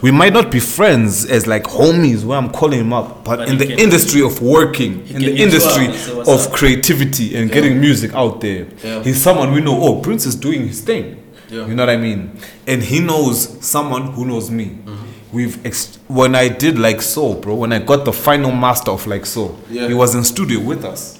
We 0.02 0.10
might 0.10 0.32
not 0.32 0.50
be 0.50 0.60
friends 0.60 1.24
as 1.26 1.46
like 1.46 1.64
homies 1.64 2.24
where 2.24 2.38
I'm 2.38 2.50
calling 2.50 2.80
him 2.80 2.92
up, 2.92 3.24
but, 3.24 3.38
But 3.38 3.48
in 3.48 3.58
the 3.58 3.66
can- 3.66 3.78
industry 3.78 4.22
of 4.22 4.40
working, 4.42 5.06
in 5.08 5.20
the 5.22 5.32
up 5.32 5.38
industry 5.38 5.86
"What's 5.88 6.28
of 6.28 6.46
up?" 6.46 6.52
creativity 6.52 7.36
and 7.36 7.50
getting 7.50 7.80
music 7.80 8.14
out 8.14 8.40
there, 8.40 8.66
Yeah. 8.84 9.02
he's 9.02 9.20
someone 9.20 9.52
we 9.52 9.60
know. 9.60 9.80
Oh, 9.80 10.00
Prince 10.00 10.26
is 10.26 10.34
doing 10.34 10.66
his 10.68 10.80
thing. 10.80 11.16
Yeah. 11.50 11.66
You 11.66 11.74
know 11.74 11.82
what 11.86 11.90
I 11.90 11.96
mean? 11.96 12.32
And 12.66 12.82
he 12.82 13.00
knows 13.00 13.56
someone 13.60 14.12
who 14.12 14.24
knows 14.26 14.50
me. 14.50 14.66
Mm-hmm. 14.66 14.94
We've 15.32 15.66
ex- 15.66 15.98
when 16.08 16.34
I 16.34 16.48
did 16.48 16.78
like 16.78 17.02
so, 17.02 17.34
bro. 17.34 17.54
When 17.54 17.72
I 17.72 17.78
got 17.78 18.04
the 18.04 18.12
final 18.12 18.50
master 18.50 18.90
of 18.90 19.06
like 19.06 19.26
so, 19.26 19.56
Yeah. 19.70 19.88
he 19.88 19.94
was 19.94 20.14
in 20.14 20.24
studio 20.24 20.60
with 20.60 20.84
us. 20.84 21.18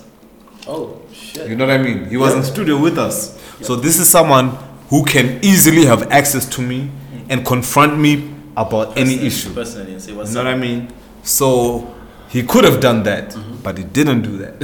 Oh 0.67 1.01
shit. 1.13 1.49
You 1.49 1.57
know 1.57 1.67
what 1.67 1.75
I 1.75 1.79
mean? 1.79 2.09
He 2.11 2.17
was 2.17 2.33
Yeah. 2.33 2.39
in 2.41 2.45
studio 2.45 2.79
with 2.79 2.99
us. 2.99 3.37
So 3.63 3.75
this 3.77 3.99
is 3.99 4.09
someone 4.09 4.57
who 4.91 5.05
can 5.05 5.39
easily 5.43 5.85
have 5.87 6.11
access 6.13 6.47
to 6.47 6.63
me 6.63 6.91
and 7.29 7.45
confront 7.45 7.99
me 7.99 8.31
about 8.67 8.97
any 8.99 9.15
issue. 9.27 9.53
personally 9.55 9.93
and 9.93 10.03
say 10.03 10.13
what's 10.13 10.31
You 10.31 10.35
know 10.37 10.41
up. 10.43 10.47
what 10.47 10.55
I 10.55 10.59
mean? 10.59 10.89
So 11.23 11.95
he 12.29 12.43
could 12.43 12.65
have 12.65 12.81
done 12.81 13.03
that, 13.05 13.31
Mm-hmm. 13.31 13.57
but 13.63 13.79
he 13.79 13.85
didn't 13.85 14.23
do 14.23 14.39
that. 14.39 14.55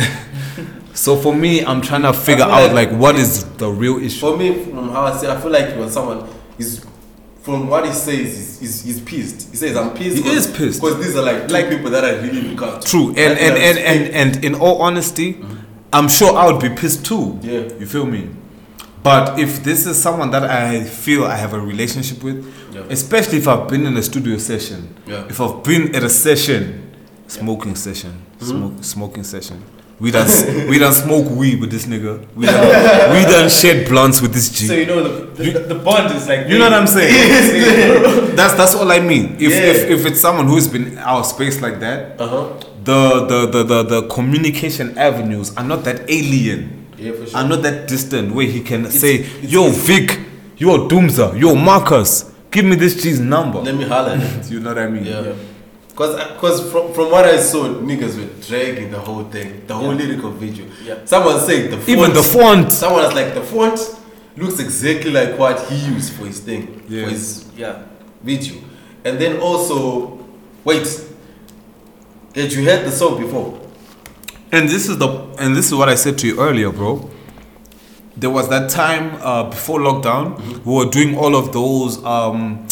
so 0.95 1.17
for 1.17 1.35
me, 1.35 1.65
I'm 1.65 1.81
trying 1.81 2.03
to 2.03 2.13
figure 2.13 2.45
out 2.45 2.73
like- 2.75 2.91
like 2.91 2.99
what 2.99 3.17
is 3.17 3.45
the 3.57 3.69
real 3.71 3.99
issue. 4.03 4.21
For 4.21 4.37
me, 4.37 4.65
from 4.65 4.89
how 4.91 5.03
I 5.05 5.17
say, 5.17 5.31
I 5.31 5.41
feel 5.41 5.51
like 5.51 5.75
when 5.77 5.89
someone 5.91 6.29
is, 6.59 6.85
from 7.43 7.69
what 7.69 7.85
he 7.87 7.93
says, 7.93 8.17
he's, 8.17 8.61
he's, 8.61 8.83
he's 8.85 9.01
pissed. 9.01 9.51
He 9.51 9.57
says, 9.57 9.77
"I'm 9.77 9.93
pissed." 9.95 10.23
He 10.25 10.31
is 10.31 10.47
pissed. 10.47 10.81
because 10.81 10.99
these 11.05 11.15
are 11.17 11.23
like 11.23 11.51
Like- 11.51 11.69
people 11.69 11.91
that 11.91 12.05
I 12.05 12.13
really 12.23 12.43
look 12.43 12.63
up. 12.63 12.85
True, 12.85 13.09
and 13.09 13.17
Like, 13.35 13.41
and, 13.43 13.57
and, 13.59 13.79
and 13.79 14.35
and 14.35 14.45
in 14.45 14.55
all 14.55 14.81
honesty, 14.83 15.39
I'm 15.93 16.09
sure 16.09 16.37
I 16.37 16.51
would 16.51 16.61
be 16.61 16.71
pissed 16.71 17.05
too. 17.07 17.39
Yeah. 17.43 17.61
you 17.79 17.87
feel 17.87 18.07
me? 18.07 18.31
But 19.05 19.39
if 19.39 19.63
this 19.63 19.85
is 19.87 20.01
someone 20.01 20.31
that 20.33 20.45
I 20.45 20.83
feel 20.85 21.25
I 21.27 21.37
have 21.37 21.53
a 21.53 21.61
relationship 21.61 22.23
with, 22.25 22.39
Yeah. 22.75 22.83
especially 22.91 23.39
if 23.39 23.47
I've 23.47 23.69
been 23.69 23.85
in 23.87 23.97
a 23.97 24.03
studio 24.03 24.39
session, 24.39 24.81
Yeah. 25.07 25.29
if 25.29 25.39
I've 25.41 25.63
been 25.63 25.95
at 25.95 26.03
a 26.03 26.09
session, 26.11 26.63
smoking 27.29 27.77
session, 27.77 28.13
Mm-hmm. 28.41 28.51
smoke, 28.51 28.73
smoking 28.95 29.25
session. 29.25 29.59
We 30.01 30.11
done 30.11 30.27
we 30.69 30.79
done 30.79 30.93
smoke 30.93 31.31
weed 31.31 31.61
with 31.61 31.71
this 31.71 31.87
nigga. 31.87 32.19
We 32.35 32.47
done, 32.47 33.13
we 33.15 33.23
done 33.31 33.49
shed 33.49 33.89
blunts 33.89 34.21
with 34.21 34.33
this 34.35 34.49
G. 34.51 34.67
So 34.67 34.75
you 34.75 34.87
know 34.87 35.01
the, 35.07 35.43
the, 35.43 35.61
the 35.73 35.75
bond 35.77 36.11
is 36.17 36.27
like 36.27 36.49
You 36.49 36.59
know 36.59 36.65
what 36.65 36.75
I'm 36.81 36.89
saying? 36.89 38.35
that's 38.37 38.55
that's 38.55 38.75
all 38.75 38.91
I 38.91 38.99
mean. 39.01 39.37
If, 39.39 39.53
Yeah. 39.53 39.71
if 39.71 39.79
if 39.91 40.07
it's 40.07 40.21
someone 40.21 40.47
who's 40.49 40.67
been 40.67 40.87
in 40.89 40.99
our 40.99 41.23
space 41.25 41.61
like 41.63 41.79
that, 41.81 42.19
Uh-huh. 42.19 42.49
the, 42.85 43.25
the, 43.31 43.41
the, 43.47 43.63
the, 43.63 43.83
the 43.85 44.01
communication 44.09 44.99
avenues 44.99 45.55
are 45.57 45.65
not 45.65 45.85
that 45.85 46.03
alien. 46.11 46.84
Yeah, 46.99 47.13
for 47.13 47.27
sure. 47.27 47.37
Are 47.39 47.49
not 47.49 47.63
that 47.63 47.89
distant 47.89 48.35
where 48.35 48.47
he 48.47 48.61
can 48.61 48.91
say, 48.91 49.27
Yo, 49.41 49.71
Vic, 49.71 50.19
yo, 50.57 50.89
Doomza, 50.89 51.39
yo, 51.39 51.55
Marcus, 51.55 52.31
give 52.51 52.65
me 52.65 52.77
this 52.77 53.03
G's 53.03 53.21
number. 53.21 53.61
Let 53.61 53.75
me 53.75 53.85
holler. 53.85 54.11
at 54.13 54.21
him. 54.21 54.43
you 54.53 54.61
know 54.61 54.71
what 54.71 54.79
I 54.79 54.89
mean? 54.89 55.05
Yeah. 55.05 55.35
Cause, 55.97 56.21
cause 56.41 56.73
from, 56.73 56.93
from 56.93 57.11
what 57.13 57.25
I 57.25 57.39
saw, 57.39 57.69
niggas 57.69 58.19
were 58.19 58.43
dragging 58.49 58.91
the 58.91 58.99
whole 58.99 59.25
thing, 59.25 59.65
the 59.67 59.75
whole 59.75 59.93
lyrical 59.93 60.31
video. 60.33 60.67
Yeah. 60.83 61.05
Someone 61.05 61.39
said 61.41 61.71
the 61.71 61.77
font, 61.77 61.89
Even 61.89 62.13
the 62.13 62.23
font. 62.23 62.73
Someone 62.73 63.05
was 63.05 63.15
like 63.15 63.33
the 63.35 63.43
font 63.43 63.79
looks 64.37 64.59
exactly 64.59 65.13
like 65.13 65.39
what 65.39 65.61
he 65.71 65.77
used 65.95 66.13
for 66.15 66.27
his 66.27 66.41
thing, 66.41 66.83
Yeah. 66.89 67.05
for 67.05 67.11
his 67.11 67.45
Yeah. 67.57 67.83
video. 68.25 68.57
And 69.05 69.19
then 69.21 69.37
also, 69.41 70.19
wait, 70.65 70.87
had 72.35 72.53
you 72.53 72.65
heard 72.65 72.85
the 72.87 72.91
song 72.91 73.21
before? 73.21 73.61
And 74.55 74.69
this 74.69 74.89
is 74.89 74.99
the 74.99 75.09
and 75.39 75.57
this 75.57 75.67
is 75.67 75.75
what 75.75 75.89
I 75.89 75.97
said 75.97 76.17
to 76.19 76.27
you 76.29 76.41
earlier, 76.41 76.71
bro. 76.71 77.11
There 78.17 78.31
was 78.31 78.49
that 78.51 78.71
time 78.71 79.17
uh, 79.21 79.51
before 79.51 79.81
lockdown, 79.81 80.37
Mm-hmm. 80.39 80.71
we 80.71 80.77
were 80.85 80.91
doing 80.91 81.19
all 81.19 81.35
of 81.35 81.53
those 81.53 82.03
um, 82.05 82.65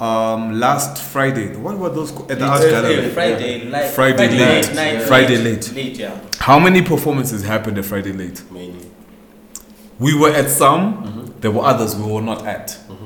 um, 0.00 0.58
last 0.58 1.00
Friday. 1.00 1.54
What 1.56 1.78
were 1.78 1.90
those 1.90 2.10
at 2.28 2.38
the 2.40 2.44
art 2.46 2.60
Late- 2.62 2.70
gallery? 2.70 2.96
late- 2.96 3.12
Friday, 3.12 3.64
Yeah. 3.64 3.70
light, 3.70 3.90
Friday 3.90 4.28
late. 4.28 4.66
night, 4.66 4.74
night, 4.74 5.02
Friday 5.02 5.36
late, 5.36 5.68
late. 5.68 5.74
late, 5.76 5.96
yeah. 5.98 6.18
How 6.40 6.58
many 6.58 6.82
performances 6.82 7.44
happened 7.44 7.78
at 7.78 7.84
Friday 7.84 8.12
late? 8.12 8.42
Many. 8.50 8.74
We 10.00 10.18
were 10.18 10.30
at 10.30 10.50
some, 10.50 11.34
there 11.40 11.52
were 11.52 11.64
others 11.64 11.94
we 11.94 12.10
were 12.10 12.22
not 12.22 12.44
at. 12.46 12.76
You 12.88 12.96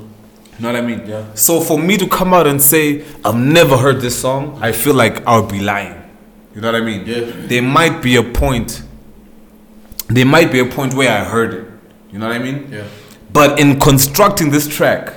know 0.63 0.71
what 0.73 0.75
I 0.77 0.81
mean? 0.81 1.05
Yeah. 1.05 1.25
So 1.35 1.59
for 1.61 1.77
me 1.77 1.97
to 1.97 2.07
come 2.07 2.33
out 2.33 2.47
and 2.47 2.59
say 2.61 3.03
I've 3.23 3.35
never 3.35 3.77
heard 3.77 4.01
this 4.01 4.17
song, 4.19 4.57
I 4.61 4.71
feel 4.71 4.95
like 4.95 5.21
I'll 5.27 5.45
be 5.45 5.59
lying. 5.59 6.01
You 6.55 6.61
know 6.61 6.71
what 6.71 6.81
I 6.81 6.85
mean? 6.85 7.05
Yeah. 7.05 7.19
There 7.47 7.61
might 7.61 8.01
be 8.01 8.15
a 8.15 8.23
point. 8.23 8.81
There 10.07 10.25
might 10.25 10.51
be 10.51 10.59
a 10.59 10.65
point 10.65 10.93
where 10.93 11.11
I 11.11 11.23
heard 11.23 11.53
it. 11.53 11.67
You 12.11 12.19
know 12.19 12.27
what 12.27 12.35
I 12.35 12.39
mean? 12.39 12.71
Yeah. 12.71 12.87
But 13.33 13.59
in 13.59 13.77
constructing 13.79 14.51
this 14.51 14.67
track, 14.67 15.13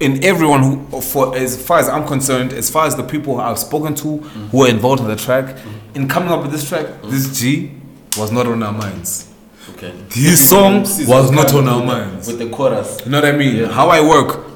in 0.00 0.24
everyone 0.24 0.62
who, 0.90 1.00
for 1.00 1.36
as 1.36 1.64
far 1.64 1.78
as 1.78 1.88
I'm 1.88 2.04
concerned, 2.06 2.52
as 2.52 2.68
far 2.68 2.86
as 2.86 2.96
the 2.96 3.04
people 3.04 3.40
I've 3.40 3.60
spoken 3.60 3.94
to 3.96 4.04
mm. 4.04 4.48
who 4.48 4.64
are 4.64 4.68
involved 4.68 5.02
in 5.02 5.06
the 5.06 5.14
track, 5.14 5.56
mm. 5.56 5.96
in 5.96 6.08
coming 6.08 6.30
up 6.30 6.42
with 6.42 6.50
this 6.50 6.68
track, 6.68 6.86
mm. 6.86 7.10
this 7.10 7.38
G 7.38 7.72
was 8.18 8.32
not 8.32 8.46
on 8.46 8.60
our 8.64 8.72
minds. 8.72 9.32
Okay. 9.70 9.92
His 10.10 10.48
song 10.48 10.80
was 10.80 11.30
not 11.30 11.54
on 11.54 11.68
our 11.68 11.84
minds. 11.84 12.26
With 12.26 12.38
the 12.38 12.50
chorus. 12.50 13.00
You 13.04 13.12
know 13.12 13.20
what 13.20 13.32
I 13.32 13.36
mean? 13.36 13.56
Yeah. 13.56 13.68
How 13.68 13.88
I 13.88 14.00
work. 14.00 14.46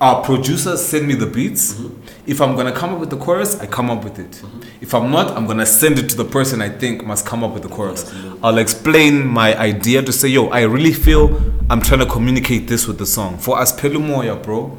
Our 0.00 0.24
producers 0.24 0.84
send 0.84 1.06
me 1.06 1.14
the 1.14 1.26
beats. 1.26 1.74
Mm-hmm. 1.74 1.97
If 2.28 2.42
I'm 2.42 2.54
gonna 2.56 2.72
come 2.72 2.92
up 2.92 3.00
with 3.00 3.08
the 3.08 3.16
chorus, 3.16 3.58
I 3.58 3.66
come 3.66 3.90
up 3.90 4.04
with 4.04 4.18
it. 4.18 4.42
If 4.82 4.94
I'm 4.94 5.10
not, 5.10 5.34
I'm 5.34 5.46
gonna 5.46 5.64
send 5.64 5.98
it 5.98 6.10
to 6.10 6.16
the 6.16 6.26
person 6.26 6.60
I 6.60 6.68
think 6.68 7.02
must 7.02 7.24
come 7.24 7.42
up 7.42 7.54
with 7.54 7.62
the 7.62 7.70
chorus. 7.70 8.14
I'll 8.42 8.58
explain 8.58 9.26
my 9.26 9.58
idea 9.58 10.02
to 10.02 10.12
say, 10.12 10.28
yo, 10.28 10.48
I 10.48 10.60
really 10.62 10.92
feel 10.92 11.40
I'm 11.70 11.80
trying 11.80 12.00
to 12.00 12.06
communicate 12.06 12.68
this 12.68 12.86
with 12.86 12.98
the 12.98 13.06
song. 13.06 13.38
For 13.38 13.56
Aspelu 13.56 13.98
Moya, 13.98 14.36
bro. 14.36 14.76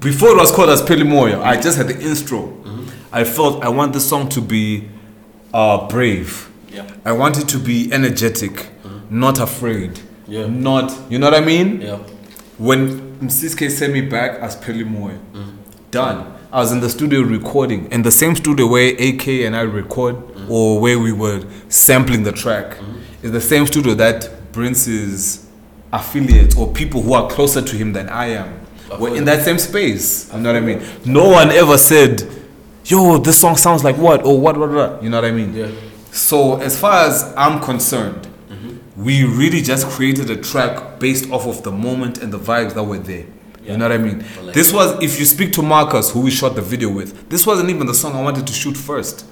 Before 0.00 0.30
it 0.30 0.36
was 0.36 0.50
called 0.50 0.68
Aspelu 0.68 1.06
Moya, 1.06 1.40
I 1.40 1.60
just 1.60 1.78
had 1.78 1.86
the 1.86 2.00
intro. 2.00 2.48
Mm-hmm. 2.48 2.88
I 3.12 3.22
felt 3.22 3.62
I 3.62 3.68
want 3.68 3.92
this 3.92 4.08
song 4.08 4.28
to 4.30 4.40
be 4.40 4.88
uh, 5.52 5.86
brave. 5.86 6.50
Yeah. 6.72 6.90
I 7.04 7.12
want 7.12 7.38
it 7.38 7.48
to 7.50 7.58
be 7.58 7.92
energetic, 7.92 8.66
not 9.10 9.38
afraid. 9.38 9.92
Mm-hmm. 9.92 10.32
Yeah. 10.32 10.46
Not, 10.48 10.92
you 11.08 11.20
know 11.20 11.30
what 11.30 11.40
I 11.40 11.44
mean? 11.44 11.82
Yeah. 11.82 11.98
When 12.58 13.16
Msiske 13.20 13.70
sent 13.70 13.92
me 13.92 14.00
back 14.00 14.40
as 14.40 14.56
Peli 14.56 14.82
Moy, 14.82 15.12
done. 15.92 16.33
I 16.54 16.58
was 16.60 16.70
in 16.70 16.78
the 16.78 16.88
studio 16.88 17.22
recording, 17.22 17.90
in 17.90 18.02
the 18.02 18.12
same 18.12 18.36
studio 18.36 18.68
where 18.68 18.92
AK 18.92 19.26
and 19.26 19.56
I 19.56 19.62
record, 19.62 20.14
or 20.48 20.78
where 20.78 21.00
we 21.00 21.10
were 21.10 21.44
sampling 21.68 22.22
the 22.22 22.30
track. 22.30 22.76
It's 23.24 23.32
the 23.32 23.40
same 23.40 23.66
studio 23.66 23.94
that 23.94 24.30
Prince's 24.52 25.48
affiliates 25.92 26.56
or 26.56 26.72
people 26.72 27.02
who 27.02 27.14
are 27.14 27.28
closer 27.28 27.60
to 27.60 27.76
him 27.76 27.92
than 27.92 28.08
I 28.08 28.26
am 28.26 28.60
were 29.00 29.16
in 29.16 29.24
that 29.24 29.44
same 29.44 29.58
space. 29.58 30.32
You 30.32 30.42
know 30.42 30.52
what 30.52 30.62
I 30.62 30.64
mean? 30.64 30.80
No 31.04 31.28
one 31.28 31.50
ever 31.50 31.76
said, 31.76 32.22
"Yo, 32.84 33.18
this 33.18 33.40
song 33.40 33.56
sounds 33.56 33.82
like 33.82 33.96
what?" 33.96 34.24
or 34.24 34.40
"What, 34.40 34.56
what, 34.56 34.70
what?" 34.70 35.02
You 35.02 35.10
know 35.10 35.20
what 35.20 35.24
I 35.24 35.32
mean? 35.32 35.54
Yeah. 35.54 35.72
So 36.12 36.60
as 36.60 36.78
far 36.78 37.08
as 37.08 37.34
I'm 37.36 37.60
concerned, 37.60 38.28
we 38.96 39.24
really 39.24 39.60
just 39.60 39.88
created 39.88 40.30
a 40.30 40.36
track 40.36 41.00
based 41.00 41.32
off 41.32 41.48
of 41.48 41.64
the 41.64 41.72
moment 41.72 42.18
and 42.18 42.32
the 42.32 42.38
vibes 42.38 42.74
that 42.74 42.84
were 42.84 42.98
there. 42.98 43.26
You 43.64 43.76
know 43.78 43.88
what 43.88 43.92
I 43.92 43.98
mean? 43.98 44.24
this 44.52 44.72
was 44.72 45.02
if 45.02 45.18
you 45.18 45.24
speak 45.24 45.52
to 45.54 45.62
Marcus, 45.62 46.10
who 46.10 46.20
we 46.20 46.30
shot 46.30 46.54
the 46.54 46.62
video 46.62 46.90
with, 46.90 47.28
this 47.28 47.46
wasn't 47.46 47.70
even 47.70 47.86
the 47.86 47.94
song 47.94 48.14
I 48.14 48.22
wanted 48.22 48.46
to 48.46 48.52
shoot 48.52 48.74
1st 48.74 49.24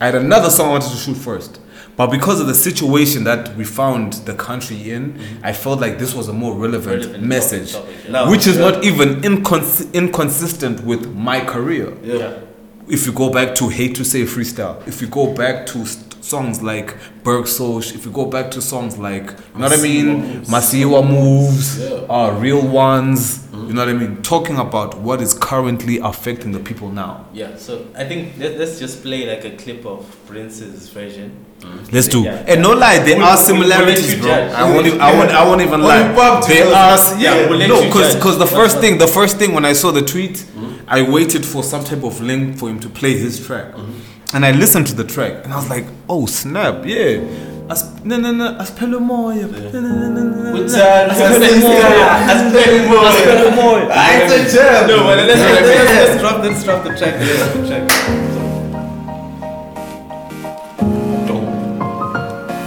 I 0.00 0.06
had 0.06 0.14
another 0.16 0.50
song 0.50 0.68
I 0.68 0.70
wanted 0.72 0.90
to 0.90 0.96
shoot 0.96 1.16
first. 1.16 1.60
But 1.96 2.08
because 2.08 2.40
of 2.40 2.48
the 2.48 2.54
situation 2.54 3.22
that 3.24 3.56
we 3.56 3.64
found 3.64 4.14
the 4.26 4.34
country 4.34 4.90
in, 4.90 5.18
I 5.42 5.52
felt 5.52 5.80
like 5.80 5.98
this 5.98 6.12
was 6.14 6.28
a 6.28 6.32
more 6.32 6.52
relevant, 6.54 7.02
Relevant 7.04 7.24
message, 7.24 7.72
topic, 7.72 7.94
yeah. 8.08 8.28
Which 8.28 8.46
is 8.48 8.56
yeah. 8.56 8.70
not 8.70 8.84
even 8.84 9.20
incons- 9.22 9.90
inconsistent 9.94 10.80
with 10.84 11.14
my 11.14 11.40
career. 11.40 11.94
Yeah. 12.02 12.40
If 12.88 13.06
you 13.06 13.12
go 13.12 13.30
back 13.30 13.54
to 13.56 13.68
Hate 13.68 13.94
to 13.94 14.04
Say 14.04 14.22
Freestyle, 14.24 14.86
if 14.88 15.00
you 15.00 15.06
go 15.06 15.32
back 15.32 15.66
to 15.66 15.86
st- 15.86 16.22
songs 16.24 16.62
like 16.62 16.96
Berg 17.22 17.46
Soch, 17.46 17.94
if 17.94 18.04
you 18.04 18.10
go 18.10 18.26
back 18.26 18.50
to 18.52 18.60
songs 18.60 18.98
like, 18.98 19.30
you 19.30 19.60
know 19.60 19.68
what 19.68 19.78
I 19.78 19.82
mean? 19.82 20.42
Masiwa 20.46 21.08
Moves, 21.08 21.78
Yeah. 21.78 21.90
uh, 22.10 22.36
Real 22.40 22.60
Ones, 22.66 23.43
you 23.66 23.72
know 23.74 23.84
what 23.84 23.88
I 23.88 23.98
mean? 23.98 24.22
Talking 24.22 24.58
about 24.58 24.98
what 24.98 25.20
is 25.20 25.34
currently 25.34 25.98
affecting 25.98 26.52
the 26.52 26.60
people 26.60 26.90
now. 26.90 27.26
Yeah, 27.32 27.56
so 27.56 27.86
I 27.96 28.04
think 28.04 28.36
let, 28.38 28.58
let's 28.58 28.78
just 28.78 29.02
play 29.02 29.28
like 29.28 29.44
a 29.44 29.56
clip 29.56 29.84
of 29.86 30.04
Prince's 30.26 30.88
version. 30.88 31.44
Mm-hmm. 31.60 31.94
Let's 31.94 32.08
do. 32.08 32.22
Yeah. 32.22 32.44
And 32.46 32.62
no 32.62 32.72
lie, 32.72 32.98
there 32.98 33.16
We'll- 33.16 33.26
are 33.26 33.36
we'll- 33.36 33.58
we'll 33.58 33.68
similarities, 33.68 34.14
bro. 34.16 34.26
judge. 34.26 34.52
I 34.52 34.62
won't. 34.74 34.86
Even, 34.86 35.00
I 35.00 35.14
won't. 35.14 35.30
I 35.30 35.44
won't 35.44 35.60
even 35.62 35.80
lie. 35.82 36.08
you 36.10 36.16
bumped 36.16 36.48
There 36.48 36.66
are. 36.66 36.98
Yeah, 37.20 37.34
Yeah, 37.40 37.48
we'll 37.48 37.68
no, 37.68 37.82
because 37.86 38.14
because 38.16 38.38
the 38.38 38.46
first 38.46 38.78
thing, 38.78 38.98
the 38.98 39.06
first 39.06 39.38
thing 39.38 39.54
when 39.54 39.64
I 39.64 39.72
saw 39.72 39.90
the 39.90 40.02
tweet, 40.02 40.32
mm-hmm. 40.32 40.84
I 40.88 41.02
waited 41.02 41.44
for 41.46 41.62
some 41.62 41.82
type 41.84 42.02
of 42.04 42.20
link 42.20 42.58
for 42.58 42.68
him 42.68 42.80
to 42.80 42.88
play 42.88 43.16
his 43.16 43.44
track, 43.46 43.72
mm-hmm. 43.72 44.36
and 44.36 44.44
I 44.44 44.50
listened 44.52 44.86
to 44.88 44.94
the 44.94 45.04
track, 45.04 45.44
and 45.44 45.52
I 45.52 45.56
was 45.56 45.70
like, 45.70 45.86
oh 46.08 46.26
snap, 46.26 46.84
yeah. 46.84 47.20
As, 47.66 48.04
no, 48.04 48.18
no, 48.18 48.30
no, 48.30 48.58
as 48.58 48.70
pelo 48.72 49.00
moya. 49.00 49.46
No, 49.46 49.80
no, 49.80 49.80
no, 49.80 50.08
no, 50.10 50.22
no, 50.22 50.42
no. 50.42 50.52
Which 50.52 50.72
one? 50.72 50.80
As 50.80 51.16
pelo 51.16 51.60
moya. 51.60 52.08
As 52.28 52.52
pelo 52.52 52.88
moya. 52.88 53.08
As 53.08 53.16
pelo 53.24 53.50
moya. 53.56 53.88
Ah, 53.90 54.12
it's 54.20 54.32
a 54.32 54.56
jam. 54.56 54.86
No, 54.86 55.04
but 55.04 55.16
let's, 55.16 55.40
let's, 55.40 55.60
let's, 55.62 55.90
let's 55.90 56.20
drop 56.20 56.42
let's 56.44 56.62
drop 56.62 56.84
the 56.84 56.90
track. 56.90 57.14
Let's 57.18 57.38
drop 57.40 57.52
the 57.54 57.60
track. 57.68 57.84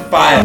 Fire. 0.09 0.43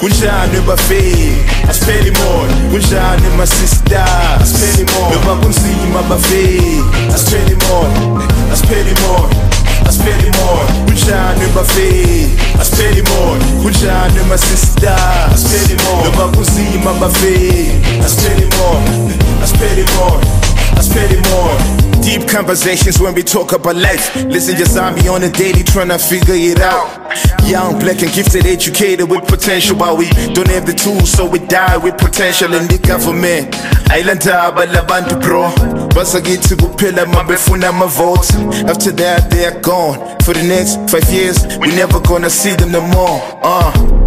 kunjani 0.00 0.60
bafeki 0.66 1.32
asipheleli 1.70 2.10
moya 2.10 2.54
kunjani 2.70 3.28
masista 3.36 4.04
asipheleli 4.40 4.84
moya 4.92 5.14
noma 5.14 5.42
kunzima 5.42 6.02
bafeki 6.08 6.82
asipheleli 9.88 10.30
moya 10.30 10.64
asipheleli 10.84 11.12
moya 11.26 11.32
asipheleli 11.40 11.42
moya 11.42 11.44
kunjani 11.44 11.46
bafeki 11.54 12.28
asipheleli 12.60 13.02
moya 13.02 13.38
kunjani 13.62 14.20
masista 14.28 14.96
asipheleli 15.34 15.82
moya 15.82 16.04
noma 16.04 16.36
kunzima 16.36 16.92
bafeki 16.94 17.70
asipheleli 19.42 19.84
moya 19.98 20.20
asipheleli 20.78 21.20
moya 21.20 21.20
asipheleli 21.20 21.28
moya 21.30 21.82
Deep 22.02 22.28
conversations 22.28 22.98
when 23.00 23.14
we 23.14 23.22
talk 23.22 23.52
about 23.52 23.76
life. 23.76 24.16
Listen, 24.26 24.56
just 24.56 24.76
I'm 24.76 24.96
me 24.96 25.06
on 25.06 25.22
a 25.22 25.30
daily 25.30 25.62
trying 25.62 25.88
to 25.88 25.98
figure 25.98 26.34
it 26.34 26.60
out. 26.60 26.88
Young, 27.46 27.78
black, 27.78 28.02
and 28.02 28.12
gifted, 28.12 28.44
educated 28.44 29.08
with 29.08 29.24
potential, 29.28 29.76
but 29.76 29.96
we 29.96 30.10
don't 30.34 30.48
have 30.48 30.66
the 30.66 30.72
tools, 30.72 31.12
so 31.12 31.24
we 31.30 31.38
die 31.38 31.76
with 31.76 31.96
potential 31.98 32.54
in 32.54 32.66
the 32.66 32.78
government. 32.78 33.54
Island 33.88 34.20
abantu 34.22 35.20
bro. 35.20 35.48
Basagithi 35.94 36.56
kuphela 36.56 37.06
mabefuna 37.06 37.72
my 37.72 37.86
votes. 37.86 38.34
After 38.68 38.90
that, 38.90 39.30
they 39.30 39.46
are 39.46 39.60
gone. 39.60 40.18
For 40.24 40.34
the 40.34 40.42
next 40.42 40.90
five 40.90 41.08
years, 41.08 41.46
we 41.58 41.68
never 41.68 42.00
gonna 42.00 42.30
see 42.30 42.56
them 42.56 42.72
no 42.72 42.80
more. 42.80 43.22
Uh. 43.44 44.02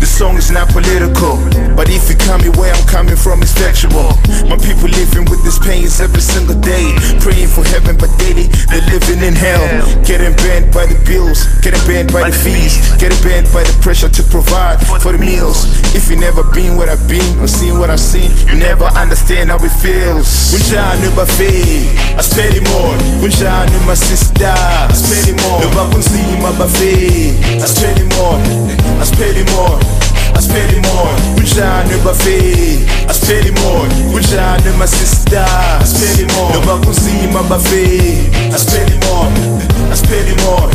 The 0.00 0.04
song 0.04 0.36
is 0.36 0.50
not 0.50 0.68
political, 0.68 1.36
but 1.74 1.88
if 1.88 2.10
you 2.10 2.16
coming 2.16 2.52
where 2.60 2.72
I'm 2.74 2.86
coming 2.86 3.16
from, 3.16 3.40
it's 3.42 3.52
factual. 3.54 4.12
My 4.48 4.56
people 4.56 4.88
living 4.88 5.26
with 5.30 5.42
this 5.42 5.58
pain 5.58 5.84
every 6.00 6.20
single 6.22 6.58
day, 6.60 6.94
praying 7.20 7.48
for 7.48 7.64
heaven, 7.64 7.96
but 7.96 8.10
daily 8.18 8.46
they're 8.70 8.84
living 8.90 9.22
in 9.22 9.34
hell. 9.34 9.62
Getting 10.04 10.34
banned 10.36 10.72
by 10.72 10.86
the 10.86 10.98
bills, 11.06 11.46
getting 11.62 11.82
banned 11.86 12.12
by 12.12 12.30
the 12.30 12.36
fees, 12.36 12.78
getting 12.96 13.18
banned 13.22 13.50
by 13.52 13.62
the 13.62 13.74
pressure 13.82 14.08
to 14.08 14.22
provide 14.30 14.78
for 14.86 15.12
the 15.12 15.18
meals. 15.18 15.66
If 15.94 16.10
you 16.10 16.16
never 16.16 16.42
been 16.54 16.76
where 16.76 16.90
I've 16.90 17.08
been 17.08 17.38
or 17.40 17.48
seen 17.48 17.78
what 17.78 17.90
I've 17.90 18.00
seen, 18.00 18.30
you 18.46 18.56
never 18.58 18.86
understand 18.94 19.50
how 19.50 19.58
it 19.58 19.74
feels. 19.82 20.52
When 20.52 20.62
shall 20.62 20.84
I 20.84 20.96
buffet? 21.14 22.16
I 22.16 22.22
spend 22.22 22.54
it 22.54 22.64
more. 22.70 22.94
When 23.22 23.30
shall 23.30 23.50
I 23.50 23.86
my 23.86 23.94
sister? 23.94 24.46
I 24.46 24.92
spend 24.92 25.36
it 25.36 25.42
more. 25.42 25.60
No, 25.60 25.68
I 25.70 26.00
see 26.00 26.26
Kunjani 26.26 26.58
bafeki, 26.58 27.38
asipheleli 27.68 28.10
moya. 28.10 28.36
Kunjani 28.38 28.76
masista, 28.86 29.26
asipheleli 29.28 29.50
moya. 29.50 29.76
Noma 29.76 29.84
kunzima 29.84 30.05
bafeki, 30.46 30.80
asipheleli 30.80 30.80
moya. 30.80 30.80
Asipheleli 30.80 30.80
moya. 30.80 30.80
asipheleli 30.80 30.80
moya 30.80 31.16
kunjani 31.34 31.94
bafeki 32.04 32.86
asipheleli 33.08 33.50
moya 33.60 33.88
kunjani 34.12 34.76
masista 34.78 35.46
asipheleli 35.80 36.32
moya 36.32 36.54
noma 36.54 36.76
kunzima 36.84 37.42
bafeki 37.42 38.30
asipheleli 38.54 38.98
moya 39.06 39.92
asipheleli 39.92 40.34
moya 40.42 40.68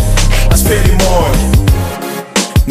asipheleli 0.51 0.91
moya 0.91 1.31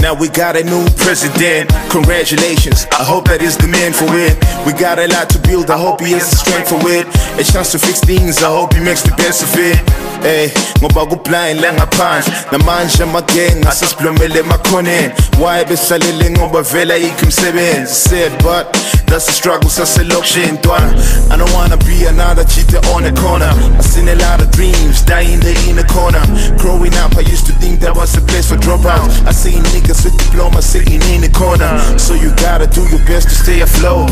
Now 0.00 0.14
we 0.14 0.28
got 0.28 0.56
a 0.56 0.64
new 0.64 0.84
president. 0.96 1.70
Congratulations. 1.90 2.86
I 2.92 3.04
hope 3.04 3.26
that 3.28 3.42
is 3.42 3.56
the 3.56 3.68
man 3.68 3.92
for 3.92 4.08
it. 4.16 4.34
We 4.66 4.72
got 4.72 4.98
a 4.98 5.06
lot 5.08 5.28
to 5.30 5.38
build. 5.38 5.70
I 5.70 5.78
hope 5.78 6.00
he 6.00 6.12
has 6.12 6.30
the 6.30 6.36
strength 6.36 6.68
for 6.70 6.80
it. 6.88 7.06
A 7.38 7.44
chance 7.44 7.72
to 7.72 7.78
fix 7.78 8.00
things. 8.00 8.42
I 8.42 8.48
hope 8.48 8.72
he 8.72 8.80
makes 8.80 9.02
the 9.02 9.12
best 9.16 9.42
of 9.42 9.52
it. 9.60 9.76
Eh, 10.20 10.48
hey, 10.48 10.52
ngoba 10.80 11.06
kublind 11.06 11.60
la 11.60 11.72
ngaphandle 11.72 12.32
namanje 12.52 13.02
amagang 13.02 13.66
asesiblomele 13.68 14.40
emakhoneni 14.40 15.12
why 15.38 15.64
besalele 15.64 16.30
ngoba 16.30 16.62
vela 16.62 16.94
yikho 16.94 17.24
imsebenzi 17.24 17.94
said 17.94 18.32
but 18.42 18.68
that's 19.06 19.26
the 19.26 19.32
struggle 19.32 19.70
saselokishini 19.70 20.52
ntwana 20.52 20.92
I 21.30 21.36
don't 21.38 21.50
wanna 21.54 21.76
be 21.78 22.04
another 22.04 22.44
cheater 22.44 22.80
on 22.94 23.02
the 23.04 23.12
corner 23.20 23.48
I 23.78 23.82
seen 23.82 24.08
a 24.08 24.14
lot 24.16 24.42
of 24.42 24.50
dreams 24.50 25.00
dying 25.06 25.40
there 25.40 25.56
in 25.70 25.76
the 25.76 25.84
corner 25.84 26.20
growing 26.58 26.92
up 27.00 27.16
I 27.16 27.20
used 27.20 27.46
to 27.46 27.52
think 27.52 27.80
that 27.80 27.96
was 27.96 28.12
the 28.12 28.20
place 28.20 28.46
for 28.50 28.58
dropouts 28.58 29.24
I 29.26 29.32
seen 29.32 29.62
niggas 29.72 29.89
with 29.90 30.14
diplomas 30.16 30.64
sitting 30.66 31.03
in 31.11 31.20
the 31.20 31.31
corner. 31.35 31.66
So 31.98 32.14
you 32.14 32.31
gotta 32.37 32.66
do 32.66 32.83
your 32.94 33.03
best 33.11 33.29
to 33.29 33.35
stay 33.35 33.61
afloat. 33.61 34.09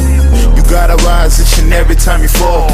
You 0.57 0.63
gotta 0.67 0.97
rise 1.07 1.39
each 1.39 1.63
and 1.63 1.73
every 1.73 1.95
time 1.95 2.21
you 2.23 2.29
fall. 2.29 2.67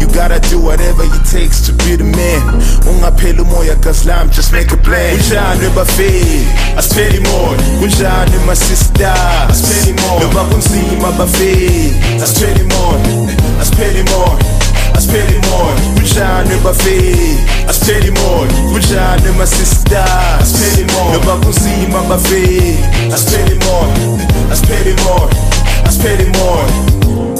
You 0.00 0.06
gotta 0.10 0.40
do 0.50 0.58
whatever 0.60 1.04
it 1.06 1.24
takes 1.30 1.60
to 1.66 1.72
be 1.72 1.94
the 1.94 2.04
man. 2.04 2.42
Ungapheli 2.90 3.38
umoya 3.40 3.76
gaslam 3.80 4.30
just 4.34 4.52
make 4.52 4.72
a 4.72 4.76
plan. 4.76 5.16
Kunjani 5.16 5.68
bafeki 5.74 6.42
asipheleli 6.76 7.20
moya 7.20 7.58
kunjani 7.78 8.38
masista 8.46 9.14
asipheleli 9.48 9.92
moya 10.02 10.20
noma 10.26 10.44
kunzima 10.50 11.12
bafeki 11.12 11.94
asipheleli 12.22 12.64
moya 14.94 14.94
asipheleli 14.94 15.40
moya 15.50 15.74
asipheleli 15.74 15.80
moya 15.90 15.94
kunjani 15.94 16.60
bafeki 16.64 17.36
asipheleli 17.68 18.10
moya 18.10 18.52
kunjani 18.72 19.38
masista 19.38 20.04
asipheleli 20.40 20.92
moya 20.92 21.18
noma 21.18 21.44
kunzima 21.44 22.02
bafeki 22.08 22.76
asipheleli 23.14 23.64
moya 23.64 24.18
asipheleli 24.52 24.96
moya 25.02 25.28
asipheleli 25.86 26.38
moya 26.38 26.64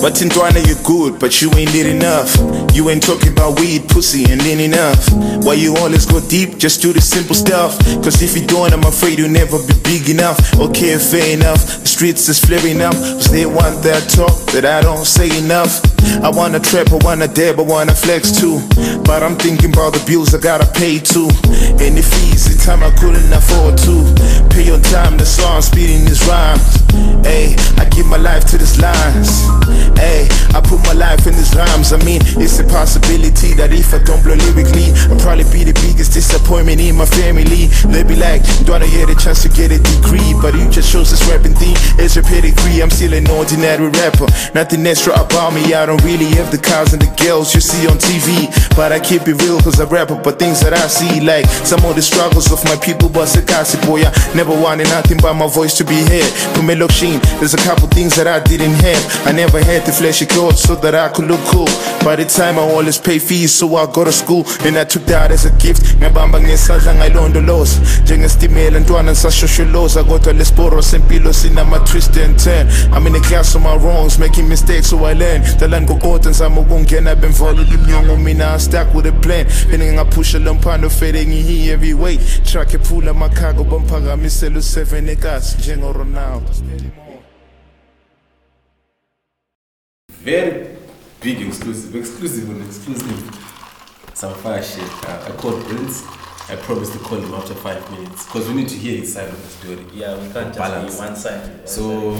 But 0.01 0.15
Tintwana, 0.15 0.67
you're 0.67 0.83
good, 0.83 1.19
but 1.21 1.43
you 1.43 1.51
ain't 1.57 1.75
lit 1.75 1.85
enough. 1.85 2.35
You 2.75 2.89
ain't 2.89 3.03
talking 3.03 3.33
about 3.33 3.61
weed, 3.61 3.87
pussy, 3.87 4.25
and 4.33 4.41
then 4.41 4.59
enough. 4.59 4.97
Why 5.45 5.53
you 5.61 5.77
always 5.77 6.07
go 6.07 6.21
deep, 6.27 6.57
just 6.57 6.81
do 6.81 6.95
the 6.95 7.03
simple 7.03 7.35
stuff. 7.35 7.77
Cause 8.03 8.23
if 8.23 8.35
you 8.35 8.47
don't, 8.47 8.73
I'm 8.73 8.83
afraid 8.85 9.19
you'll 9.19 9.29
never 9.29 9.59
be 9.59 9.75
big 9.85 10.09
enough. 10.09 10.39
Okay, 10.59 10.97
fair 10.97 11.37
enough. 11.37 11.61
The 11.83 11.87
streets 11.87 12.31
is 12.31 12.41
flaring 12.43 12.81
up. 12.81 12.95
Cause 12.95 13.31
they 13.31 13.45
want 13.45 13.83
that 13.83 14.09
talk 14.09 14.33
that 14.57 14.65
I 14.65 14.81
don't 14.81 15.05
say 15.05 15.29
enough. 15.37 15.83
I 16.23 16.31
wanna 16.31 16.61
trap, 16.61 16.93
I 16.93 16.99
wanna 17.05 17.29
dab, 17.29 17.59
I 17.59 17.63
wanna 17.63 17.95
flex 17.95 18.33
too. 18.33 18.61
But 19.05 19.23
I'm 19.23 19.37
thinking 19.37 19.73
about 19.73 19.93
the 19.93 20.03
bills 20.07 20.35
I 20.35 20.39
gotta 20.39 20.67
pay 20.67 20.99
too. 20.99 21.29
And 21.81 21.97
the 21.97 22.03
fees, 22.03 22.45
the 22.45 22.57
time 22.61 22.83
I 22.83 22.91
couldn't 22.97 23.33
afford 23.33 23.79
to. 23.89 23.95
Pay 24.51 24.71
on 24.71 24.83
time, 24.83 25.17
the 25.17 25.27
song 25.27 25.63
speeding 25.63 26.05
these 26.05 26.23
rhymes. 26.27 26.63
Hey, 27.25 27.57
I 27.79 27.85
give 27.89 28.07
my 28.07 28.17
life 28.17 28.45
to 28.51 28.59
these 28.59 28.81
lines. 28.81 29.47
Hey, 29.97 30.29
I 30.57 30.61
put 30.61 30.81
my 30.85 30.93
life 30.93 31.27
in 31.27 31.35
these 31.35 31.55
rhymes. 31.55 31.93
I 31.93 31.99
mean, 32.05 32.21
it's 32.41 32.59
a 32.59 32.65
possibility 32.65 33.55
that 33.55 33.73
if 33.73 33.95
I 33.95 34.03
don't 34.03 34.23
blow 34.23 34.35
lyrically, 34.35 34.93
I'll 35.09 35.21
probably 35.21 35.45
be 35.53 35.65
the 35.65 35.77
biggest 35.77 36.13
disappointment 36.13 36.81
in 36.81 36.97
my 36.97 37.07
family. 37.07 37.69
They 37.89 38.03
be 38.03 38.17
like, 38.17 38.43
don't 38.65 38.83
I 38.83 38.89
get 38.89 39.09
a 39.09 39.17
chance 39.17 39.43
to 39.43 39.49
get 39.49 39.73
a 39.73 39.79
degree? 39.79 40.35
But 40.41 40.55
you 40.55 40.69
just 40.71 40.91
chose 40.93 41.11
this 41.11 41.23
rapping 41.29 41.55
thing 41.55 41.77
as 42.01 42.17
your 42.17 42.25
pedigree. 42.25 42.83
I'm 42.83 42.91
still 42.91 43.13
an 43.15 43.29
ordinary 43.31 43.89
rapper. 43.89 44.27
Nothing 44.55 44.87
extra 44.87 45.15
about 45.15 45.53
me. 45.55 45.73
I 45.75 45.87
don't 45.91 46.05
really 46.05 46.31
have 46.39 46.53
the 46.53 46.59
cars 46.59 46.93
and 46.93 47.03
the 47.03 47.11
girls 47.19 47.53
you 47.53 47.61
see 47.61 47.83
on 47.91 47.99
TV. 47.99 48.47
But 48.77 48.93
I 48.93 49.01
keep 49.01 49.27
it 49.27 49.35
real 49.43 49.59
cause 49.61 49.81
I 49.81 49.85
rap 49.91 50.11
about 50.11 50.39
things 50.39 50.61
that 50.61 50.73
I 50.73 50.87
see. 50.87 51.19
Like 51.21 51.47
some 51.67 51.83
of 51.85 51.97
the 51.97 52.03
struggles 52.03 52.53
of 52.53 52.63
my 52.65 52.77
people, 52.77 53.09
but 53.09 53.27
gossip 53.47 53.83
boy. 53.83 54.07
I 54.07 54.13
never 54.35 54.55
wanted 54.55 54.87
nothing 54.87 55.19
but 55.19 55.35
my 55.35 55.49
voice 55.49 55.75
to 55.79 55.85
be 55.85 55.99
heard. 56.07 56.31
Pumelo 56.55 56.87
Sheen, 56.87 57.19
there's 57.43 57.55
a 57.55 57.63
couple 57.67 57.89
things 57.89 58.15
that 58.15 58.29
I 58.29 58.39
didn't 58.39 58.79
have. 58.87 59.03
I 59.27 59.33
never 59.33 59.59
had 59.59 59.85
the 59.85 59.91
flashy 59.91 60.27
clothes 60.27 60.63
so 60.63 60.77
that 60.77 60.95
I 60.95 61.09
could 61.09 61.27
look 61.27 61.43
cool. 61.51 61.67
By 62.07 62.15
the 62.15 62.25
time 62.25 62.59
I 62.59 62.63
always 62.63 62.99
pay 62.99 63.19
fees, 63.19 63.53
so 63.53 63.75
I 63.75 63.91
go 63.91 64.05
to 64.05 64.13
school 64.13 64.47
and 64.63 64.79
I 64.79 64.85
took 64.85 65.05
that 65.07 65.33
as 65.33 65.45
a 65.45 65.53
gift. 65.59 65.99
Ngabamba 65.99 66.41
ngesandla 66.41 66.95
ngayilondoloza 66.95 67.81
njengestimela 68.05 68.81
ntwana 68.81 69.13
ngisashosholoza 69.13 70.05
kodwa 70.05 70.33
lesiporo 70.33 70.83
sempilo 70.83 71.33
sinama 71.33 71.79
twist 71.79 72.17
and 72.17 72.39
turn. 72.39 72.69
I'm 72.93 73.07
in 73.07 73.13
the 73.13 73.21
class 73.21 73.55
of 73.55 73.63
my 73.63 73.75
wrongs, 73.75 74.19
making 74.19 74.49
mistakes 74.49 74.91
so 74.91 75.05
I 75.05 75.15
learn. 75.15 75.43
Ngokodwa 75.81 76.19
ngizama 76.31 76.61
ukungena 76.61 77.15
bemvalula 77.15 77.69
iminyango 77.75 78.17
mina 78.17 78.55
I 78.55 78.59
stuck 78.59 78.95
with 78.95 79.07
a 79.07 79.13
plan. 79.13 79.47
Bene 79.71 79.93
ngaphusha 79.93 80.39
lo 80.39 80.55
mphando 80.55 80.91
fede 80.91 81.27
ngihi 81.27 81.67
heavyweight. 81.67 82.45
Track 82.45 82.75
ephula 82.75 83.11
amakhago 83.11 83.65
bamphakamisela 83.65 84.59
u7 84.59 85.11
ekasi 85.11 85.57
njengo 85.59 85.93
Ronaldo. 85.93 86.51
Very 90.25 90.67
big 91.23 91.41
exclusive, 91.41 91.97
exclusive 91.99 92.51
and 92.51 92.63
exclusive. 92.67 93.37
Some 94.15 94.35
fire 94.35 94.63
shit. 94.63 94.83
Uh, 95.09 95.29
I 95.29 95.31
called 95.41 95.65
Prince. 95.65 96.03
I 96.51 96.57
promised 96.57 96.93
to 96.95 96.99
call 96.99 97.19
him 97.19 97.33
after 97.33 97.55
five 97.55 97.89
minutes 97.93 98.27
because 98.27 98.49
we 98.49 98.55
need 98.55 98.69
to 98.69 98.75
hear 98.75 98.97
his 98.99 99.15
side 99.15 99.29
of 99.29 99.41
the 99.41 99.49
story. 99.49 99.85
Yeah, 99.95 100.17
we 100.19 100.33
can't 100.33 100.49
just 100.49 100.59
Balance. 100.59 100.95
be 100.95 101.01
one 101.07 101.17
sided. 101.17 101.69
So 101.69 102.13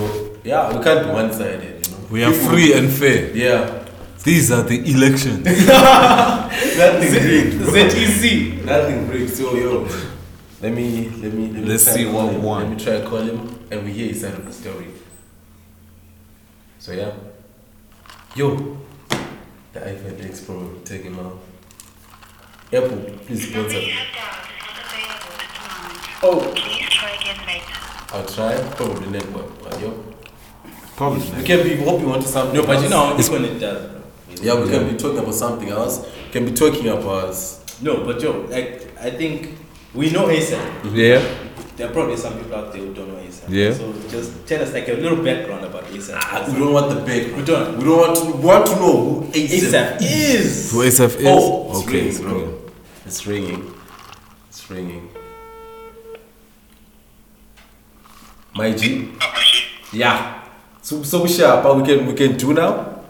yeah, 0.45 0.77
we 0.77 0.83
can't 0.85 1.05
be 1.07 1.13
one 1.13 1.33
sided. 1.33 1.80
You 2.11 2.17
know, 2.19 2.21
We 2.21 2.25
are 2.25 2.33
free 2.33 2.73
and 2.75 2.91
fair. 2.91 3.35
Yeah, 3.37 3.85
These 4.25 4.51
are 4.53 4.63
the 4.63 4.79
elections. 4.91 5.45
nothing 5.45 7.11
great. 7.11 7.59
bro. 7.59 7.73
ZEC. 7.73 8.65
Nothing 8.65 9.07
great. 9.07 9.29
So 9.31 9.55
yo, 9.55 9.89
let 10.61 10.73
me 10.73 11.09
let 11.23 11.33
me 11.33 11.47
let 11.49 11.63
me 11.63 11.65
Let's 11.65 11.85
try 11.85 11.95
see 11.95 12.05
call 12.05 12.27
what 12.27 12.35
him. 12.35 12.43
won. 12.43 12.63
Let 12.63 12.71
me 12.79 12.85
try 12.85 12.95
and 12.95 13.09
call 13.09 13.19
him 13.23 13.59
and 13.71 13.85
we 13.85 13.93
hear 13.93 14.09
his 14.09 14.21
side 14.21 14.35
of 14.35 14.45
the 14.45 14.53
story. 14.53 14.87
So 16.79 16.93
yeah, 16.93 17.13
yo, 18.35 18.57
the 19.73 19.81
iPhone 19.81 20.25
X 20.25 20.41
Pro 20.43 20.57
will 20.57 20.81
take 20.85 21.03
him 21.03 21.19
out. 21.19 21.39
Apple, 22.73 22.99
please 23.27 23.49
sponsor. 23.51 23.81
Oh. 26.23 26.53
Please 26.55 26.89
try 26.91 27.11
again 27.13 27.39
later. 27.47 27.79
I'll 28.13 28.27
try. 28.27 28.59
Probably 28.77 29.09
network. 29.11 29.63
But 29.63 29.81
yo, 29.81 30.05
Probably. 31.01 31.31
we 31.31 31.43
can 31.45 31.63
be 31.63 31.77
hoping 31.77 32.11
on 32.13 32.21
to 32.21 32.29
something. 32.29 32.61
No, 32.61 32.67
but 32.67 32.83
you 32.83 32.91
know, 32.91 33.17
it's 33.17 33.31
when 33.31 33.47
it 33.47 33.59
does. 33.59 33.91
bro. 33.91 34.03
Yeah, 34.43 34.63
we 34.63 34.69
can 34.69 34.87
be 34.87 34.99
talking 34.99 35.21
about 35.21 35.33
something 35.33 35.71
else. 35.71 36.07
We 36.27 36.31
can 36.31 36.45
be 36.45 36.53
talking 36.53 36.89
about. 36.89 37.35
No, 37.81 38.05
but 38.05 38.21
yo, 38.21 38.43
like, 38.51 38.95
I 39.01 39.11
think 39.11 39.57
we 39.95 40.11
know 40.11 40.27
ASAP. 40.27 40.95
Yeah. 40.95 41.25
There 41.77 41.89
are 41.89 41.93
probably 41.95 42.19
some 42.19 42.37
people 42.37 42.55
out 42.55 42.75
there 42.75 42.83
who 42.83 42.93
don't 42.93 43.09
know 43.09 43.15
ASAP. 43.15 43.49
Yeah. 43.49 43.73
So 43.73 43.95
just 44.11 44.47
tell 44.47 44.61
us 44.61 44.75
like 44.75 44.89
a 44.89 44.93
little 44.93 45.25
background 45.25 45.65
about 45.65 45.85
ASAP. 45.85 46.19
Ah, 46.21 46.45
we 46.47 46.59
don't 46.59 46.75
want 46.75 46.91
the 46.91 46.97
background. 46.97 47.37
We 47.37 47.45
don't. 47.47 47.79
We 47.79 47.85
don't 47.85 47.99
want 47.99 48.17
to 48.19 48.47
want 48.47 48.67
to 48.67 48.77
know 48.77 49.21
who 49.23 49.33
ASAP 49.33 50.03
is. 50.03 50.71
Who 50.71 50.81
ASAP 50.81 51.17
is? 51.17 51.25
Oh, 51.27 51.81
it's 51.81 51.87
ringing, 51.89 52.23
bro. 52.23 52.37
okay. 52.37 52.73
It's 53.07 53.27
ringing. 53.27 53.75
It's 54.51 54.71
ringing. 54.71 55.09
My 58.55 58.73
G. 58.73 59.13
Yeah. 59.95 60.40
So 60.83 61.03
so 61.03 61.23
we 61.23 61.29
sharp. 61.29 61.63
but 61.63 61.77
We 61.77 61.83
can 61.85 62.07
we 62.07 62.15
can 62.15 62.37
do 62.37 62.53
now. 62.53 63.03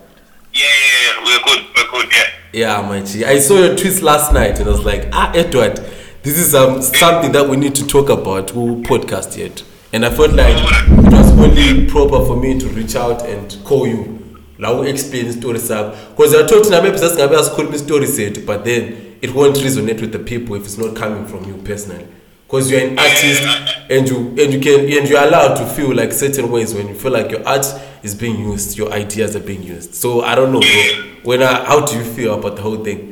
Yeah, 0.52 0.62
yeah, 0.62 1.00
yeah, 1.04 1.24
we're 1.24 1.42
good, 1.44 1.66
we're 1.76 1.90
good, 2.02 2.12
yeah. 2.12 2.26
Yeah, 2.52 2.82
my 2.88 3.00
G. 3.00 3.24
I 3.24 3.38
saw 3.38 3.54
your 3.58 3.76
tweets 3.76 4.02
last 4.02 4.32
night 4.32 4.58
and 4.58 4.68
I 4.68 4.72
was 4.72 4.84
like, 4.84 5.08
ah, 5.12 5.30
Edward, 5.34 5.76
this 6.22 6.36
is 6.38 6.54
um 6.54 6.82
something 6.82 7.32
that 7.32 7.48
we 7.48 7.56
need 7.56 7.74
to 7.76 7.86
talk 7.86 8.08
about. 8.10 8.50
Who 8.50 8.82
podcast 8.82 9.36
yet? 9.36 9.62
And 9.92 10.04
I 10.04 10.10
felt 10.10 10.32
like 10.32 10.56
it 10.56 11.12
was 11.12 11.30
only 11.38 11.86
proper 11.86 12.24
for 12.26 12.36
me 12.36 12.58
to 12.58 12.66
reach 12.68 12.96
out 12.96 13.22
and 13.26 13.56
call 13.64 13.86
you. 13.86 14.16
La 14.58 14.72
u 14.76 14.82
explain 14.82 15.32
story 15.32 15.58
sab 15.58 15.94
because 16.10 16.34
I 16.34 16.46
thought 16.46 16.68
na 16.70 16.82
maybe 16.82 16.98
sasingabe 16.98 17.34
asikhuluma 17.36 17.78
story 17.78 18.06
sethu 18.06 18.44
but 18.44 18.64
then 18.64 19.16
it 19.22 19.34
won't 19.34 19.56
resonate 19.56 20.00
with 20.02 20.12
the 20.12 20.18
people 20.18 20.54
if 20.56 20.64
it's 20.64 20.76
not 20.76 20.94
coming 20.94 21.24
from 21.26 21.44
you 21.48 21.54
personally 21.64 22.06
because 22.50 22.68
you're 22.68 22.80
an 22.80 22.98
artist 22.98 23.42
and 23.88 24.08
you 24.08 24.18
and 24.42 24.52
you 24.52 24.58
can 24.58 24.80
and 24.80 25.08
you're 25.08 25.22
allowed 25.22 25.54
to 25.54 25.64
feel 25.66 25.94
like 25.94 26.12
certain 26.12 26.50
ways 26.50 26.74
when 26.74 26.88
you 26.88 26.94
feel 26.94 27.12
like 27.12 27.30
your 27.30 27.46
art 27.46 27.64
is 28.02 28.14
being 28.14 28.40
used 28.40 28.76
your 28.76 28.92
ideas 28.92 29.36
are 29.36 29.46
being 29.46 29.62
used 29.62 29.94
so 29.94 30.22
I 30.22 30.34
don't 30.34 30.52
know 30.52 30.60
bro 30.60 31.04
when 31.22 31.42
I, 31.42 31.64
how 31.64 31.86
do 31.86 31.96
you 31.96 32.04
feel 32.04 32.34
about 32.34 32.56
the 32.56 32.62
whole 32.62 32.82
thing 32.82 33.06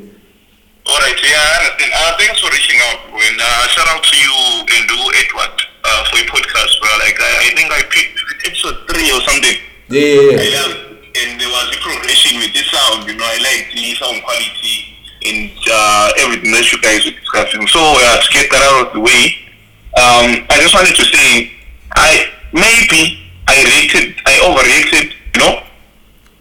Alright, 0.88 1.20
yeah, 1.20 1.36
I 1.36 1.68
understand. 1.68 1.92
Uh, 1.92 2.16
thanks 2.16 2.40
for 2.40 2.48
reaching 2.48 2.80
out. 2.88 3.12
When 3.12 3.36
uh, 3.36 3.68
shout 3.68 3.88
out 3.92 4.02
to 4.02 4.16
you 4.16 4.32
and 4.72 4.88
do 4.88 4.96
Edward 5.20 5.52
uh, 5.84 6.04
for 6.08 6.16
your 6.16 6.24
podcast, 6.32 6.80
bro. 6.80 6.88
Like 6.96 7.20
I, 7.20 7.44
I 7.44 7.48
think 7.52 7.68
I 7.68 7.82
picked 7.92 8.16
episode 8.48 8.88
three 8.88 9.12
or 9.12 9.20
something. 9.20 9.52
yeah 9.92 10.00
yeah 10.00 10.32
yeah 10.32 10.40
I 10.40 10.48
love 10.48 10.88
and 11.12 11.36
there 11.36 11.52
was 11.52 11.76
a 11.76 11.78
progression 11.84 12.40
with 12.40 12.56
the 12.56 12.64
sound. 12.72 13.04
You 13.04 13.20
know, 13.20 13.28
I 13.28 13.36
like 13.36 13.68
the 13.68 13.94
sound 14.00 14.24
quality 14.24 14.96
and 15.28 15.50
uh, 15.70 16.12
everything 16.18 16.52
that 16.52 16.64
you 16.72 16.80
guys 16.80 17.04
were 17.04 17.12
discussing. 17.12 17.66
So 17.68 17.80
uh, 17.80 18.20
to 18.20 18.28
get 18.32 18.50
that 18.50 18.62
out 18.64 18.88
of 18.88 18.92
the 18.94 19.00
way, 19.00 19.36
um, 19.96 20.46
I 20.48 20.56
just 20.60 20.74
wanted 20.74 20.96
to 20.96 21.04
say, 21.04 21.52
I 21.96 22.32
maybe 22.52 23.20
I 23.48 23.60
reacted, 23.64 24.16
I 24.26 24.34
overreacted. 24.44 25.12
You 25.34 25.40
know. 25.44 25.54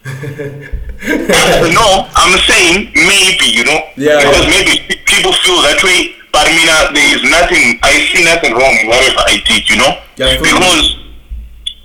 no, 1.75 2.07
I'm 2.15 2.33
saying 2.47 2.91
maybe, 2.95 3.47
you 3.51 3.65
know, 3.65 3.79
Yeah, 3.95 4.17
because 4.23 4.45
yeah. 4.47 4.55
maybe 4.55 4.73
people 5.05 5.33
feel 5.43 5.59
that 5.67 5.83
way. 5.83 6.15
But 6.31 6.47
I 6.47 6.51
mean, 6.55 6.69
uh, 6.69 6.91
there 6.93 7.09
is 7.15 7.23
nothing. 7.27 7.79
I 7.83 7.91
see 8.13 8.23
nothing 8.23 8.53
wrong 8.53 8.75
in 8.79 8.87
whatever 8.87 9.19
I 9.27 9.41
did, 9.45 9.67
you 9.69 9.77
know, 9.77 9.91
Yeah, 10.15 10.31
I 10.31 10.37
feel 10.39 10.47
you. 10.47 10.53
because 10.55 10.87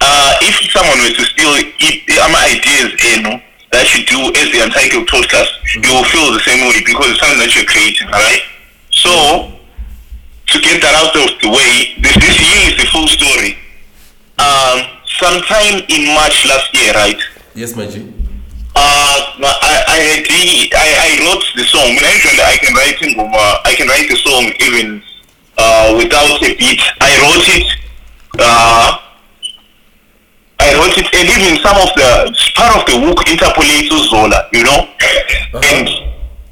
uh, 0.01 0.33
if 0.43 0.55
someone 0.71 0.99
were 1.03 1.15
to 1.15 1.25
steal 1.35 1.51
it, 1.59 1.73
my 2.31 2.45
ideas, 2.49 2.95
you 3.03 3.23
know, 3.23 3.37
that 3.73 3.89
you 3.97 4.05
do 4.05 4.21
as 4.37 4.53
the 4.53 4.61
Untitled 4.63 5.09
podcast, 5.09 5.49
you 5.75 5.89
will 5.91 6.05
feel 6.05 6.33
the 6.33 6.45
same 6.45 6.69
way 6.69 6.81
because 6.85 7.09
it's 7.11 7.21
something 7.21 7.41
that 7.41 7.53
you're 7.57 7.65
creating, 7.65 8.07
alright? 8.13 8.45
So, 8.93 9.57
to 10.53 10.57
get 10.61 10.85
that 10.85 10.93
out 10.93 11.17
of 11.17 11.33
the 11.41 11.49
way, 11.49 11.97
this, 12.05 12.13
this 12.21 12.37
year 12.37 12.61
is 12.69 12.77
the 12.77 12.87
full 12.93 13.09
story. 13.09 13.57
Um, 14.37 14.85
sometime 15.09 15.81
in 15.89 16.13
March 16.15 16.45
last 16.47 16.69
year, 16.77 16.93
right? 16.93 17.21
yes 17.55 17.77
my 17.77 17.87
G 17.89 18.01
Uh, 18.75 19.19
I, 19.41 19.85
I 19.89 20.01
I, 20.73 20.87
I 21.05 21.11
wrote 21.25 21.45
the 21.57 21.65
song. 21.65 21.89
When 21.93 22.05
I 22.05 22.57
can 22.57 22.73
write 22.73 23.01
in 23.05 23.21
uh, 23.21 23.69
I 23.69 23.75
can 23.77 23.89
write 23.89 24.09
the 24.09 24.17
song 24.17 24.45
even 24.61 25.03
uh, 25.59 25.95
without 25.97 26.41
a 26.41 26.57
beat. 26.57 26.81
I 27.01 27.13
wrote 27.21 27.49
it. 27.53 27.69
Uh, 28.39 29.02
I 30.63 30.79
wrote 30.79 30.95
it, 30.97 31.09
and 31.11 31.27
even 31.27 31.59
some 31.63 31.77
of 31.83 31.91
the 31.99 32.31
part 32.55 32.73
of 32.79 32.83
the 32.87 32.97
hook 33.03 33.19
interpolates 33.29 33.91
Zola, 34.11 34.47
you 34.53 34.63
know. 34.63 34.89
And 35.75 35.89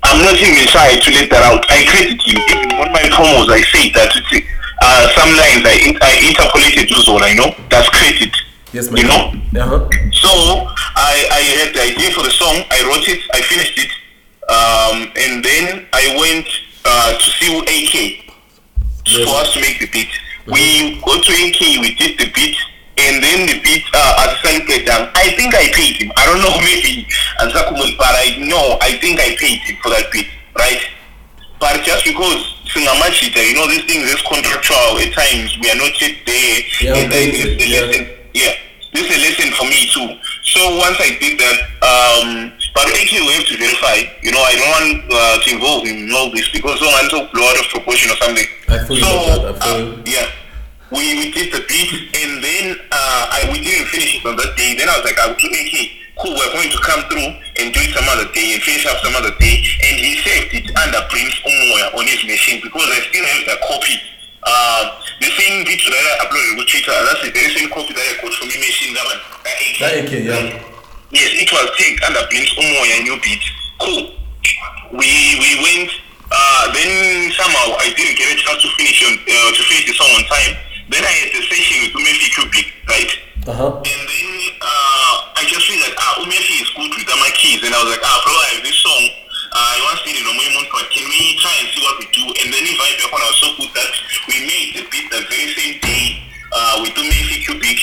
I'm 0.03 0.19
not 0.25 0.35
even 0.35 0.67
shy 0.67 0.99
to 0.99 1.09
let 1.15 1.31
that 1.31 1.43
out. 1.47 1.63
I 1.71 1.87
credit 1.87 2.19
him. 2.23 2.37
Even 2.51 2.73
on 2.83 2.91
my 2.93 3.03
promos, 3.15 3.49
I 3.49 3.63
say 3.71 3.91
that 3.95 4.11
it's, 4.17 4.47
uh, 4.83 5.09
some 5.15 5.31
lines 5.37 5.63
I, 5.65 5.77
in- 5.87 5.99
I 6.03 6.13
interpolated 6.27 6.89
to 6.89 6.97
Zola, 7.03 7.29
you 7.31 7.37
know. 7.37 7.55
That's 7.71 7.89
credit. 7.91 8.35
yes 8.73 8.91
my 8.91 8.99
You 9.01 9.07
know. 9.07 9.31
uh-huh 9.55 9.89
So 10.13 10.31
I, 10.97 11.15
I 11.31 11.41
had 11.63 11.75
the 11.75 11.83
idea 11.95 12.11
for 12.11 12.23
the 12.23 12.31
song. 12.35 12.65
I 12.71 12.83
wrote 12.89 13.07
it. 13.09 13.21
I 13.33 13.41
finished 13.43 13.79
it, 13.79 13.91
um, 14.51 15.13
and 15.17 15.45
then 15.45 15.87
I 15.93 16.17
went 16.19 16.49
uh, 16.85 17.13
to 17.19 17.27
see 17.39 17.51
AK 17.59 18.27
for 19.27 19.35
us 19.43 19.53
to 19.55 19.61
make 19.61 19.79
the 19.79 19.87
beat. 19.93 20.11
We 20.47 20.99
go 21.05 21.15
to 21.21 21.31
AK. 21.47 21.61
We 21.85 21.95
did 21.95 22.19
the 22.19 22.31
beat, 22.35 22.57
and 23.09 23.23
then 23.23 23.47
the 23.49 23.57
beat 23.63 23.85
uh, 23.95 24.27
as 24.29 24.37
a 24.45 24.67
get 24.67 24.87
down. 24.87 25.09
I 25.15 25.33
think 25.37 25.55
I 25.55 25.73
paid 25.73 25.97
him. 25.97 26.13
I 26.17 26.27
don't 26.27 26.43
know 26.45 26.57
maybe 26.69 27.07
and 27.41 27.53
but 27.53 28.13
I 28.13 28.37
know 28.45 28.77
I 28.81 28.99
think 29.01 29.21
I 29.21 29.35
paid 29.37 29.61
him 29.65 29.77
for 29.83 29.89
that 29.91 30.11
beat, 30.13 30.29
right? 30.57 30.81
But 31.59 31.83
just 31.85 32.05
because 32.05 32.57
Singamachita, 32.73 33.41
you 33.49 33.55
know, 33.55 33.69
these 33.69 33.85
things 33.85 34.09
is 34.09 34.23
contractual 34.23 34.97
at 35.01 35.13
times. 35.13 35.57
We 35.61 35.71
are 35.71 35.77
not 35.77 35.93
yet 36.01 36.17
there. 36.25 36.61
Yeah, 36.81 36.97
and 36.97 37.13
okay, 37.13 37.31
this 37.31 37.45
is 37.45 37.53
a 37.53 37.69
yeah. 37.69 37.81
lesson. 37.81 38.03
Yeah, 38.33 38.55
this 38.93 39.05
is 39.05 39.13
a 39.13 39.21
lesson 39.21 39.49
for 39.57 39.67
me 39.69 39.81
too. 39.93 40.09
So 40.45 40.61
once 40.77 40.97
I 41.01 41.17
did 41.21 41.37
that, 41.41 41.59
um, 41.85 42.53
but 42.73 42.89
actually 42.89 43.29
we 43.29 43.33
have 43.37 43.47
to 43.49 43.57
verify. 43.57 44.09
You 44.23 44.33
know, 44.33 44.41
I 44.41 44.53
don't 44.57 44.73
want 44.73 44.89
uh, 45.13 45.37
to 45.45 45.49
involve 45.53 45.85
him 45.85 46.09
in 46.09 46.13
all 46.15 46.31
this 46.31 46.49
because 46.49 46.81
I 46.81 46.87
want 46.87 47.11
to 47.13 47.29
blow 47.33 47.45
out 47.45 47.61
of 47.61 47.67
proportion 47.69 48.13
or 48.13 48.17
something. 48.17 48.47
I 48.69 48.81
you 48.89 49.05
so, 49.05 49.53
that, 49.53 49.63
I 49.63 49.77
feel 49.77 49.93
uh, 49.93 50.03
yeah. 50.07 50.29
We, 50.91 51.15
we 51.23 51.31
did 51.31 51.55
the 51.55 51.63
beat 51.71 51.91
and 52.19 52.43
then 52.43 52.75
uh, 52.91 53.23
I, 53.31 53.47
we 53.55 53.63
didn't 53.63 53.87
finish 53.95 54.19
it 54.19 54.27
on 54.27 54.35
that 54.35 54.59
day. 54.59 54.75
Then 54.75 54.91
I 54.91 54.99
was 54.99 55.07
like, 55.07 55.19
I 55.23 55.31
will 55.31 55.39
do 55.39 55.47
AK. 55.47 55.75
Cool, 56.19 56.35
we're 56.35 56.53
going 56.53 56.69
to 56.69 56.81
come 56.83 57.01
through 57.07 57.31
and 57.63 57.71
do 57.71 57.79
it 57.79 57.95
some 57.95 58.05
other 58.11 58.27
day 58.35 58.53
and 58.53 58.61
finish 58.61 58.85
up 58.91 58.99
some 58.99 59.15
other 59.15 59.31
day. 59.39 59.63
And 59.87 59.95
he 60.03 60.19
saved 60.19 60.51
it 60.51 60.67
under 60.75 61.01
Prince 61.07 61.39
Umoya 61.47 61.95
on 61.95 62.05
his 62.11 62.27
machine 62.27 62.59
because 62.59 62.91
I 62.91 62.99
still 63.07 63.23
have 63.23 63.43
the 63.47 63.57
copy. 63.63 63.97
Uh, 64.43 64.99
the 65.23 65.31
same 65.31 65.63
beat 65.65 65.79
that 65.79 65.95
I 65.95 66.27
uploaded 66.27 66.59
with 66.59 66.69
Twitter, 66.69 66.97
that's 67.07 67.23
the 67.23 67.31
very 67.31 67.55
same 67.55 67.71
copy 67.71 67.93
that 67.95 68.05
I 68.05 68.13
got 68.19 68.33
from 68.35 68.51
your 68.51 68.61
machine. 68.61 68.93
That 68.97 69.07
one, 69.07 69.21
that 69.47 69.93
AK. 70.01 70.13
Yeah. 70.27 70.71
Yes, 71.15 71.31
it 71.39 71.49
was 71.55 71.71
take 71.79 72.03
under 72.03 72.23
Prince 72.27 72.51
Umoya 72.59 72.97
new 73.07 73.17
beat. 73.23 73.45
Cool. 73.79 74.05
We 74.97 75.09
we 75.39 75.51
went. 75.63 75.91
Uh, 76.31 76.73
then 76.73 77.31
somehow 77.35 77.75
I 77.79 77.91
didn't 77.95 78.17
get 78.17 78.31
a 78.31 78.37
chance 78.39 78.63
to 78.63 78.69
finish 78.79 79.03
on 79.07 79.19
uh, 79.19 79.51
to 79.55 79.63
finish 79.67 79.87
the 79.87 79.95
song 79.95 80.11
on 80.15 80.25
time. 80.31 80.55
Then 80.91 81.03
I 81.07 81.15
had 81.23 81.31
the 81.31 81.43
session 81.47 81.77
with 81.87 81.95
Umefi 81.95 82.29
Cubic, 82.35 82.67
right? 82.91 83.13
uh-huh 83.47 83.79
And 83.87 84.03
then 84.11 84.29
uh, 84.61 85.39
I 85.39 85.43
just 85.47 85.65
figured, 85.71 85.95
ah, 85.97 86.23
Umefi 86.27 86.55
is 86.61 86.71
good 86.75 86.91
with 86.91 87.07
my 87.07 87.31
keys, 87.39 87.63
and 87.63 87.73
I 87.75 87.79
was 87.79 87.95
like, 87.95 88.03
ah, 88.03 88.19
bro, 88.27 88.35
I 88.35 88.49
have 88.59 88.71
once 89.91 90.07
did 90.07 90.15
it 90.15 90.27
on 90.27 90.39
my 90.39 90.47
but 90.71 90.87
can 90.95 91.03
we 91.03 91.35
try 91.43 91.51
and 91.59 91.67
see 91.75 91.83
what 91.83 91.99
we 91.99 92.07
do? 92.15 92.23
And 92.23 92.47
then 92.55 92.63
the 92.63 92.75
vibe 92.79 92.99
yakhona 93.03 93.27
was 93.27 93.39
so 93.43 93.49
good 93.59 93.73
that 93.75 93.91
we 94.31 94.37
made 94.47 94.69
the 94.79 94.83
beat 94.87 95.11
the 95.11 95.21
very 95.27 95.51
same 95.59 95.75
day 95.83 96.23
uh, 96.55 96.79
with 96.83 96.95
Mayfi 96.95 97.43
Cubic. 97.43 97.79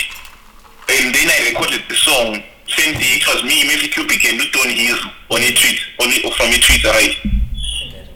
And 0.87 1.11
then 1.11 1.27
I 1.27 1.51
recorded 1.51 1.83
the 1.91 1.99
song. 1.99 2.43
Same 2.67 2.95
day, 2.95 3.19
it 3.19 3.25
was 3.27 3.43
me, 3.43 3.67
Mayfi 3.67 3.91
Cubic, 3.91 4.23
and 4.23 4.39
Luton 4.39 4.71
Hills 4.71 5.03
on 5.31 5.43
a 5.43 5.51
tweet, 5.51 5.79
on 5.99 6.07
a, 6.07 6.17
from 6.31 6.47
a 6.47 6.59
tweet, 6.63 6.83
right? 6.87 7.15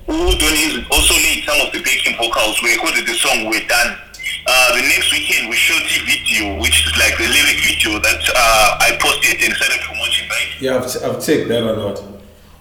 Udon 0.07 0.55
is 0.59 0.83
also 0.91 1.15
laid 1.15 1.43
some 1.43 1.59
of 1.63 1.71
the 1.71 1.79
backing 1.83 2.15
vocals. 2.15 2.59
We 2.63 2.75
recorded 2.75 3.07
the 3.07 3.15
song, 3.15 3.47
we're 3.47 3.67
done. 3.67 3.95
Uh, 4.47 4.75
the 4.75 4.81
next 4.89 5.11
weekend 5.13 5.49
we 5.49 5.55
shot 5.55 5.81
the 5.85 5.99
video, 6.05 6.57
which 6.59 6.85
is 6.85 6.93
like 6.97 7.13
the 7.17 7.27
lyric 7.29 7.59
video 7.61 7.99
that 8.01 8.21
uh, 8.35 8.77
I 8.81 8.97
posted 8.99 9.37
and 9.41 9.53
started 9.53 9.79
promoting, 9.85 10.25
right? 10.29 10.49
Yeah, 10.59 10.77
I've, 10.81 10.87
ch- 10.89 11.01
I've 11.03 11.19
checked 11.23 11.47
that 11.49 11.61
or 11.61 11.75
not. 11.77 12.01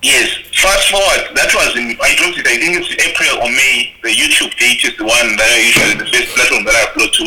Yes. 0.02 0.32
Fast 0.56 0.88
forward, 0.92 1.36
that 1.36 1.48
was 1.56 1.72
in, 1.76 1.96
I 2.00 2.16
dropped 2.16 2.36
it, 2.40 2.44
I 2.48 2.56
think 2.60 2.76
it's 2.80 2.88
April 3.00 3.44
or 3.44 3.48
May. 3.52 3.92
The 4.04 4.12
YouTube 4.12 4.52
date 4.60 4.80
is 4.84 4.96
the 4.96 5.04
one 5.08 5.36
that 5.36 5.48
I 5.48 5.60
usually, 5.60 5.96
the 6.04 6.08
first 6.08 6.32
platform 6.36 6.64
that 6.68 6.76
I 6.76 6.84
upload 6.92 7.12
to. 7.20 7.24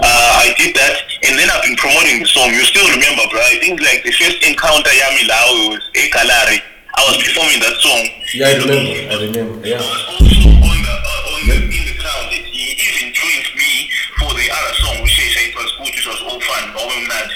Uh, 0.00 0.44
I 0.44 0.52
did 0.60 0.76
that, 0.76 0.96
and 1.24 1.36
then 1.40 1.48
I've 1.48 1.64
been 1.64 1.76
promoting 1.76 2.20
the 2.20 2.28
song. 2.28 2.52
You 2.52 2.64
still 2.64 2.88
remember, 2.92 3.24
bro? 3.32 3.40
I 3.40 3.56
think 3.60 3.80
like 3.80 4.04
the 4.04 4.12
first 4.12 4.40
encounter 4.44 4.92
Yami 4.92 5.24
Lao 5.28 5.72
was 5.72 5.80
Ekalari. 5.96 6.60
I 6.96 7.00
was 7.08 7.16
performing 7.24 7.60
that 7.64 7.76
song. 7.80 8.02
Yeah, 8.36 8.48
I 8.48 8.52
remember. 8.60 8.96
I 9.12 9.16
remember. 9.24 9.56
Yeah. 9.64 10.49
Fun, 16.42 16.64
all 16.76 16.90
mad. 17.08 17.28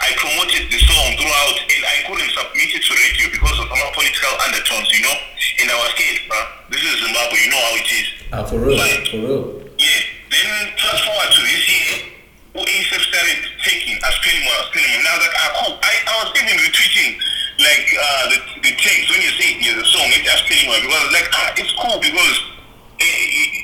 I 0.00 0.10
promoted 0.18 0.66
the 0.70 0.80
song 0.82 1.08
throughout, 1.16 1.56
and 1.70 1.82
I 1.86 1.96
couldn't 2.08 2.30
submit 2.34 2.70
it 2.74 2.82
to 2.82 2.92
radio 2.94 3.26
because 3.30 3.56
of 3.62 3.66
some 3.70 3.92
political 3.94 4.32
undertones, 4.44 4.88
you 4.90 5.02
know. 5.06 5.16
And 5.62 5.66
I 5.70 5.76
was 5.78 5.90
scared, 5.94 6.18
bruh. 6.26 6.46
This 6.70 6.82
is 6.82 6.94
Zimbabwe, 7.04 7.36
you 7.38 7.50
know 7.50 7.62
how 7.62 7.74
it 7.78 7.88
is. 7.90 8.06
Ah, 8.32 8.42
for 8.44 8.58
real. 8.58 8.78
For 9.10 9.20
real. 9.22 9.42
Yeah. 9.78 10.02
Then 10.30 10.70
fast 10.78 11.02
forward 11.06 11.30
to 11.34 11.40
this 11.42 11.64
year, 11.66 12.10
OASF 12.54 13.02
started 13.02 13.40
taking 13.62 13.98
as 13.98 14.14
Pelimo, 14.22 14.50
as 14.62 14.68
Pelimo. 14.70 14.98
Now 15.02 15.16
that 15.18 15.32
I 15.34 15.46
cool, 15.58 15.74
I, 15.82 15.92
I 16.06 16.14
was 16.22 16.30
even 16.38 16.54
retweeting 16.58 17.18
like 17.58 17.86
uh, 17.94 18.24
the, 18.30 18.38
the 18.62 18.72
text 18.78 19.10
when 19.10 19.20
you 19.22 19.32
say 19.38 19.58
yeah, 19.58 19.74
the 19.74 19.86
song, 19.86 20.06
it's 20.14 20.26
as 20.26 20.42
Pelimo 20.46 20.74
because 20.82 21.06
like 21.10 21.28
ah, 21.34 21.50
it's 21.58 21.74
cool 21.78 21.98
because 21.98 22.36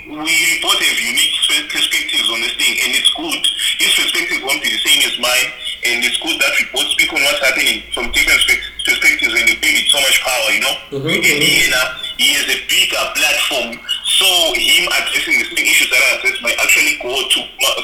we 0.07 0.34
both 0.62 0.78
have 0.80 0.99
unique 1.01 1.34
spe- 1.45 1.68
perspectives 1.70 2.28
on 2.30 2.41
this 2.41 2.55
thing, 2.57 2.74
and 2.84 2.91
it's 2.97 3.11
good. 3.14 3.43
His 3.78 3.93
perspective 3.95 4.41
won't 4.43 4.62
be 4.62 4.70
the 4.70 4.82
same 4.82 5.01
as 5.05 5.14
mine, 5.20 5.49
and 5.84 5.97
it's 6.05 6.16
good 6.22 6.39
that 6.41 6.53
we 6.57 6.62
both 6.72 6.89
speak 6.97 7.12
on 7.12 7.20
what's 7.22 7.43
happening 7.45 7.82
from 7.93 8.11
different 8.12 8.41
spe- 8.47 8.64
perspectives, 8.87 9.34
and 9.34 9.45
they 9.49 9.57
bring 9.61 9.76
it 9.76 9.87
so 9.93 9.99
much 10.01 10.18
power, 10.22 10.49
you 10.55 10.62
know. 10.62 10.74
And 11.20 11.43
he, 11.43 11.68
uh, 11.68 11.89
he 12.16 12.28
has 12.39 12.47
a 12.49 12.59
bigger 12.70 13.05
platform, 13.18 13.76
so 14.07 14.26
him 14.57 14.89
addressing 14.89 15.37
the 15.43 15.49
same 15.53 15.66
issues 15.66 15.91
that 15.93 16.01
I 16.01 16.09
address 16.22 16.37
might 16.41 16.59
actually 16.62 16.97
go 17.03 17.12
to 17.12 17.39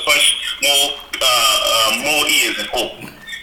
much 0.09 0.25
more 0.63 0.87
uh, 1.21 1.27
uh, 1.27 1.91
more 2.03 2.23
ears 2.27 2.57
and 2.59 2.69
hope. 2.73 2.95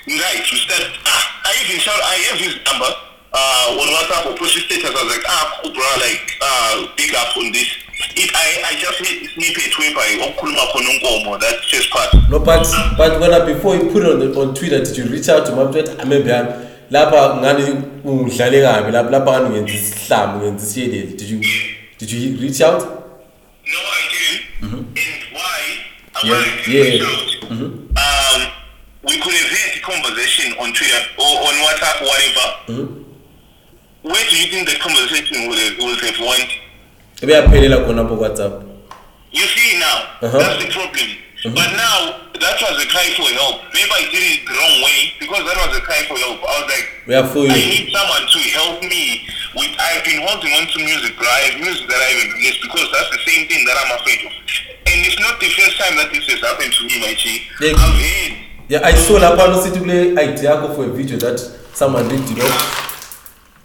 Right, 0.10 0.42
we 0.52 0.58
start. 0.66 0.90
Ah, 1.06 1.24
I 1.46 1.52
even 1.68 1.78
shout. 1.80 2.00
I 2.02 2.16
have 2.34 2.40
his 2.42 2.58
number. 2.66 2.90
Uh, 3.32 3.78
on 3.78 3.86
WhatsApp 3.94 4.26
or 4.34 4.38
push 4.42 4.58
status, 4.66 4.90
I 4.90 5.04
was 5.06 5.06
like, 5.16 5.24
ah, 5.30 5.60
cool, 5.62 5.72
bro, 5.72 5.86
like, 6.02 6.26
uh, 6.42 6.88
big 6.98 7.14
up 7.14 7.38
on 7.38 7.52
this. 7.54 7.70
It, 8.16 8.32
I, 8.34 8.72
I 8.72 8.80
just 8.80 9.02
made 9.02 9.22
this 9.24 9.32
snippet 9.34 9.78
whereby 9.78 10.08
Okuluma 10.26 10.66
Konongomo, 10.72 11.40
that 11.40 11.60
first 11.70 11.90
part. 11.92 12.10
No, 12.30 12.40
but 12.40 12.66
but 12.98 13.20
when 13.20 13.34
I, 13.34 13.46
before 13.46 13.76
you 13.76 13.92
put 13.92 14.04
it 14.04 14.10
on 14.14 14.20
the, 14.20 14.40
on 14.40 14.54
Twitter, 14.56 14.84
did 14.84 14.96
you 14.98 15.06
reach 15.06 15.28
out 15.30 15.46
to 15.48 15.56
my 15.56 15.70
Twitter? 15.72 15.96
I 16.00 16.06
maybe 16.06 16.32
I'm 16.32 16.48
lapha 16.92 17.36
ngani 17.38 17.66
ungidlale 18.04 18.62
kabi 18.62 18.92
lapha 18.92 19.10
lapha 19.12 19.32
ngani 19.42 19.50
ngenza 19.50 19.74
isihlambu 19.74 20.38
ngenza 20.46 20.66
isiyeleli 20.68 21.14
did 21.18 21.30
you 21.30 21.42
did 22.00 22.12
you 22.12 22.38
reach 22.42 22.62
out 22.62 22.82
No, 22.82 23.80
I 23.80 24.02
didn't. 24.12 24.98
And 24.98 25.22
why? 25.34 25.60
I 26.16 26.28
Yeah, 26.28 26.32
wanted 26.34 26.64
to 26.64 26.72
yeah. 26.72 26.84
reach 26.84 27.02
out. 27.04 27.52
Um, 27.52 28.42
we 29.04 29.18
could 29.20 29.34
have 29.34 29.52
had 29.60 29.70
the 29.76 29.82
conversation 29.82 30.54
on 30.58 30.74
Twitter 30.74 31.02
or 31.20 31.32
on 31.48 31.54
WhatsApp, 31.66 31.98
whatever. 32.02 32.48
Where 34.02 34.26
do 34.30 34.36
you 34.42 34.48
think 34.52 34.70
the 34.70 34.80
conversation 34.80 35.50
would 35.50 35.60
have, 35.60 35.78
would 35.78 36.00
have 36.00 36.20
went? 36.20 36.50
Ebeyaphelela 37.22 37.78
khonapho 37.86 38.16
whatsapp 38.18 38.54
You 39.32 39.46
see 39.46 39.78
now, 39.80 39.98
Uh-huh. 40.26 40.40
that's 40.40 40.58
the 40.64 40.70
problem. 40.74 41.08
But 41.54 41.70
now, 41.78 42.00
that 42.44 42.58
was 42.66 42.76
a 42.84 42.88
cry 42.90 43.08
for 43.16 43.30
help. 43.40 43.62
Maybe 43.78 43.92
I 43.94 44.04
did 44.12 44.24
it 44.34 44.40
the 44.50 44.54
wrong 44.58 44.76
way 44.84 45.00
because 45.22 45.44
that 45.48 45.56
was 45.64 45.78
a 45.78 45.82
cry 45.88 46.02
for 46.10 46.18
help. 46.18 46.40
I 46.44 46.52
was 46.60 46.68
like, 46.74 46.88
we 47.08 47.14
are 47.16 47.28
for 47.30 47.46
I 47.46 47.54
need 47.56 47.88
someone 47.94 48.26
to 48.36 48.40
help 48.58 48.82
me 48.82 49.04
with. 49.56 49.72
I've 49.80 50.04
been 50.04 50.20
holding 50.28 50.52
on 50.58 50.66
to 50.74 50.78
music, 50.84 51.14
bro. 51.18 51.28
I 51.30 51.42
have 51.48 51.58
music 51.62 51.86
that 51.88 52.02
I 52.02 52.10
haven't 52.12 52.32
released 52.42 52.62
because 52.66 52.88
that's 52.92 53.12
the 53.16 53.22
same 53.30 53.44
thing 53.48 53.62
that 53.70 53.76
I'm 53.80 53.92
afraid 54.02 54.20
of. 54.28 54.34
And 54.90 54.98
it's 55.06 55.20
not 55.22 55.40
the 55.40 55.50
first 55.54 55.76
time 55.78 55.94
that 56.02 56.10
this 56.12 56.26
has 56.34 56.42
happened 56.42 56.74
to 56.74 56.82
me, 56.90 56.96
my 57.06 57.14
G. 57.22 57.24
Yeah. 57.62 57.78
I've 57.78 57.96
heard. 58.02 58.34
yeah 58.70 58.82
i 58.84 58.94
saw 58.96 59.18
lapha 59.20 59.48
nosithi 59.48 59.80
kule 59.80 60.20
idea 60.26 60.50
yakho 60.52 60.76
for 60.76 60.84
a 60.86 60.94
video 61.00 61.18
that 61.18 61.38
someone 61.74 62.06
did 62.10 62.22
you 62.30 62.36
know 62.36 62.52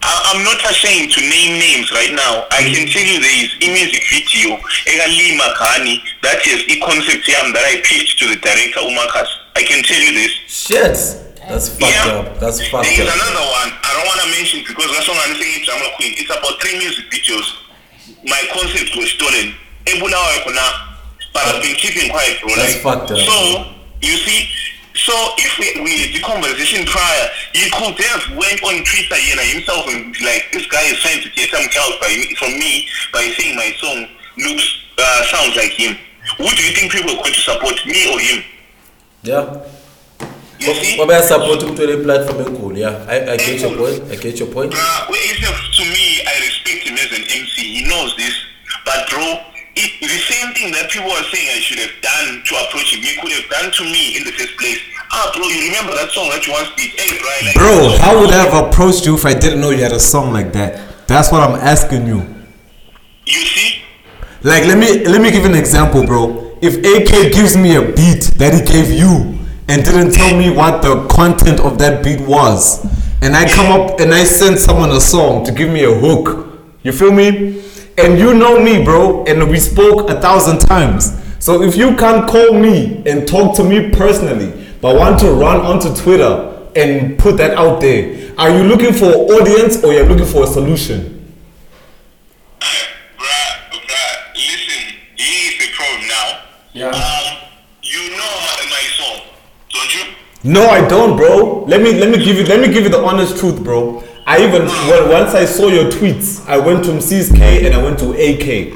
I- 0.04 0.22
I'm 0.30 0.44
not 0.44 0.60
ashamed 0.68 1.12
to 1.16 1.20
name 1.20 1.58
names 1.58 1.90
right 1.92 2.12
now. 2.12 2.44
I 2.52 2.60
mm. 2.62 2.74
can 2.76 2.84
tell 2.92 3.02
you 3.02 3.16
there 3.24 3.38
is 3.40 3.50
a 3.64 3.68
music 3.72 4.02
video, 4.12 4.60
Egalima 4.84 5.48
Kani, 5.56 5.96
that 6.22 6.44
is 6.46 6.60
a 6.68 6.76
concept 6.84 7.24
yam 7.24 7.52
that 7.56 7.64
I 7.64 7.80
pitched 7.80 8.18
to 8.20 8.28
the 8.28 8.36
director, 8.36 8.84
Umakas. 8.84 9.28
I 9.56 9.62
can 9.64 9.82
tell 9.82 10.00
you 10.00 10.12
this. 10.12 10.32
shit 10.46 11.24
that's 11.48 11.68
fucked 11.68 11.92
Yeah. 11.92 12.24
up 12.24 12.40
that's 12.40 12.60
fucked 12.68 12.88
There 12.88 13.04
is 13.04 13.08
up 13.08 13.16
another 13.20 13.44
one. 13.44 13.70
I 13.84 13.90
don't 13.96 14.08
want 14.08 14.20
to 14.24 14.28
mention 14.32 14.64
because 14.64 14.88
that's 14.92 15.08
what 15.08 15.20
I'm 15.28 15.36
saying. 15.36 15.60
It's 15.60 15.68
Jamla 15.68 15.96
Queen. 15.96 16.12
It's 16.16 16.30
about 16.32 16.56
three 16.60 16.78
music 16.78 17.04
videos. 17.12 17.44
My 18.24 18.40
concept 18.52 18.96
was 18.96 19.10
stolen. 19.12 19.52
Ebulawa 19.84 20.40
but 21.34 21.42
I've 21.44 21.62
been 21.62 21.74
keeping 21.76 22.10
quiet, 22.10 22.40
bro. 22.40 22.54
That's 22.56 22.74
Like, 22.74 22.82
fucked 22.82 23.10
up, 23.10 23.18
So 23.18 23.74
you 24.00 24.16
see, 24.16 24.48
so 24.94 25.12
if 25.38 25.58
we, 25.58 25.82
we 25.82 25.90
had 26.06 26.14
the 26.14 26.22
conversation 26.22 26.86
prior, 26.86 27.24
he 27.52 27.66
could 27.70 27.98
have 27.98 28.36
went 28.38 28.62
on 28.62 28.82
Twitter, 28.86 29.18
you 29.18 29.34
know, 29.36 29.42
himself 29.42 29.86
and 29.90 30.14
be 30.14 30.24
like, 30.24 30.46
this 30.52 30.66
guy 30.66 30.82
is 30.86 30.98
trying 31.02 31.22
to 31.22 31.30
get 31.34 31.50
some 31.50 31.66
clout 31.70 31.98
by 32.00 32.08
me, 32.14 32.34
from 32.38 32.52
me 32.58 32.86
by 33.12 33.26
saying 33.36 33.56
my 33.56 33.70
song 33.78 34.06
looks 34.38 34.66
uh, 34.98 35.22
sounds 35.24 35.56
like 35.56 35.72
him. 35.72 35.96
Who 36.38 36.48
do 36.48 36.62
you 36.64 36.72
think 36.74 36.92
people 36.92 37.10
are 37.10 37.22
going 37.22 37.34
to 37.34 37.40
support, 37.40 37.74
me 37.86 38.00
or 38.12 38.18
him? 38.20 38.44
yeah 39.24 39.60
You 40.60 40.74
see? 40.74 40.96
wabeyasupport 41.00 41.58
to 41.60 41.66
ole 41.82 42.04
platform 42.04 42.44
enkulu 42.44 42.76
yeah 42.78 43.04
I, 43.08 43.32
i 43.32 43.36
get 43.36 43.60
your 43.60 43.74
point 43.76 44.02
i 44.12 44.16
get 44.16 44.38
your 44.38 44.48
point 44.56 44.70
Bruh, 44.72 45.08
well, 45.10 45.54
to 45.78 45.82
me, 45.96 46.06
I 46.28 46.34
respect 46.46 46.80
him 46.86 46.94
as 46.94 47.10
an 47.18 47.24
MC. 47.42 47.54
He 47.76 47.82
knows 47.88 48.14
this. 48.16 48.34
But 48.84 49.08
bro, 49.10 49.26
it, 49.76 49.90
the 50.00 50.20
same 50.30 50.54
thing 50.54 50.72
that 50.72 50.90
people 50.90 51.10
are 51.10 51.26
saying 51.34 51.48
I 51.50 51.60
should 51.60 51.78
have 51.78 51.96
done 52.00 52.42
to 52.46 52.52
approach 52.66 52.94
him, 52.94 53.02
you 53.02 53.14
could 53.20 53.32
have 53.32 53.48
done 53.50 53.72
to 53.72 53.82
me 53.84 54.16
in 54.16 54.24
the 54.24 54.32
first 54.32 54.56
place. 54.56 54.80
Ah, 55.10 55.30
bro, 55.34 55.46
you 55.46 55.68
remember 55.68 55.94
that 55.94 56.10
song 56.10 56.30
that 56.30 56.46
you 56.46 56.52
once 56.52 56.70
did? 56.76 56.90
Hey, 56.94 57.18
bro, 57.18 57.30
like 57.42 57.54
Bro, 57.54 57.98
how 57.98 58.20
would 58.20 58.30
I 58.30 58.44
have 58.44 58.54
approached 58.66 59.06
you 59.06 59.14
if 59.14 59.26
I 59.26 59.34
didn't 59.34 59.60
know 59.60 59.70
you 59.70 59.82
had 59.82 59.92
a 59.92 60.00
song 60.00 60.32
like 60.32 60.52
that? 60.52 61.06
That's 61.06 61.30
what 61.30 61.42
I'm 61.42 61.56
asking 61.58 62.06
you. 62.06 62.22
You 63.26 63.40
see? 63.46 63.82
Like 64.42 64.64
let 64.64 64.76
me 64.78 65.04
let 65.04 65.20
me 65.20 65.30
give 65.30 65.44
an 65.44 65.54
example, 65.54 66.04
bro. 66.04 66.56
If 66.60 66.76
AK 66.78 67.32
gives 67.32 67.56
me 67.56 67.76
a 67.76 67.82
beat 67.82 68.30
that 68.36 68.52
he 68.52 68.60
gave 68.60 68.90
you 68.90 69.38
and 69.68 69.84
didn't 69.84 70.12
tell 70.12 70.36
me 70.36 70.50
what 70.50 70.82
the 70.82 71.06
content 71.08 71.60
of 71.60 71.78
that 71.78 72.04
beat 72.04 72.20
was, 72.20 72.84
and 73.22 73.34
I 73.34 73.48
come 73.48 73.72
up 73.72 74.00
and 74.00 74.12
I 74.12 74.24
send 74.24 74.58
someone 74.58 74.90
a 74.90 75.00
song 75.00 75.44
to 75.46 75.52
give 75.52 75.70
me 75.70 75.84
a 75.84 75.94
hook, 75.94 76.48
you 76.82 76.92
feel 76.92 77.10
me? 77.12 77.62
And 77.96 78.18
you 78.18 78.34
know 78.34 78.60
me, 78.60 78.82
bro, 78.84 79.24
and 79.24 79.48
we 79.48 79.58
spoke 79.60 80.10
a 80.10 80.20
thousand 80.20 80.58
times. 80.58 81.12
So 81.38 81.62
if 81.62 81.76
you 81.76 81.94
can't 81.96 82.28
call 82.28 82.54
me 82.54 83.02
and 83.06 83.28
talk 83.28 83.54
to 83.56 83.64
me 83.64 83.90
personally, 83.90 84.66
but 84.80 84.96
want 84.96 85.20
to 85.20 85.30
run 85.30 85.60
onto 85.60 85.94
Twitter 85.94 86.68
and 86.74 87.16
put 87.18 87.36
that 87.36 87.56
out 87.56 87.80
there, 87.80 88.32
are 88.36 88.50
you 88.50 88.64
looking 88.64 88.92
for 88.92 89.06
audience 89.06 89.84
or 89.84 89.92
you're 89.92 90.06
looking 90.06 90.26
for 90.26 90.42
a 90.42 90.46
solution? 90.46 91.10
Bruh, 92.58 92.86
bruh, 93.18 94.34
listen, 94.34 94.96
here's 95.16 95.58
the 95.58 95.68
problem 95.76 96.08
now. 96.08 96.40
Yeah. 96.72 96.88
Um, 96.88 97.48
you 97.82 98.10
know 98.10 98.16
my, 98.16 98.66
my 98.70 98.82
song, 98.98 99.20
don't 99.72 99.94
you? 99.94 100.14
No, 100.42 100.66
I 100.66 100.86
don't, 100.88 101.16
bro. 101.16 101.64
Let 101.64 101.80
me 101.80 101.94
let 101.94 102.10
me 102.10 102.24
give 102.24 102.36
you 102.36 102.44
let 102.44 102.60
me 102.60 102.72
give 102.74 102.82
you 102.82 102.90
the 102.90 103.02
honest 103.02 103.38
truth, 103.38 103.62
bro. 103.62 104.02
I 104.26 104.42
even 104.42 104.62
when, 104.62 105.10
once 105.10 105.34
I 105.34 105.44
saw 105.44 105.68
your 105.68 105.90
tweets, 105.90 106.46
I 106.48 106.56
went 106.58 106.84
to 106.84 106.90
Mrs. 106.92 107.36
K 107.36 107.66
and 107.66 107.74
I 107.74 107.82
went 107.82 107.98
to 107.98 108.12
AK, 108.12 108.72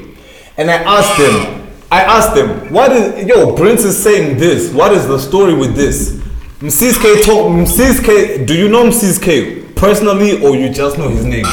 and 0.57 0.69
I 0.69 0.75
asked 0.75 1.17
them. 1.17 1.67
I 1.91 2.03
asked 2.03 2.35
them, 2.35 2.71
what 2.71 2.91
is 2.91 3.25
yo? 3.25 3.55
Prince 3.55 3.83
is 3.83 3.97
saying 4.01 4.37
this. 4.37 4.71
What 4.71 4.93
is 4.93 5.07
the 5.07 5.17
story 5.17 5.55
with 5.55 5.75
this? 5.75 6.17
Mrs. 6.59 7.01
K 7.01 7.23
told 7.23 7.51
Mrs. 7.53 8.05
K. 8.05 8.45
Do 8.45 8.53
you 8.53 8.69
know 8.69 8.83
Mrs. 8.83 9.19
K 9.19 9.63
personally, 9.73 10.43
or 10.45 10.55
you 10.55 10.69
just 10.69 10.99
know 10.99 11.09
his 11.09 11.25
name? 11.25 11.45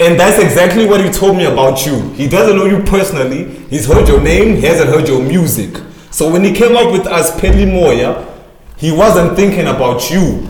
And 0.00 0.18
that's 0.18 0.40
exactly 0.42 0.86
what 0.86 1.04
he 1.04 1.10
told 1.10 1.36
me 1.36 1.44
about 1.44 1.86
you. 1.86 2.00
He 2.10 2.28
doesn't 2.28 2.56
know 2.56 2.66
you 2.66 2.82
personally. 2.84 3.46
He's 3.68 3.86
heard 3.86 4.06
your 4.06 4.20
name. 4.20 4.56
He 4.56 4.62
hasn't 4.62 4.90
heard 4.90 5.08
your 5.08 5.22
music. 5.22 5.82
So 6.10 6.30
when 6.30 6.44
he 6.44 6.52
came 6.52 6.76
up 6.76 6.92
with 6.92 7.06
us 7.06 7.40
Peli 7.40 7.64
Moya, 7.64 8.28
he 8.76 8.92
wasn't 8.92 9.34
thinking 9.34 9.66
about 9.66 10.10
you. 10.10 10.46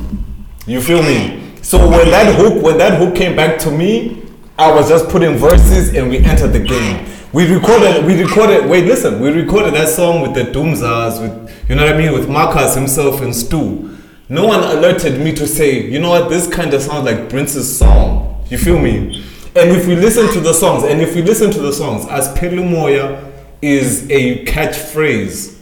You 0.66 0.80
feel 0.80 1.02
me? 1.02 1.52
So 1.62 1.78
when 1.88 2.10
that 2.10 2.34
hook, 2.36 2.62
when 2.62 2.78
that 2.78 2.98
hook 2.98 3.14
came 3.14 3.36
back 3.36 3.58
to 3.60 3.70
me, 3.70 4.22
I 4.58 4.72
was 4.72 4.88
just 4.88 5.08
putting 5.08 5.36
verses 5.36 5.94
and 5.94 6.08
we 6.08 6.18
entered 6.18 6.52
the 6.52 6.60
game. 6.60 7.06
We 7.32 7.52
recorded, 7.52 8.04
we 8.06 8.22
recorded. 8.22 8.68
Wait, 8.70 8.86
listen, 8.86 9.20
we 9.20 9.30
recorded 9.30 9.74
that 9.74 9.88
song 9.88 10.22
with 10.22 10.34
the 10.34 10.44
Doomzars, 10.44 11.20
with 11.20 11.68
you 11.68 11.74
know 11.74 11.84
what 11.84 11.94
I 11.94 11.98
mean, 11.98 12.12
with 12.12 12.28
Marcus 12.28 12.74
himself 12.74 13.20
and 13.20 13.34
Stu. 13.34 13.98
No 14.28 14.46
one 14.46 14.60
alerted 14.60 15.20
me 15.20 15.34
to 15.34 15.46
say, 15.46 15.82
you 15.82 15.98
know 15.98 16.10
what, 16.10 16.30
this 16.30 16.48
kind 16.48 16.72
of 16.72 16.80
sounds 16.80 17.04
like 17.04 17.28
Prince's 17.28 17.76
song. 17.76 18.42
You 18.48 18.56
feel 18.56 18.78
me? 18.78 19.22
And 19.56 19.70
if 19.70 19.86
we 19.86 19.96
listen 19.96 20.32
to 20.32 20.40
the 20.40 20.54
songs, 20.54 20.84
and 20.84 21.00
if 21.02 21.14
we 21.14 21.22
listen 21.22 21.50
to 21.50 21.60
the 21.60 21.72
songs, 21.72 22.06
as 22.06 22.28
Pelumoya 22.28 23.32
is 23.60 24.10
a 24.10 24.44
catchphrase 24.46 25.58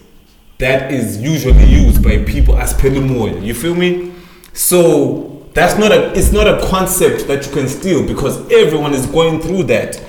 that 0.59 0.93
is 0.93 1.21
usually 1.21 1.65
used 1.65 2.05
by 2.05 2.23
people 2.23 2.57
as 2.57 2.73
Pelumoya. 2.75 3.45
You 3.45 3.55
feel 3.55 3.75
me? 3.75 4.12
So 4.53 5.47
that's 5.55 5.79
not 5.79 5.93
a 5.93 6.13
it's 6.17 6.33
not 6.33 6.47
a 6.47 6.67
concept 6.69 7.27
that 7.29 7.47
you 7.47 7.53
can 7.53 7.69
steal 7.69 8.07
because 8.07 8.39
everyone 8.51 8.95
is 8.95 9.07
going 9.07 9.41
through 9.41 9.65
that. 9.65 10.03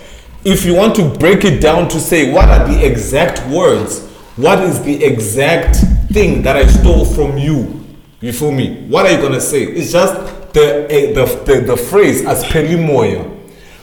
If 0.46 0.66
you 0.66 0.76
want 0.76 0.96
to 0.96 1.10
break 1.20 1.46
it 1.46 1.62
down 1.62 1.88
to 1.90 2.00
say 2.00 2.32
what 2.32 2.50
are 2.50 2.68
the 2.68 2.86
exact 2.86 3.48
words, 3.50 4.08
what 4.36 4.60
is 4.60 4.82
the 4.84 5.04
exact 5.04 5.78
thing 6.12 6.42
that 6.44 6.56
I 6.56 6.66
stole 6.68 7.06
from 7.06 7.38
you? 7.38 7.86
You 8.22 8.32
feel 8.34 8.52
me? 8.52 8.86
What 8.88 9.06
are 9.06 9.12
you 9.12 9.22
gonna 9.22 9.42
say? 9.42 9.64
It's 9.64 9.92
just 9.92 10.14
the 10.54 10.88
eh, 10.90 11.14
the 11.14 11.26
the, 11.46 11.62
the 11.62 11.78
phrase 11.78 12.26
as 12.26 12.44
Pelimoya. 12.46 13.30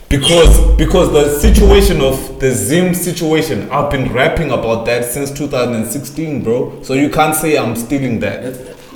Because 0.09 0.77
because 0.77 1.13
the 1.13 1.39
situation 1.39 2.01
of 2.01 2.41
the 2.41 2.51
Zim 2.51 2.95
situation, 2.95 3.71
I've 3.71 3.91
been 3.93 4.13
rapping 4.13 4.51
about 4.51 4.85
that 4.87 5.05
since 5.05 5.31
2016, 5.31 6.43
bro. 6.43 6.83
So 6.83 6.95
you 6.95 7.11
can't 7.11 7.35
say 7.35 7.57
I'm 7.57 7.77
stealing 7.77 8.19
that. 8.21 8.43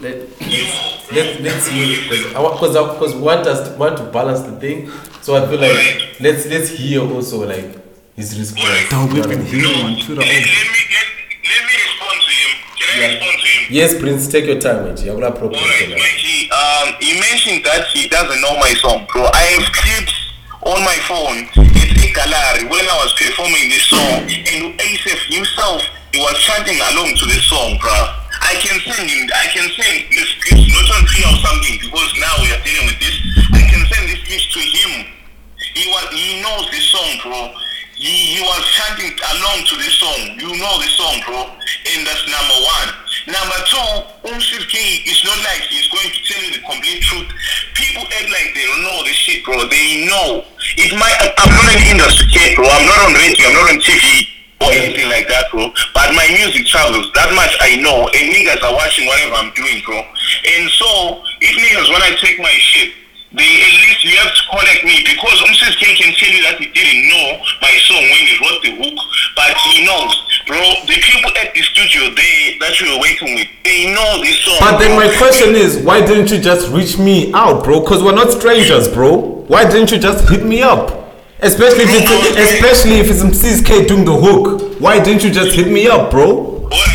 Let, 0.01 0.94
let's 1.13 1.41
let's 1.41 1.67
hear 1.69 2.03
because 2.09 2.73
because 2.73 3.15
want 3.17 3.47
us 3.47 3.69
to, 3.69 3.77
want 3.77 3.97
to 3.99 4.05
balance 4.05 4.41
the 4.41 4.53
thing. 4.61 4.91
So 5.23 5.37
I 5.37 5.47
feel 5.49 5.61
like 5.61 6.21
let's 6.21 6.47
let's 6.47 6.71
hear 6.71 7.01
also 7.03 7.47
like 7.47 7.77
his 8.15 8.39
response. 8.39 8.91
Dog, 8.91 9.13
we've 9.13 9.29
been 9.29 9.45
hearing 9.45 9.85
on 9.85 9.97
Twitter. 9.97 10.21
Let, 10.21 10.29
let 10.29 10.69
me 10.71 10.83
get, 10.89 11.07
let 11.45 11.63
me 11.67 11.75
respond 11.75 12.17
to 12.23 12.31
him. 12.31 12.51
Can 12.79 12.89
I 12.95 13.15
respond 13.15 13.37
to 13.43 13.49
him? 13.49 13.63
Yes, 13.71 13.99
Prince, 13.99 14.29
take 14.29 14.47
your 14.47 14.61
time, 14.61 14.85
Machi. 14.85 15.09
I'm 15.11 15.19
gonna 15.19 15.35
propose. 15.35 15.59
Alright, 15.59 15.89
Mikey, 15.91 16.51
um, 16.51 16.95
he 17.01 17.19
mentioned 17.19 17.65
that 17.65 17.87
he 17.93 18.09
doesn't 18.09 18.41
know 18.41 18.55
my 18.61 18.73
song, 18.75 19.07
bro. 19.11 19.27
I 19.33 19.43
have 19.59 19.67
clips 19.73 20.15
on 20.63 20.81
my 20.85 20.97
phone. 21.09 21.49
It's 21.75 22.05
a 22.05 22.11
gallery 22.15 22.69
when 22.71 22.85
I 22.87 22.97
was 23.03 23.13
performing 23.19 23.69
this 23.69 23.85
song, 23.91 24.25
and 24.29 24.79
Asif 24.79 25.21
himself, 25.33 25.83
he 26.13 26.21
was 26.21 26.39
chanting 26.41 26.79
along 26.93 27.17
to 27.17 27.25
the 27.27 27.41
song, 27.43 27.79
bro. 27.81 28.24
I 28.45 28.61
can 28.61 28.77
send 28.85 29.09
him, 29.09 29.25
I 29.33 29.47
can 29.49 29.67
send 29.73 29.97
this 30.13 30.31
clips, 30.45 30.69
not 30.69 30.87
on 30.93 31.03
Twitter 31.09 31.31
or 31.33 31.41
something, 31.41 31.77
because 31.81 32.11
now 32.21 32.35
we 32.45 32.53
are 32.53 32.61
dealing 32.61 32.87
with 32.93 33.01
this. 33.01 33.17
I 33.57 33.65
can 33.65 33.83
send 33.89 34.05
this 34.13 34.21
clips 34.21 34.47
to 34.53 34.61
him. 34.61 34.93
He 35.73 35.89
was, 35.89 36.05
he 36.13 36.45
knows 36.45 36.69
this 36.69 36.85
song, 36.93 37.11
bro. 37.25 37.41
He, 37.97 38.37
he 38.37 38.41
was 38.45 38.63
chanting 38.77 39.17
along 39.17 39.65
to 39.65 39.75
this 39.81 39.97
song. 39.97 40.21
You 40.37 40.53
know 40.61 40.75
this 40.77 40.93
song, 40.93 41.25
bro. 41.25 41.41
And 41.49 42.05
that's 42.05 42.25
number 42.29 42.59
one. 42.69 42.89
Number 43.33 43.59
two, 43.65 43.89
Umsif 44.29 44.69
K 44.69 44.77
is 45.09 45.25
not 45.25 45.41
like 45.41 45.65
he's 45.73 45.89
going 45.89 46.13
to 46.13 46.21
tell 46.29 46.43
you 46.45 46.53
the 46.53 46.63
complete 46.69 47.01
truth. 47.01 47.29
People 47.73 48.05
act 48.13 48.29
like 48.29 48.53
they 48.53 48.67
don't 48.69 48.85
know 48.85 49.01
this 49.09 49.17
shit, 49.17 49.41
bro. 49.45 49.57
They 49.73 50.05
know. 50.05 50.45
It 50.77 50.93
might. 51.01 51.17
I'm 51.17 51.49
not 51.49 51.67
an 51.73 51.83
industry 51.97 52.55
bro. 52.55 52.69
I'm 52.69 52.85
not 52.85 52.99
on 53.09 53.15
radio. 53.15 53.49
I'm 53.49 53.55
not 53.57 53.71
on 53.73 53.81
TV 53.81 54.34
or 54.65 54.73
anything 54.73 55.09
like 55.09 55.29
that, 55.29 55.51
bro. 55.53 55.71
But 55.93 56.15
my 56.17 56.27
music 56.33 56.67
travels. 56.67 57.13
That 57.15 57.31
much 57.37 57.53
I 57.61 57.77
know. 57.77 58.09
And 58.09 58.25
niggas 58.33 58.63
are 58.65 58.75
watching 58.75 59.07
whatever 59.07 59.37
I'm 59.37 59.53
doing, 59.55 59.83
bro. 59.85 60.01
And 60.01 60.65
so, 60.71 61.23
if 61.41 61.55
niggas 61.55 61.89
when 61.93 62.03
I 62.03 62.17
take 62.21 62.41
my 62.41 62.53
shit, 62.59 62.93
they 63.35 63.43
at 63.43 63.75
least 63.83 64.05
you 64.05 64.15
have 64.23 64.31
to 64.31 64.43
connect 64.47 64.85
me 64.87 65.03
because 65.03 65.43
Umsis 65.43 65.75
K 65.75 65.91
can 65.99 66.15
tell 66.15 66.31
you 66.31 66.43
that 66.47 66.55
he 66.63 66.71
didn't 66.71 67.11
know 67.11 67.43
my 67.59 67.75
song 67.83 67.99
when 67.99 68.23
he 68.31 68.35
wrote 68.39 68.63
the 68.63 68.73
hook, 68.79 68.99
but 69.35 69.51
he 69.67 69.85
knows, 69.85 70.15
bro. 70.47 70.63
The 70.87 70.95
people 71.03 71.31
at 71.35 71.51
the 71.51 71.63
studio 71.63 72.15
they 72.15 72.59
that 72.63 72.79
you 72.79 72.95
were 72.95 73.01
working 73.03 73.35
with, 73.35 73.49
they 73.65 73.91
know 73.91 74.23
this 74.23 74.39
song. 74.47 74.59
But 74.61 74.79
then 74.79 74.95
bro. 74.95 75.11
my 75.11 75.17
question 75.19 75.57
is, 75.57 75.83
why 75.83 76.07
didn't 76.07 76.31
you 76.31 76.39
just 76.39 76.71
reach 76.71 76.97
me 76.97 77.33
out, 77.35 77.65
bro? 77.65 77.83
Cause 77.83 78.05
we're 78.05 78.15
not 78.15 78.31
strangers, 78.31 78.87
bro. 78.87 79.45
Why 79.51 79.69
didn't 79.69 79.91
you 79.91 79.99
just 79.99 80.29
hit 80.31 80.45
me 80.47 80.63
up? 80.63 81.04
Especially 81.45 81.85
if 81.85 81.93
it's 81.93 82.55
especially 82.57 82.97
if 83.05 83.11
it's 83.13 83.21
CSK 83.21 83.87
doing 83.87 84.07
the 84.07 84.17
hook. 84.17 84.81
Why 84.81 84.97
didn't 84.99 85.23
you 85.25 85.31
just 85.31 85.55
hit 85.55 85.69
me 85.69 85.87
up, 85.87 86.11
bro? 86.11 86.65
Boy, 86.73 86.91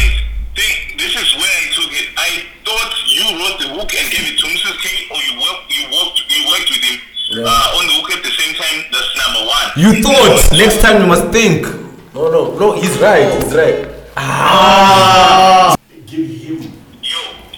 think 0.57 0.97
this 0.97 1.13
is 1.13 1.29
where 1.37 1.53
I 1.53 1.65
took 1.69 1.93
it. 1.93 2.09
I 2.17 2.29
thought 2.65 2.91
you 3.05 3.25
wrote 3.37 3.57
the 3.61 3.69
hook 3.77 3.93
and 3.93 4.09
gave 4.09 4.25
it 4.25 4.41
to 4.41 4.45
Mrs. 4.49 4.73
K, 4.81 5.05
or 5.13 5.21
you 5.21 5.37
worked, 5.37 5.69
you 5.69 5.85
worked, 5.93 6.17
you 6.33 6.41
worked 6.49 6.69
with 6.73 6.81
him 6.81 6.97
uh, 7.45 7.77
on 7.77 7.85
the 7.85 7.93
hook 8.01 8.09
at 8.09 8.23
the 8.25 8.33
same 8.33 8.57
time. 8.57 8.89
That's 8.89 9.13
number 9.21 9.45
one. 9.45 9.67
You 9.77 10.01
thought 10.01 10.49
next 10.57 10.81
time 10.81 10.97
you 11.01 11.07
must 11.07 11.29
think. 11.29 11.69
No, 12.17 12.31
no, 12.33 12.57
no. 12.57 12.73
He's 12.73 12.97
right. 12.97 13.29
He's 13.37 13.53
right. 13.53 13.85
Ah! 14.17 15.75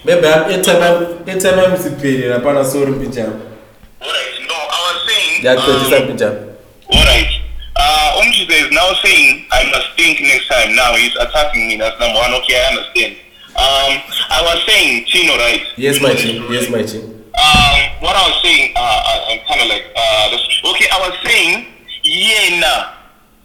Maybe 0.04 0.26
I'm 0.28 0.44
anytime 0.52 0.82
I'm 0.84 1.24
anytime 1.26 1.56
I'm 1.58 1.76
superior. 1.80 2.36
Hapana 2.36 2.68
sorry 2.68 2.92
picha. 3.00 3.32
Alright, 3.96 4.44
no, 4.44 4.60
I 4.60 4.78
was 4.92 5.08
saying. 5.08 5.40
Ya 5.40 5.56
um, 5.56 5.64
kutotisa 5.64 6.51
picha. 6.88 6.98
Alright. 6.98 7.40
Uh, 7.74 8.20
Umchita 8.20 8.66
is 8.66 8.70
now 8.70 8.92
saying 9.02 9.46
I 9.50 9.70
must 9.70 9.96
think 9.96 10.20
next 10.20 10.48
time. 10.48 10.74
Now 10.76 10.94
he's 10.94 11.16
attacking 11.16 11.68
me. 11.68 11.76
That's 11.76 11.98
number 11.98 12.18
one. 12.18 12.34
Okay, 12.42 12.54
I 12.60 12.68
understand. 12.76 13.16
Um, 13.52 13.92
I 14.30 14.40
was 14.44 14.64
saying 14.66 15.04
Tino, 15.06 15.36
right? 15.36 15.62
Yes, 15.76 16.00
my 16.00 16.14
team. 16.14 16.44
Yes, 16.50 16.70
my 16.70 16.82
team. 16.82 17.22
Um, 17.32 17.78
what 18.00 18.16
I 18.16 18.28
was 18.28 18.42
saying, 18.42 18.72
uh, 18.76 18.80
I, 18.80 19.12
I'm 19.32 19.40
kind 19.48 19.60
of 19.60 19.68
like, 19.68 19.88
uh, 19.96 20.70
okay, 20.72 20.88
I 20.92 20.98
was 21.08 21.16
saying, 21.24 21.66
yeah, 22.02 22.60
nah. 22.60 22.92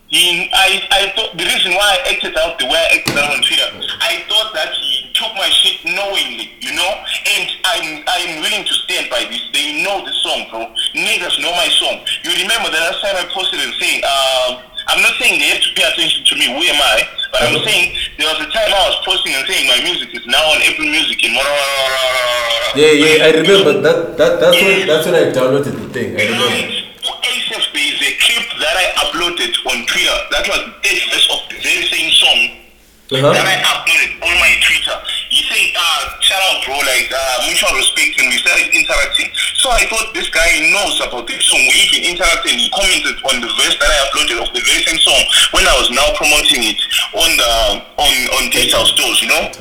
He, 0.07 0.49
I, 0.53 0.87
I 0.91 1.11
thought 1.15 1.35
the 1.35 1.43
reason 1.43 1.71
why 1.75 1.99
I 1.99 2.11
acted 2.15 2.37
out 2.37 2.59
the 2.59 2.65
way 2.65 2.79
I 2.79 2.99
acted 2.99 3.17
out 3.17 3.31
on 3.31 3.43
Twitter, 3.43 3.67
I 3.99 4.23
thought 4.27 4.53
that 4.55 4.71
took 5.17 5.33
my 5.33 5.49
shit 5.49 5.81
knowingly, 5.83 6.53
you 6.61 6.71
know, 6.77 6.91
and 7.25 7.45
I'm, 7.65 8.05
I'm 8.05 8.31
willing 8.45 8.63
to 8.63 8.73
stand 8.85 9.09
by 9.09 9.25
this. 9.25 9.41
They 9.51 9.81
know 9.81 10.05
the 10.05 10.13
song, 10.21 10.45
bro. 10.53 10.69
Niggas 10.93 11.41
know 11.41 11.51
my 11.57 11.67
song. 11.81 12.05
You 12.21 12.37
remember 12.37 12.69
the 12.69 12.77
last 12.77 13.01
time 13.01 13.17
I 13.17 13.25
posted 13.33 13.59
and 13.59 13.73
saying, 13.81 14.05
um, 14.05 14.61
I'm 14.87 15.01
not 15.01 15.17
saying 15.19 15.41
they 15.41 15.49
have 15.51 15.65
to 15.65 15.73
pay 15.73 15.83
attention 15.89 16.23
to 16.23 16.33
me. 16.37 16.45
Who 16.53 16.61
am 16.63 16.79
I? 16.79 17.03
But 17.33 17.49
I'm 17.49 17.59
saying 17.65 17.97
there 18.21 18.29
was 18.29 18.39
a 18.39 18.49
time 18.53 18.71
I 18.71 18.81
was 18.87 18.97
posting 19.03 19.33
and 19.35 19.43
saying 19.49 19.67
my 19.67 19.81
music 19.83 20.15
is 20.15 20.23
now 20.29 20.39
on 20.53 20.61
Apple 20.63 20.87
Music 20.87 21.19
in 21.25 21.33
Yeah, 21.35 22.93
yeah. 22.95 23.25
I 23.27 23.29
remember 23.41 23.81
that. 23.83 24.15
That 24.15 24.39
that's 24.39 24.55
when 24.55 24.87
that's 24.87 25.05
when 25.05 25.15
I 25.17 25.25
downloaded 25.33 25.75
the 25.75 25.89
thing. 25.91 26.15
I 26.15 26.23
remember. 26.29 26.87
ASF 27.07 27.71
is 27.75 27.99
a 27.99 28.11
clip 28.19 28.47
that 28.63 28.75
I 28.79 28.85
uploaded 29.03 29.51
on 29.67 29.83
Twitter. 29.87 30.17
That 30.31 30.47
was 30.47 30.61
the 30.83 30.95
verse 31.11 31.27
of 31.35 31.39
the 31.51 31.57
very 31.59 31.83
same 31.87 32.11
song 32.11 32.66
Uh-huh. 33.07 33.31
that 33.31 33.47
I 33.47 33.55
uploaded 33.63 34.19
on 34.19 34.35
my 34.35 34.51
Twitter. 34.59 34.97
He 35.31 35.39
said, 35.47 35.71
uh, 35.79 36.19
shout 36.19 36.43
out 36.43 36.59
bro, 36.67 36.75
like 36.75 37.07
uh, 37.07 37.47
mutual 37.47 37.71
respect 37.79 38.19
and 38.19 38.27
we 38.27 38.35
started 38.43 38.67
interacting. 38.75 39.31
So 39.55 39.71
I 39.71 39.87
thought 39.87 40.11
this 40.11 40.27
guy 40.27 40.59
knows 40.75 40.99
about 40.99 41.23
this 41.23 41.39
song. 41.47 41.63
We 41.71 41.87
even 41.87 42.11
interacted 42.11 42.51
and 42.51 42.59
he 42.59 42.67
commented 42.75 43.15
on 43.31 43.39
the 43.39 43.47
verse 43.55 43.79
that 43.79 43.87
I 43.87 43.97
uploaded 44.11 44.43
of 44.43 44.51
the 44.51 44.59
very 44.59 44.83
same 44.83 44.99
song 44.99 45.23
when 45.55 45.63
I 45.63 45.75
was 45.79 45.87
now 45.87 46.03
promoting 46.19 46.67
it 46.67 46.79
on 47.15 47.29
the 47.39 47.51
on 47.95 48.13
on 48.35 48.43
digital 48.51 48.83
stores, 48.83 49.23
you 49.23 49.31
know? 49.31 49.55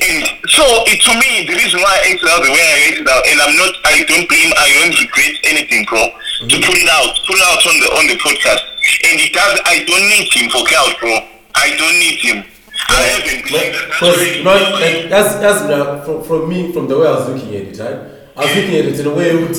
And 0.00 0.26
so 0.50 0.64
it, 0.90 0.98
to 1.06 1.12
me, 1.14 1.46
the 1.46 1.54
reason 1.54 1.78
why 1.78 1.94
I 1.94 2.10
acted 2.10 2.26
out 2.26 2.42
the 2.42 2.50
way 2.50 2.58
I 2.58 2.78
acted 2.90 3.06
out, 3.06 3.22
and 3.22 3.36
I'm 3.38 3.54
not, 3.54 3.70
I 3.84 4.02
don't 4.08 4.26
blame, 4.26 4.50
I 4.56 4.66
don't 4.80 4.96
regret 4.96 5.34
anything, 5.44 5.84
bro. 5.84 6.00
To 6.48 6.56
put 6.56 6.74
it 6.74 6.88
out, 6.88 7.12
put 7.28 7.36
it 7.36 7.44
out 7.44 7.62
on 7.68 7.76
the 7.78 7.88
on 8.00 8.04
the 8.08 8.16
podcast, 8.16 8.64
and 9.06 9.20
it 9.20 9.30
does. 9.30 9.60
I 9.68 9.84
don't 9.84 10.06
need 10.08 10.26
him 10.32 10.48
for 10.50 10.64
clout, 10.64 10.96
bro. 10.98 11.14
I 11.54 11.76
don't 11.76 11.98
need 12.00 12.18
him. 12.18 12.50
Been. 12.90 13.72
Because 13.72 14.44
not 14.44 14.72
like 14.80 15.08
that's 15.08 15.34
that's 15.36 15.60
uh, 15.62 16.02
from, 16.04 16.22
from 16.24 16.48
me 16.48 16.72
from 16.72 16.86
the 16.88 16.98
way 16.98 17.06
I 17.06 17.10
was 17.12 17.28
looking 17.28 17.54
at 17.56 17.62
it, 17.62 17.78
right? 17.78 18.10
I 18.36 18.44
was 18.44 18.56
looking 18.56 18.76
at 18.76 18.84
it 18.86 19.00
in 19.00 19.06
a 19.06 19.14
way 19.14 19.44
which 19.44 19.58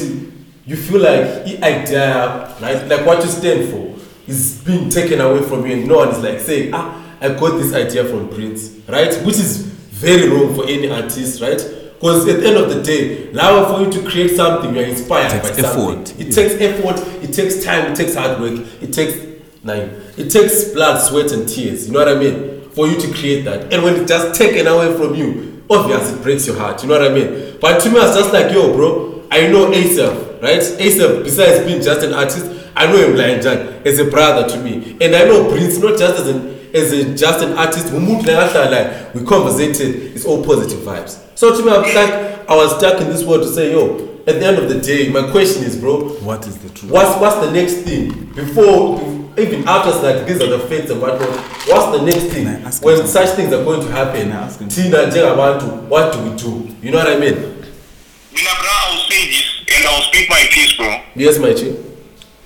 you 0.65 0.75
feel 0.75 1.01
like 1.01 1.43
the 1.45 1.59
idea, 1.63 2.55
right? 2.61 2.87
Like 2.87 3.05
what 3.05 3.23
you 3.23 3.29
stand 3.29 3.69
for 3.69 3.93
is 4.27 4.63
being 4.65 4.89
taken 4.89 5.19
away 5.21 5.41
from 5.43 5.65
you, 5.65 5.73
and 5.73 5.87
no 5.87 5.97
one 5.97 6.09
is 6.09 6.19
like 6.23 6.39
saying, 6.39 6.73
ah, 6.73 7.03
I 7.19 7.29
got 7.29 7.57
this 7.57 7.73
idea 7.73 8.05
from 8.05 8.29
Prince, 8.29 8.79
right? 8.87 9.13
Which 9.25 9.35
is 9.35 9.57
very 9.57 10.29
wrong 10.29 10.55
for 10.55 10.63
any 10.67 10.89
artist, 10.89 11.41
right? 11.41 11.57
Because 11.93 12.27
at 12.27 12.39
the 12.39 12.47
end 12.47 12.57
of 12.57 12.69
the 12.73 12.81
day, 12.81 13.31
now 13.33 13.65
for 13.75 13.81
you 13.83 13.91
to 13.91 14.09
create 14.09 14.35
something, 14.35 14.73
you're 14.73 14.85
inspired 14.85 15.31
It 15.33 15.43
takes 15.43 15.49
by 15.61 15.67
something. 15.69 15.99
effort. 15.99 16.19
It 16.19 16.31
takes 16.31 16.53
effort. 16.55 17.23
It 17.23 17.33
takes 17.33 17.63
time. 17.63 17.91
It 17.91 17.95
takes 17.95 18.15
hard 18.15 18.39
work. 18.41 18.53
It 18.81 18.91
takes 18.91 19.15
nine. 19.63 20.01
It 20.17 20.29
takes 20.31 20.69
blood, 20.73 20.97
sweat, 20.99 21.31
and 21.31 21.47
tears. 21.47 21.85
You 21.87 21.93
know 21.93 21.99
what 21.99 22.07
I 22.07 22.15
mean? 22.15 22.50
For 22.75 22.87
you 22.87 22.99
to 22.99 23.13
create 23.13 23.43
that, 23.45 23.73
and 23.73 23.83
when 23.83 23.95
it's 23.95 24.09
just 24.09 24.39
taken 24.39 24.65
away 24.67 24.95
from 24.95 25.13
you, 25.15 25.63
obviously 25.69 26.17
it 26.19 26.23
breaks 26.23 26.47
your 26.47 26.57
heart. 26.57 26.81
You 26.81 26.89
know 26.89 26.99
what 26.99 27.11
I 27.11 27.13
mean? 27.13 27.57
But 27.59 27.79
to 27.81 27.89
me, 27.89 27.99
I 27.99 28.05
was 28.07 28.15
just 28.15 28.31
like, 28.33 28.51
yo, 28.51 28.73
bro, 28.73 29.23
I 29.29 29.47
know 29.47 29.69
ASAP, 29.71 30.41
right? 30.41 30.59
ASAP, 30.61 31.23
besides 31.23 31.65
being 31.65 31.81
just 31.81 32.01
an 32.05 32.13
artist, 32.13 32.45
I 32.75 32.87
know 32.87 32.97
him 32.97 33.15
like 33.17 33.41
Jack 33.41 33.85
as 33.85 33.99
a 33.99 34.05
brother 34.05 34.47
to 34.49 34.57
me, 34.63 34.97
and 35.01 35.13
I 35.15 35.25
know 35.25 35.51
Prince 35.51 35.77
not 35.79 35.97
just 35.99 36.21
as 36.21 36.27
an 36.29 36.57
as 36.73 36.93
a, 36.93 37.13
just 37.15 37.43
an 37.43 37.57
artist. 37.57 37.91
We 37.91 37.99
moved 37.99 38.25
like 38.25 38.53
like 38.55 39.13
we 39.13 39.25
conversated. 39.25 40.15
It's 40.15 40.25
all 40.25 40.43
positive 40.45 40.79
vibes. 40.79 41.19
So 41.37 41.53
to 41.57 41.65
me, 41.65 41.71
I 41.71 41.77
was 41.79 41.93
like, 41.93 42.49
I 42.49 42.55
was 42.55 42.77
stuck 42.77 43.01
in 43.01 43.09
this 43.09 43.25
world 43.25 43.43
to 43.43 43.49
say, 43.49 43.71
yo, 43.73 44.07
at 44.25 44.39
the 44.39 44.45
end 44.45 44.57
of 44.57 44.69
the 44.69 44.79
day, 44.79 45.09
my 45.11 45.29
question 45.31 45.63
is, 45.63 45.75
bro, 45.77 46.09
What 46.23 46.47
is 46.47 46.57
the 46.59 46.69
truth? 46.69 46.91
what's 46.91 47.19
what's 47.19 47.45
the 47.45 47.51
next 47.51 47.73
thing 47.83 48.31
before? 48.33 48.99
Even 49.37 49.67
after 49.67 49.91
like 50.01 50.27
these 50.27 50.41
are 50.41 50.49
the 50.49 50.59
fates 50.67 50.91
and 50.91 51.01
whatnot. 51.01 51.29
What's 51.67 51.97
the 51.97 52.03
next 52.05 52.33
thing 52.33 52.45
Can 52.45 52.55
I 52.63 52.67
ask 52.67 52.81
him 52.81 52.85
when 52.85 52.97
something? 52.97 53.11
such 53.27 53.35
things 53.35 53.53
are 53.53 53.63
going 53.63 53.81
to 53.81 53.91
happen? 53.91 54.21
Can 54.27 54.31
I 54.31 54.43
ask 54.43 54.59
him 54.59 54.67
Tina 54.69 54.97
Njengabantu, 55.07 55.87
what 55.87 56.11
do 56.13 56.19
we 56.23 56.35
do? 56.35 56.67
You 56.81 56.91
know 56.91 56.99
what 56.99 57.07
I 57.07 57.17
mean? 57.19 57.35
Mina, 57.35 58.51
bro, 58.59 58.67
I 58.67 58.91
will 58.91 59.03
say 59.09 59.27
this 59.27 59.47
and 59.71 59.87
I 59.87 59.95
will 59.95 60.03
speak 60.11 60.29
my 60.29 60.43
piece, 60.51 60.73
bro. 60.75 60.99
Yes, 61.15 61.39
my 61.39 61.53
chick. 61.53 61.79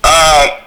Uh, 0.04 0.60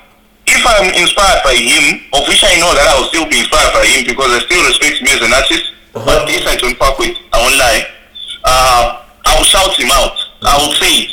if 0.48 0.62
I'm 0.66 0.92
inspired 1.00 1.42
by 1.44 1.56
him, 1.56 2.04
of 2.12 2.28
which 2.28 2.44
I 2.44 2.60
know 2.60 2.74
that 2.76 2.84
I 2.88 3.00
will 3.00 3.08
still 3.08 3.28
be 3.30 3.40
inspired 3.40 3.72
by 3.74 3.86
him 3.88 4.04
because 4.06 4.28
I 4.32 4.40
still 4.44 4.64
respect 4.68 4.98
him 5.00 5.08
as 5.08 5.22
an 5.24 5.32
artist, 5.34 5.66
Uh-huh. 5.96 6.06
but 6.06 6.28
this 6.28 6.46
I 6.46 6.56
don't 6.58 6.76
fuck 6.78 7.00
with, 7.00 7.16
I 7.32 7.38
won't 7.42 7.56
lie. 7.58 7.82
Uh, 8.44 9.04
I 9.26 9.38
will 9.38 9.46
shout 9.48 9.72
him 9.80 9.90
out. 9.92 10.16
I 10.44 10.58
will 10.60 10.74
say 10.74 11.08
it. 11.08 11.12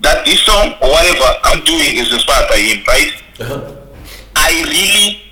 That 0.00 0.24
this 0.24 0.40
song 0.44 0.72
or 0.80 0.88
whatever 0.88 1.28
I'm 1.44 1.64
doing 1.64 1.96
is 1.96 2.12
inspired 2.12 2.48
by 2.48 2.56
him, 2.56 2.84
right? 2.88 3.12
Uh-huh. 3.40 3.72
I 4.36 4.52
really 4.68 5.22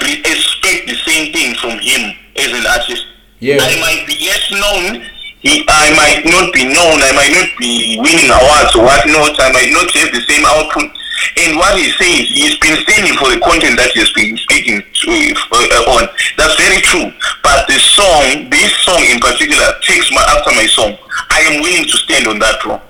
re- 0.00 0.22
expect 0.22 0.86
the 0.88 0.96
same 1.04 1.32
thing 1.32 1.54
from 1.58 1.78
him 1.82 2.14
as 2.38 2.50
an 2.54 2.64
artist. 2.66 3.04
Yeah. 3.40 3.58
I 3.60 3.74
might 3.80 4.06
be 4.06 4.14
less 4.24 4.46
known. 4.50 5.04
He, 5.44 5.60
I 5.68 5.92
might 5.92 6.24
not 6.24 6.54
be 6.54 6.64
known. 6.64 7.02
I 7.04 7.12
might 7.12 7.32
not 7.34 7.50
be 7.60 7.98
winning 8.00 8.30
awards 8.32 8.72
or 8.72 8.88
whatnot. 8.88 9.36
I 9.36 9.52
might 9.52 9.68
not 9.70 9.90
have 9.92 10.10
the 10.14 10.22
same 10.24 10.46
output. 10.46 10.88
And 11.36 11.56
what 11.56 11.76
he 11.76 11.90
says, 11.92 12.30
he's 12.30 12.56
been 12.58 12.76
standing 12.88 13.14
for 13.18 13.28
the 13.28 13.40
content 13.44 13.76
that 13.76 13.90
he's 13.92 14.12
been 14.12 14.36
speaking 14.36 14.80
to, 14.80 15.10
uh, 15.52 15.92
on. 15.98 16.08
That's 16.36 16.56
very 16.56 16.80
true. 16.80 17.12
But 17.42 17.66
the 17.66 17.78
song, 17.78 18.48
this 18.50 18.72
song 18.82 19.02
in 19.04 19.20
particular, 19.20 19.66
takes 19.82 20.10
my 20.12 20.22
after 20.32 20.50
my 20.56 20.66
song. 20.66 20.96
I 21.30 21.40
am 21.52 21.62
willing 21.62 21.84
to 21.84 21.96
stand 22.08 22.26
on 22.26 22.38
that, 22.38 22.60
bro. 22.62 22.80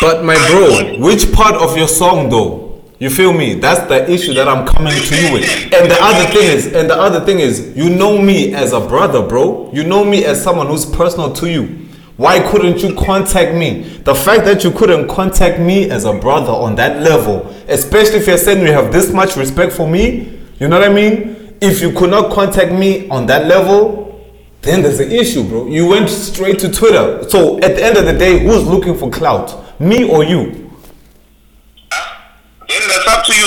But 0.00 0.24
my 0.24 0.34
bro, 0.50 0.98
which 0.98 1.30
part 1.32 1.54
of 1.54 1.76
your 1.76 1.88
song 1.88 2.28
though? 2.28 2.69
You 3.00 3.08
feel 3.08 3.32
me? 3.32 3.54
That's 3.54 3.88
the 3.88 4.10
issue 4.10 4.34
that 4.34 4.46
I'm 4.46 4.66
coming 4.66 4.92
to 4.92 5.16
you 5.16 5.32
with. 5.32 5.72
And 5.72 5.90
the 5.90 5.96
other 5.98 6.30
thing 6.34 6.42
is, 6.42 6.66
and 6.66 6.90
the 6.90 6.94
other 6.94 7.20
thing 7.24 7.40
is, 7.40 7.74
you 7.74 7.88
know 7.88 8.20
me 8.20 8.52
as 8.54 8.74
a 8.74 8.80
brother, 8.80 9.26
bro. 9.26 9.70
You 9.72 9.84
know 9.84 10.04
me 10.04 10.26
as 10.26 10.42
someone 10.42 10.66
who's 10.66 10.84
personal 10.84 11.32
to 11.32 11.50
you. 11.50 11.88
Why 12.18 12.46
couldn't 12.50 12.80
you 12.80 12.94
contact 12.94 13.56
me? 13.56 13.84
The 14.04 14.14
fact 14.14 14.44
that 14.44 14.64
you 14.64 14.70
couldn't 14.70 15.08
contact 15.08 15.58
me 15.58 15.90
as 15.90 16.04
a 16.04 16.12
brother 16.12 16.52
on 16.52 16.74
that 16.74 17.00
level, 17.00 17.46
especially 17.68 18.18
if 18.18 18.26
you're 18.26 18.36
saying 18.36 18.66
you 18.66 18.72
have 18.74 18.92
this 18.92 19.10
much 19.14 19.34
respect 19.34 19.72
for 19.72 19.88
me, 19.88 20.38
you 20.58 20.68
know 20.68 20.78
what 20.78 20.86
I 20.86 20.92
mean? 20.92 21.56
If 21.62 21.80
you 21.80 21.92
could 21.92 22.10
not 22.10 22.30
contact 22.34 22.70
me 22.70 23.08
on 23.08 23.24
that 23.26 23.46
level, 23.46 24.20
then 24.60 24.82
there's 24.82 25.00
an 25.00 25.10
issue, 25.10 25.42
bro. 25.48 25.68
You 25.68 25.86
went 25.86 26.10
straight 26.10 26.58
to 26.58 26.70
Twitter. 26.70 27.26
So 27.30 27.56
at 27.60 27.76
the 27.76 27.82
end 27.82 27.96
of 27.96 28.04
the 28.04 28.12
day, 28.12 28.40
who's 28.40 28.66
looking 28.66 28.98
for 28.98 29.08
clout? 29.08 29.80
Me 29.80 30.06
or 30.06 30.22
you? 30.22 30.69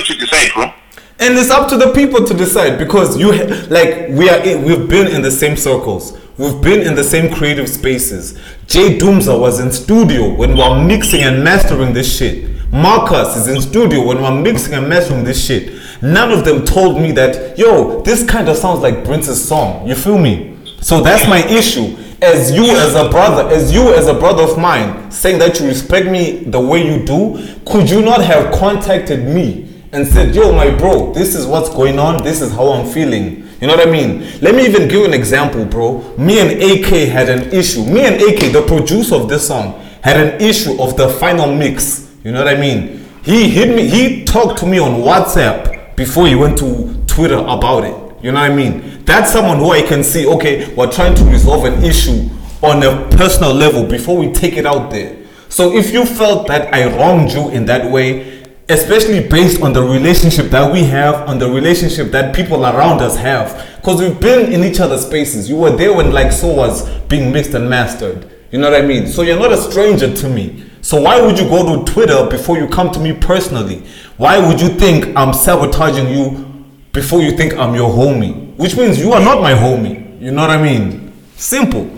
Decide, 0.03 0.51
bro. 0.53 0.73
And 1.19 1.37
it's 1.37 1.49
up 1.49 1.69
to 1.69 1.77
the 1.77 1.93
people 1.93 2.25
to 2.25 2.33
decide 2.33 2.77
because 2.77 3.17
you 3.17 3.31
like 3.69 4.09
we 4.09 4.29
are 4.29 4.43
in, 4.43 4.63
we've 4.63 4.89
been 4.89 5.07
in 5.07 5.21
the 5.21 5.31
same 5.31 5.55
circles. 5.55 6.17
We've 6.37 6.59
been 6.61 6.81
in 6.81 6.95
the 6.95 7.03
same 7.03 7.33
creative 7.33 7.69
spaces. 7.69 8.37
Jay 8.67 8.97
Doomza 8.97 9.39
was 9.39 9.59
in 9.59 9.71
studio 9.71 10.33
when 10.33 10.55
we 10.55 10.59
were 10.59 10.83
mixing 10.83 11.21
and 11.21 11.43
mastering 11.43 11.93
this 11.93 12.17
shit. 12.17 12.49
Marcus 12.71 13.37
is 13.37 13.47
in 13.47 13.61
studio 13.61 14.03
when 14.03 14.17
we 14.17 14.23
we're 14.23 14.41
mixing 14.41 14.73
and 14.73 14.89
mastering 14.89 15.23
this 15.23 15.45
shit. 15.45 15.79
None 16.01 16.31
of 16.31 16.43
them 16.43 16.65
told 16.65 16.99
me 16.99 17.11
that, 17.11 17.57
yo, 17.57 18.01
this 18.01 18.25
kind 18.25 18.49
of 18.49 18.57
sounds 18.57 18.79
like 18.79 19.05
Prince's 19.05 19.47
song. 19.47 19.87
You 19.87 19.95
feel 19.95 20.17
me? 20.17 20.57
So 20.81 21.01
that's 21.01 21.27
my 21.29 21.45
issue. 21.47 21.95
As 22.21 22.51
you 22.51 22.65
as 22.71 22.95
a 22.95 23.09
brother, 23.09 23.47
as 23.53 23.71
you 23.71 23.93
as 23.93 24.07
a 24.07 24.13
brother 24.13 24.43
of 24.43 24.57
mine, 24.57 25.11
saying 25.11 25.37
that 25.39 25.59
you 25.59 25.67
respect 25.67 26.07
me 26.07 26.43
the 26.45 26.59
way 26.59 26.83
you 26.83 27.05
do, 27.05 27.57
could 27.65 27.89
you 27.89 28.01
not 28.01 28.23
have 28.23 28.53
contacted 28.53 29.23
me 29.23 29.72
and 29.93 30.07
said, 30.07 30.33
yo, 30.33 30.51
my 30.51 30.75
bro, 30.75 31.13
this 31.13 31.35
is 31.35 31.45
what's 31.45 31.69
going 31.69 31.99
on, 31.99 32.23
this 32.23 32.41
is 32.41 32.51
how 32.51 32.71
I'm 32.71 32.85
feeling. 32.85 33.47
You 33.61 33.67
know 33.67 33.75
what 33.75 33.87
I 33.87 33.91
mean? 33.91 34.27
Let 34.41 34.55
me 34.55 34.65
even 34.65 34.89
give 34.89 34.93
you 34.93 35.05
an 35.05 35.13
example, 35.13 35.63
bro. 35.65 36.15
Me 36.17 36.39
and 36.39 36.51
AK 36.61 37.07
had 37.07 37.29
an 37.29 37.53
issue. 37.53 37.85
Me 37.85 38.01
and 38.01 38.15
AK, 38.15 38.51
the 38.51 38.63
producer 38.67 39.15
of 39.15 39.29
this 39.29 39.47
song, 39.47 39.79
had 40.01 40.19
an 40.19 40.41
issue 40.41 40.81
of 40.81 40.97
the 40.97 41.07
final 41.07 41.55
mix. 41.55 42.11
You 42.23 42.31
know 42.31 42.43
what 42.43 42.53
I 42.53 42.59
mean? 42.59 43.05
He 43.23 43.49
hit 43.49 43.73
me, 43.73 43.87
he 43.87 44.25
talked 44.25 44.59
to 44.59 44.65
me 44.65 44.79
on 44.79 45.01
WhatsApp 45.01 45.95
before 45.95 46.27
he 46.27 46.35
went 46.35 46.57
to 46.57 47.01
Twitter 47.05 47.37
about 47.37 47.85
it. 47.85 48.23
You 48.23 48.31
know 48.31 48.41
what 48.41 48.51
I 48.51 48.55
mean? 48.55 49.03
That's 49.05 49.31
someone 49.31 49.59
who 49.59 49.71
I 49.71 49.81
can 49.83 50.03
see, 50.03 50.25
okay, 50.27 50.73
we're 50.73 50.91
trying 50.91 51.15
to 51.15 51.23
resolve 51.25 51.65
an 51.65 51.83
issue 51.83 52.29
on 52.63 52.81
a 52.81 53.07
personal 53.15 53.53
level 53.53 53.85
before 53.85 54.17
we 54.17 54.31
take 54.31 54.57
it 54.57 54.65
out 54.65 54.89
there. 54.89 55.17
So 55.49 55.71
if 55.73 55.93
you 55.93 56.05
felt 56.05 56.47
that 56.47 56.73
I 56.73 56.97
wronged 56.97 57.31
you 57.31 57.49
in 57.49 57.65
that 57.67 57.91
way, 57.91 58.42
especially 58.69 59.27
based 59.27 59.61
on 59.61 59.73
the 59.73 59.81
relationship 59.81 60.47
that 60.47 60.71
we 60.71 60.83
have, 60.85 61.27
on 61.27 61.37
the 61.37 61.49
relationship 61.49 62.11
that 62.11 62.35
people 62.35 62.65
around 62.65 63.01
us 63.01 63.17
have, 63.17 63.77
because 63.77 63.99
we've 63.99 64.19
been 64.19 64.51
in 64.51 64.63
each 64.63 64.79
other's 64.79 65.05
spaces. 65.05 65.49
You 65.49 65.57
were 65.57 65.75
there 65.75 65.93
when 65.93 66.11
like 66.11 66.31
so 66.31 66.47
was 66.47 66.89
being 67.07 67.31
mixed 67.31 67.53
and 67.53 67.69
mastered. 67.69 68.29
You 68.51 68.59
know 68.59 68.69
what 68.71 68.81
I 68.81 68.85
mean? 68.85 69.07
So 69.07 69.23
you're 69.23 69.39
not 69.39 69.51
a 69.51 69.57
stranger 69.57 70.13
to 70.13 70.29
me. 70.29 70.65
So 70.81 71.01
why 71.01 71.21
would 71.21 71.39
you 71.39 71.47
go 71.49 71.83
to 71.83 71.91
Twitter 71.91 72.27
before 72.29 72.57
you 72.57 72.67
come 72.67 72.91
to 72.91 72.99
me 72.99 73.13
personally? 73.13 73.83
Why 74.17 74.45
would 74.45 74.61
you 74.61 74.69
think 74.69 75.15
I'm 75.17 75.33
sabotaging 75.33 76.09
you 76.09 76.65
before 76.91 77.21
you 77.21 77.35
think 77.35 77.53
I'm 77.55 77.73
your 77.73 77.89
homie? 77.89 78.55
Which 78.57 78.77
means 78.77 78.99
you 78.99 79.11
are 79.13 79.21
not 79.21 79.41
my 79.41 79.53
homie. 79.53 80.21
You 80.21 80.31
know 80.31 80.41
what 80.41 80.51
I 80.51 80.61
mean? 80.61 81.13
Simple. 81.35 81.89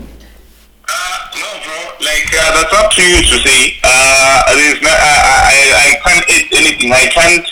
No, 2.32 2.38
uh, 2.42 2.50
that's 2.58 2.72
up 2.74 2.90
to 2.92 3.02
you 3.02 3.22
to 3.22 3.36
say. 3.42 3.78
Uh, 3.82 4.54
there's 4.54 4.80
not, 4.82 4.92
I, 4.92 5.14
I, 5.52 5.56
I 5.78 5.88
can't 6.04 6.24
add 6.26 6.44
anything. 6.58 6.92
I 6.92 7.06
can't 7.12 7.46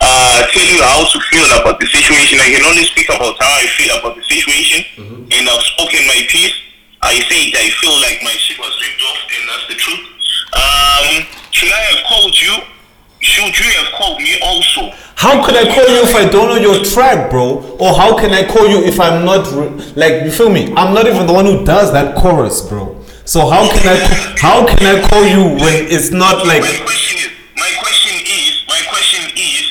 uh, 0.00 0.46
tell 0.48 0.66
you 0.66 0.80
how 0.82 1.04
to 1.04 1.18
feel 1.30 1.46
about 1.60 1.80
the 1.80 1.86
situation. 1.86 2.38
I 2.40 2.50
can 2.54 2.64
only 2.64 2.84
speak 2.84 3.08
about 3.08 3.36
how 3.40 3.52
I 3.58 3.66
feel 3.76 3.96
about 3.98 4.16
the 4.16 4.22
situation. 4.24 4.84
And 5.30 5.48
I've 5.48 5.62
spoken 5.74 6.06
my 6.06 6.24
piece. 6.28 6.54
I 7.02 7.18
said 7.26 7.56
I 7.56 7.70
feel 7.80 7.96
like 8.02 8.20
my 8.22 8.32
ship 8.36 8.58
was 8.58 8.72
ripped 8.80 9.02
off, 9.08 9.20
and 9.32 9.42
that's 9.48 9.66
the 9.68 9.74
truth. 9.74 10.04
Um, 10.52 11.26
should 11.50 11.72
I 11.72 11.80
have 11.96 12.04
called 12.06 12.34
you? 12.40 12.54
Should 13.20 13.56
you 13.58 13.70
have 13.82 13.92
called 13.98 14.18
me 14.20 14.38
also? 14.42 14.92
How 15.16 15.44
could 15.44 15.54
I 15.54 15.64
call 15.74 15.88
you 15.88 16.02
if 16.04 16.14
I 16.14 16.28
don't 16.28 16.48
know 16.48 16.56
your 16.56 16.84
track, 16.84 17.30
bro? 17.30 17.76
Or 17.78 17.94
how 17.94 18.16
can 18.18 18.32
I 18.32 18.46
call 18.50 18.66
you 18.68 18.82
if 18.84 18.98
I'm 19.00 19.24
not 19.24 19.46
re- 19.52 19.92
like 19.96 20.24
you 20.24 20.30
feel 20.30 20.48
me? 20.50 20.72
I'm 20.76 20.94
not 20.94 21.06
even 21.06 21.26
the 21.26 21.32
one 21.32 21.44
who 21.44 21.64
does 21.64 21.92
that 21.92 22.16
chorus, 22.16 22.62
bro. 22.62 22.99
So 23.30 23.46
how 23.48 23.62
can 23.70 23.86
I 23.86 23.96
how 24.40 24.66
can 24.66 24.82
I 24.90 25.06
call 25.08 25.22
you 25.24 25.54
when 25.62 25.86
it's 25.86 26.10
not 26.10 26.44
like 26.44 26.62
My 26.62 26.82
question 26.82 27.16
is, 27.22 27.30
my 27.54 27.70
question 27.78 28.16
is, 28.26 28.64
my 28.66 28.80
question 28.90 29.22
is, 29.38 29.62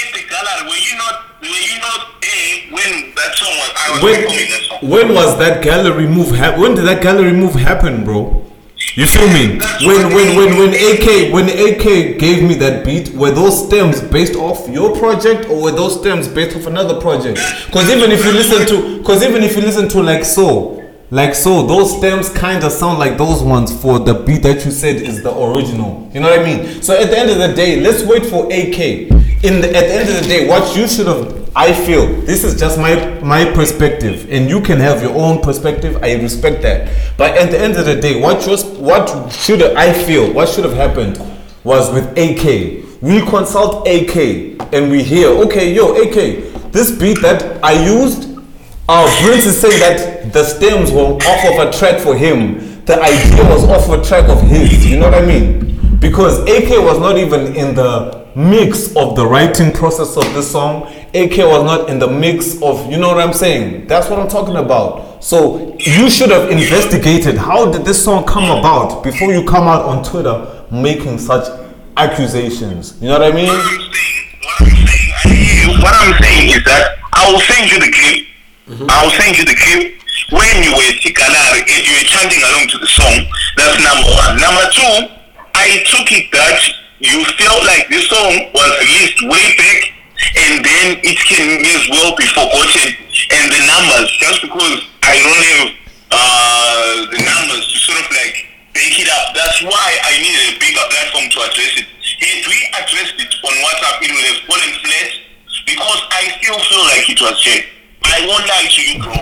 at 0.00 0.08
the 0.16 0.22
gallery, 0.32 0.64
were 0.70 0.80
you 0.80 0.96
not, 0.96 1.14
were 1.42 1.64
you 1.70 1.76
not 1.84 2.00
there 2.24 2.72
when 2.72 3.12
that 3.16 3.32
song 3.36 3.52
was, 3.60 3.70
I 3.76 3.90
was 3.90 4.00
performing 4.00 4.48
that 4.48 4.62
song? 4.64 4.78
when 4.80 5.08
when 5.08 5.14
was 5.14 5.38
that 5.38 5.62
gallery 5.62 6.06
move 6.08 6.30
hap- 6.30 6.56
when 6.56 6.74
did 6.74 6.86
that 6.86 7.02
gallery 7.02 7.34
move 7.34 7.52
happen, 7.52 8.02
bro? 8.02 8.42
You 8.94 9.06
feel 9.06 9.28
me? 9.28 9.60
When 9.84 10.14
when 10.16 10.28
when 10.38 10.50
when 10.56 10.72
AK 10.72 11.34
when 11.34 11.50
AK 11.50 12.18
gave 12.18 12.42
me 12.48 12.54
that 12.64 12.82
beat, 12.86 13.10
were 13.10 13.30
those 13.30 13.66
stems 13.66 14.00
based 14.00 14.36
off 14.36 14.66
your 14.70 14.96
project 14.96 15.50
or 15.50 15.60
were 15.64 15.70
those 15.70 16.00
stems 16.00 16.28
based 16.28 16.56
off 16.56 16.64
another 16.66 16.98
project? 16.98 17.38
Because 17.66 17.90
even 17.90 18.10
if 18.10 18.24
you 18.24 18.32
listen 18.32 18.66
to, 18.68 18.98
because 18.98 19.22
even 19.22 19.42
if 19.42 19.54
you 19.54 19.60
listen 19.60 19.86
to 19.90 20.02
like 20.02 20.24
so, 20.24 20.75
like 21.10 21.34
so, 21.34 21.64
those 21.64 21.96
stems 21.96 22.28
kind 22.28 22.64
of 22.64 22.72
sound 22.72 22.98
like 22.98 23.16
those 23.16 23.42
ones 23.42 23.70
for 23.80 24.00
the 24.00 24.14
beat 24.14 24.42
that 24.42 24.64
you 24.64 24.72
said 24.72 24.96
is 24.96 25.22
the 25.22 25.30
original. 25.32 26.10
You 26.12 26.20
know 26.20 26.30
what 26.30 26.40
I 26.40 26.44
mean? 26.44 26.82
So 26.82 27.00
at 27.00 27.10
the 27.10 27.18
end 27.18 27.30
of 27.30 27.38
the 27.38 27.54
day, 27.54 27.80
let's 27.80 28.02
wait 28.02 28.26
for 28.26 28.46
AK. 28.46 29.12
In 29.44 29.60
the, 29.60 29.68
at 29.68 29.86
the 29.86 29.94
end 29.94 30.08
of 30.08 30.16
the 30.20 30.28
day, 30.28 30.48
what 30.48 30.76
you 30.76 30.88
should 30.88 31.06
have, 31.06 31.48
I 31.54 31.72
feel, 31.72 32.06
this 32.22 32.42
is 32.42 32.58
just 32.58 32.78
my 32.78 33.20
my 33.20 33.44
perspective, 33.52 34.26
and 34.30 34.50
you 34.50 34.60
can 34.60 34.78
have 34.78 35.00
your 35.00 35.14
own 35.14 35.40
perspective. 35.40 36.02
I 36.02 36.14
respect 36.14 36.62
that. 36.62 36.90
But 37.16 37.36
at 37.38 37.50
the 37.50 37.58
end 37.58 37.76
of 37.76 37.86
the 37.86 38.00
day, 38.00 38.20
what 38.20 38.44
just 38.44 38.66
what 38.76 39.32
should 39.32 39.62
I 39.62 39.92
feel? 39.92 40.32
What 40.32 40.48
should 40.48 40.64
have 40.64 40.74
happened 40.74 41.22
was 41.62 41.92
with 41.92 42.06
AK. 42.18 42.84
We 43.00 43.20
consult 43.20 43.86
AK 43.86 44.72
and 44.72 44.90
we 44.90 45.02
hear, 45.02 45.28
okay, 45.28 45.72
yo, 45.72 45.94
AK, 45.94 46.72
this 46.72 46.90
beat 46.98 47.20
that 47.20 47.62
I 47.62 47.72
used 47.84 48.25
uh, 48.88 49.22
Prince 49.22 49.46
is 49.46 49.60
saying 49.60 49.80
that 49.80 50.32
the 50.32 50.44
stems 50.44 50.92
were 50.92 51.14
off 51.14 51.44
of 51.44 51.68
a 51.68 51.72
track 51.76 52.00
for 52.00 52.16
him. 52.16 52.84
The 52.84 53.00
idea 53.00 53.44
was 53.44 53.64
off 53.64 53.88
a 53.88 54.02
track 54.06 54.28
of 54.28 54.40
his. 54.42 54.86
You 54.86 54.98
know 54.98 55.10
what 55.10 55.14
I 55.14 55.26
mean? 55.26 55.98
Because 55.98 56.38
AK 56.42 56.70
was 56.84 56.98
not 56.98 57.18
even 57.18 57.56
in 57.56 57.74
the 57.74 58.26
mix 58.36 58.94
of 58.94 59.16
the 59.16 59.26
writing 59.26 59.72
process 59.72 60.16
of 60.16 60.24
this 60.34 60.52
song. 60.52 60.84
AK 61.14 61.38
was 61.38 61.64
not 61.64 61.88
in 61.88 61.98
the 61.98 62.06
mix 62.06 62.62
of, 62.62 62.90
you 62.90 62.98
know 62.98 63.08
what 63.08 63.18
I'm 63.18 63.32
saying? 63.32 63.86
That's 63.86 64.08
what 64.08 64.18
I'm 64.20 64.28
talking 64.28 64.56
about. 64.56 65.24
So 65.24 65.74
you 65.80 66.10
should 66.10 66.30
have 66.30 66.50
investigated 66.50 67.36
how 67.38 67.72
did 67.72 67.84
this 67.84 68.04
song 68.04 68.24
come 68.24 68.44
about 68.44 69.02
before 69.02 69.32
you 69.32 69.44
come 69.44 69.66
out 69.66 69.84
on 69.86 70.04
Twitter 70.04 70.64
making 70.70 71.18
such 71.18 71.48
accusations. 71.96 73.00
You 73.00 73.08
know 73.08 73.18
what 73.18 73.32
I 73.32 73.34
mean? 73.34 73.48
What 73.48 73.58
I'm 73.58 74.82
saying. 75.22 75.80
What 75.80 75.94
I'm 75.94 76.22
saying 76.22 76.50
is 76.50 76.64
that 76.64 76.98
I 77.14 77.32
will 77.32 77.40
send 77.40 77.72
you 77.72 77.80
the 77.80 77.90
clip. 77.90 78.35
I 78.66 78.98
will 78.98 79.14
send 79.14 79.38
you 79.38 79.46
the 79.46 79.54
clip 79.54 79.94
when 80.34 80.54
you 80.58 80.74
were 80.74 80.90
Tikalari 80.98 81.62
and 81.62 81.82
you 81.86 81.92
were 82.02 82.08
chanting 82.10 82.42
along 82.42 82.66
to 82.74 82.78
the 82.82 82.90
song. 82.90 83.14
That's 83.54 83.78
number 83.78 84.10
one. 84.10 84.42
Number 84.42 84.66
two, 84.74 84.94
I 85.54 85.86
took 85.86 86.10
it 86.10 86.26
that 86.34 86.58
you 86.98 87.22
felt 87.38 87.62
like 87.62 87.86
this 87.94 88.10
song 88.10 88.50
was 88.50 88.70
released 88.82 89.22
way 89.22 89.46
back 89.54 89.80
and 90.34 90.66
then 90.66 90.98
it 91.06 91.14
can 91.30 91.62
as 91.62 91.86
well 91.94 92.18
be 92.18 92.26
forgotten 92.26 92.90
and 93.38 93.46
the 93.54 93.62
numbers 93.70 94.10
just 94.18 94.42
because 94.42 94.82
I 95.06 95.14
don't 95.14 95.44
have 95.46 95.68
uh, 96.10 97.06
the 97.14 97.22
numbers 97.22 97.70
to 97.70 97.76
sort 97.86 98.02
of 98.02 98.10
like 98.10 98.50
back 98.74 98.98
it 98.98 99.06
up. 99.06 99.30
That's 99.30 99.62
why 99.62 99.88
I 100.02 100.18
needed 100.18 100.42
a 100.42 100.54
bigger 100.58 100.82
platform 100.90 101.30
to 101.30 101.38
address 101.46 101.86
it. 101.86 101.86
Had 102.18 102.42
we 102.50 102.58
addressed 102.82 103.14
it 103.14 103.30
on 103.30 103.54
WhatsApp, 103.62 104.02
it 104.02 104.10
would 104.10 104.26
have 104.26 104.42
fallen 104.50 104.74
flat 104.82 105.10
because 105.70 106.00
I 106.10 106.34
still 106.42 106.58
feel 106.66 106.82
like 106.90 107.06
it 107.06 107.20
was 107.22 107.38
checked. 107.38 107.75
I 108.12 108.26
won't 108.26 108.46
lie 108.46 108.66
to 108.68 108.80
you, 108.82 108.94
bro. 109.02 109.12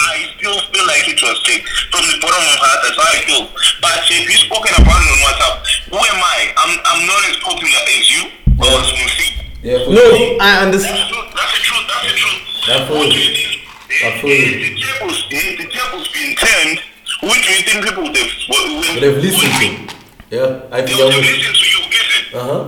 I 0.00 0.14
still 0.36 0.56
feel 0.72 0.86
like 0.88 1.04
it 1.08 1.20
was 1.20 1.36
checked. 1.44 1.68
From 1.92 2.02
the 2.08 2.16
bottom 2.24 2.40
of 2.40 2.48
my 2.50 2.56
heart, 2.64 2.78
that's 2.82 2.96
how 2.96 3.08
I 3.08 3.18
feel. 3.28 3.42
But 3.84 4.00
if 4.08 4.24
you've 4.26 4.44
spoken 4.48 4.72
about 4.80 5.00
it 5.00 5.08
on 5.12 5.18
WhatsApp, 5.24 5.56
who 5.92 5.98
am 6.00 6.20
I? 6.24 6.38
I'm, 6.56 6.72
I'm 6.88 7.02
not 7.06 7.20
as 7.28 7.36
popular 7.44 7.80
as 7.84 8.04
you 8.10 8.22
or 8.58 8.70
as 8.80 8.88
Musi. 8.96 9.28
Yeah, 9.62 9.84
No, 9.92 10.00
sure. 10.00 10.40
I 10.40 10.64
understand. 10.64 10.96
That's 10.96 11.52
the 11.52 11.62
truth. 11.62 11.84
That's 11.86 12.06
the 12.08 12.14
truth. 12.16 12.40
That's 12.66 12.84
the 12.88 12.90
truth. 12.90 12.90
That's 12.90 12.90
What 12.90 13.06
you 13.12 13.28
think? 13.36 13.60
That's 14.00 14.24
all. 14.24 14.30
The 14.30 14.72
tables, 14.80 15.18
the 15.28 15.66
tables 15.68 16.06
been 16.16 16.32
turned. 16.40 16.78
Who 17.20 17.28
do 17.28 17.48
you 17.52 17.62
think 17.68 17.78
people 17.84 18.02
would 18.08 18.16
have, 18.16 18.32
would, 18.48 18.64
would, 18.80 19.02
they've 19.02 19.20
listened 19.20 19.52
to. 19.60 19.96
Yeah, 20.32 20.64
I 20.72 20.80
They 20.80 20.86
think 20.88 20.98
would 20.98 21.12
I 21.12 21.20
have 21.20 21.20
was. 21.20 21.28
listened 21.28 21.58
to 21.60 21.66
you, 21.68 21.80
is 21.92 22.08
it? 22.16 22.24
Uh 22.32 22.40
huh. 22.40 22.60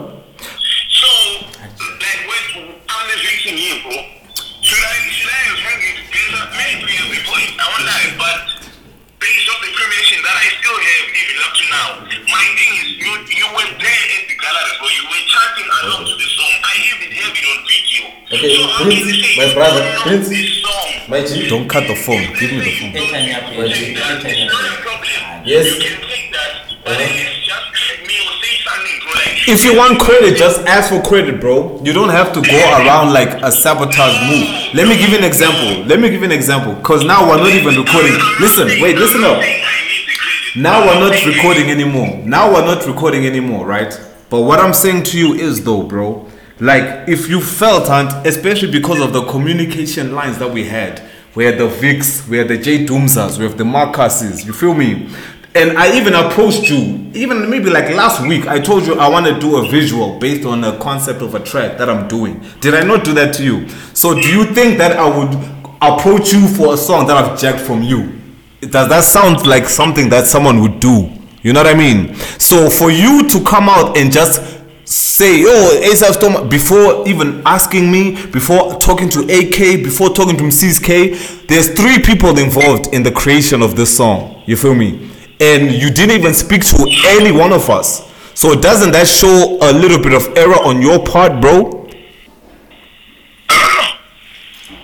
So, 0.92 1.08
like, 1.56 1.72
when 2.28 2.76
I'm 2.92 3.04
the 3.08 3.16
victim 3.24 3.56
here, 3.56 3.78
bro. 3.80 3.96
My 12.32 12.44
thing 12.56 12.72
is, 12.80 12.88
you, 12.96 13.12
you 13.36 13.46
were 13.52 13.70
there 13.76 14.04
at 14.16 14.24
the 14.28 14.36
gallery, 14.40 14.72
bro. 14.80 14.88
You 14.88 15.04
were 15.08 15.24
chanting 15.28 15.68
along 15.68 16.02
to 16.08 16.14
the 16.16 16.28
song. 16.32 16.54
I 16.64 16.72
even 16.90 17.10
have 17.12 17.34
it 17.36 17.44
on 17.44 17.60
video. 17.68 18.02
Okay, 18.32 18.50
so 18.56 18.62
how 18.72 18.88
can 18.88 18.96
you 18.96 19.12
say 19.12 19.36
my 19.36 19.44
you 19.44 19.54
brother, 19.54 19.80
know 19.80 20.02
Prince. 20.02 20.28
this 20.28 20.62
song? 20.62 20.88
My 21.08 21.20
G. 21.24 21.48
Don't 21.48 21.68
cut 21.68 21.86
the 21.86 21.94
phone. 21.94 22.32
Give 22.40 22.50
me 22.52 22.60
the 22.64 22.72
phone. 22.80 22.92
Airtime 22.96 23.28
yapi, 23.28 23.56
If 29.44 29.64
you 29.64 29.76
want 29.76 29.98
credit, 30.00 30.36
just 30.36 30.60
ask 30.66 30.90
for 30.90 31.02
credit, 31.02 31.40
bro. 31.40 31.80
You 31.82 31.92
don't 31.92 32.10
have 32.10 32.32
to 32.34 32.40
go 32.40 32.58
around 32.78 33.12
like 33.12 33.42
a 33.42 33.50
sabotage 33.50 34.30
move. 34.30 34.74
Let 34.74 34.86
me 34.86 34.96
give 34.96 35.10
you 35.10 35.18
an 35.18 35.24
example. 35.24 35.84
Let 35.84 35.98
me 35.98 36.10
give 36.10 36.20
you 36.20 36.26
an 36.26 36.32
example. 36.32 36.76
Cause 36.82 37.04
now 37.04 37.28
we're 37.28 37.38
not 37.38 37.48
even 37.48 37.74
recording. 37.74 38.14
Listen, 38.38 38.68
wait, 38.80 38.96
listen 38.96 39.24
up. 39.24 39.42
Now 40.54 40.86
we're 40.86 41.00
not 41.00 41.26
recording 41.26 41.70
anymore. 41.70 42.18
Now 42.24 42.52
we're 42.52 42.64
not 42.64 42.86
recording 42.86 43.26
anymore, 43.26 43.66
right? 43.66 43.92
But 44.30 44.42
what 44.42 44.60
I'm 44.60 44.72
saying 44.72 45.02
to 45.04 45.18
you 45.18 45.34
is 45.34 45.64
though, 45.64 45.82
bro, 45.82 46.28
like 46.60 47.08
if 47.08 47.28
you 47.28 47.40
felt 47.40 47.90
and 47.90 48.24
especially 48.24 48.70
because 48.70 49.00
of 49.00 49.12
the 49.12 49.24
communication 49.24 50.14
lines 50.14 50.38
that 50.38 50.52
we 50.52 50.68
had, 50.68 51.02
we 51.34 51.44
had 51.44 51.58
the 51.58 51.66
Vix, 51.66 52.28
we 52.28 52.36
had 52.38 52.46
the 52.46 52.58
J 52.58 52.86
Doomsas, 52.86 53.38
we 53.38 53.44
have 53.44 53.58
the 53.58 53.64
Marcuses, 53.64 54.44
you 54.46 54.52
feel 54.52 54.74
me? 54.74 55.12
And 55.54 55.76
I 55.76 55.96
even 55.98 56.14
approached 56.14 56.70
you, 56.70 57.10
even 57.12 57.50
maybe 57.50 57.68
like 57.68 57.94
last 57.94 58.26
week, 58.26 58.46
I 58.46 58.58
told 58.58 58.86
you 58.86 58.94
I 58.94 59.08
want 59.08 59.26
to 59.26 59.38
do 59.38 59.58
a 59.58 59.68
visual 59.68 60.18
based 60.18 60.46
on 60.46 60.64
a 60.64 60.78
concept 60.78 61.20
of 61.20 61.34
a 61.34 61.40
track 61.40 61.76
that 61.76 61.90
I'm 61.90 62.08
doing. 62.08 62.42
Did 62.60 62.74
I 62.74 62.82
not 62.82 63.04
do 63.04 63.12
that 63.14 63.34
to 63.34 63.44
you? 63.44 63.68
So 63.92 64.14
do 64.14 64.26
you 64.28 64.46
think 64.46 64.78
that 64.78 64.96
I 64.96 65.06
would 65.06 65.34
approach 65.82 66.32
you 66.32 66.48
for 66.48 66.72
a 66.72 66.76
song 66.76 67.06
that 67.08 67.16
I've 67.16 67.38
jacked 67.38 67.60
from 67.60 67.82
you? 67.82 68.22
does 68.70 68.88
that 68.88 69.02
sound 69.02 69.44
like 69.46 69.66
something 69.66 70.08
that 70.10 70.26
someone 70.26 70.60
would 70.60 70.78
do? 70.78 71.10
You 71.42 71.52
know 71.52 71.62
what 71.62 71.74
I 71.74 71.76
mean? 71.76 72.14
So 72.38 72.70
for 72.70 72.90
you 72.90 73.28
to 73.28 73.42
come 73.42 73.68
out 73.68 73.98
and 73.98 74.12
just 74.12 74.40
say, 74.84 75.42
"Oh, 75.44 75.80
ASAP 75.82 76.14
Storm," 76.14 76.48
before 76.48 77.06
even 77.08 77.42
asking 77.44 77.90
me, 77.90 78.24
before 78.26 78.76
talking 78.78 79.08
to 79.10 79.20
AK, 79.22 79.82
before 79.82 80.10
talking 80.10 80.36
to 80.36 80.44
Mrs. 80.44 80.80
K, 80.80 81.18
there's 81.48 81.70
three 81.70 81.98
people 81.98 82.38
involved 82.38 82.94
in 82.94 83.02
the 83.02 83.10
creation 83.10 83.62
of 83.62 83.74
this 83.74 83.96
song. 83.96 84.42
You 84.46 84.56
feel 84.56 84.74
me? 84.74 85.10
And 85.40 85.72
you 85.72 85.90
didn't 85.90 86.16
even 86.16 86.34
speak 86.34 86.64
to 86.66 86.86
any 87.06 87.32
one 87.32 87.52
of 87.52 87.68
us. 87.70 88.10
So 88.34 88.54
doesn't 88.54 88.92
that 88.92 89.06
show 89.06 89.58
a 89.60 89.72
little 89.72 90.02
bit 90.02 90.14
of 90.14 90.36
error 90.36 90.56
on 90.64 90.80
your 90.80 91.04
part, 91.04 91.40
bro? 91.40 91.88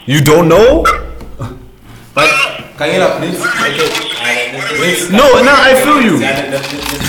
You 0.06 0.20
don't 0.22 0.48
know? 0.48 0.84
But 2.14 2.28
Kangela, 2.76 3.18
please. 3.18 3.38
Okay. 3.40 5.08
No, 5.10 5.42
no, 5.42 5.52
I 5.52 5.74
feel 5.82 6.00
you. 6.00 6.18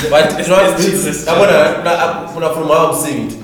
But 0.09 0.47
know 0.47 0.55
what, 0.55 0.75
Prince? 0.75 1.27
I'm 1.27 1.37
gonna, 1.37 2.27
from 2.27 2.67
how 2.67 2.91
I'm 2.91 2.95
saying 2.95 3.31
it. 3.31 3.37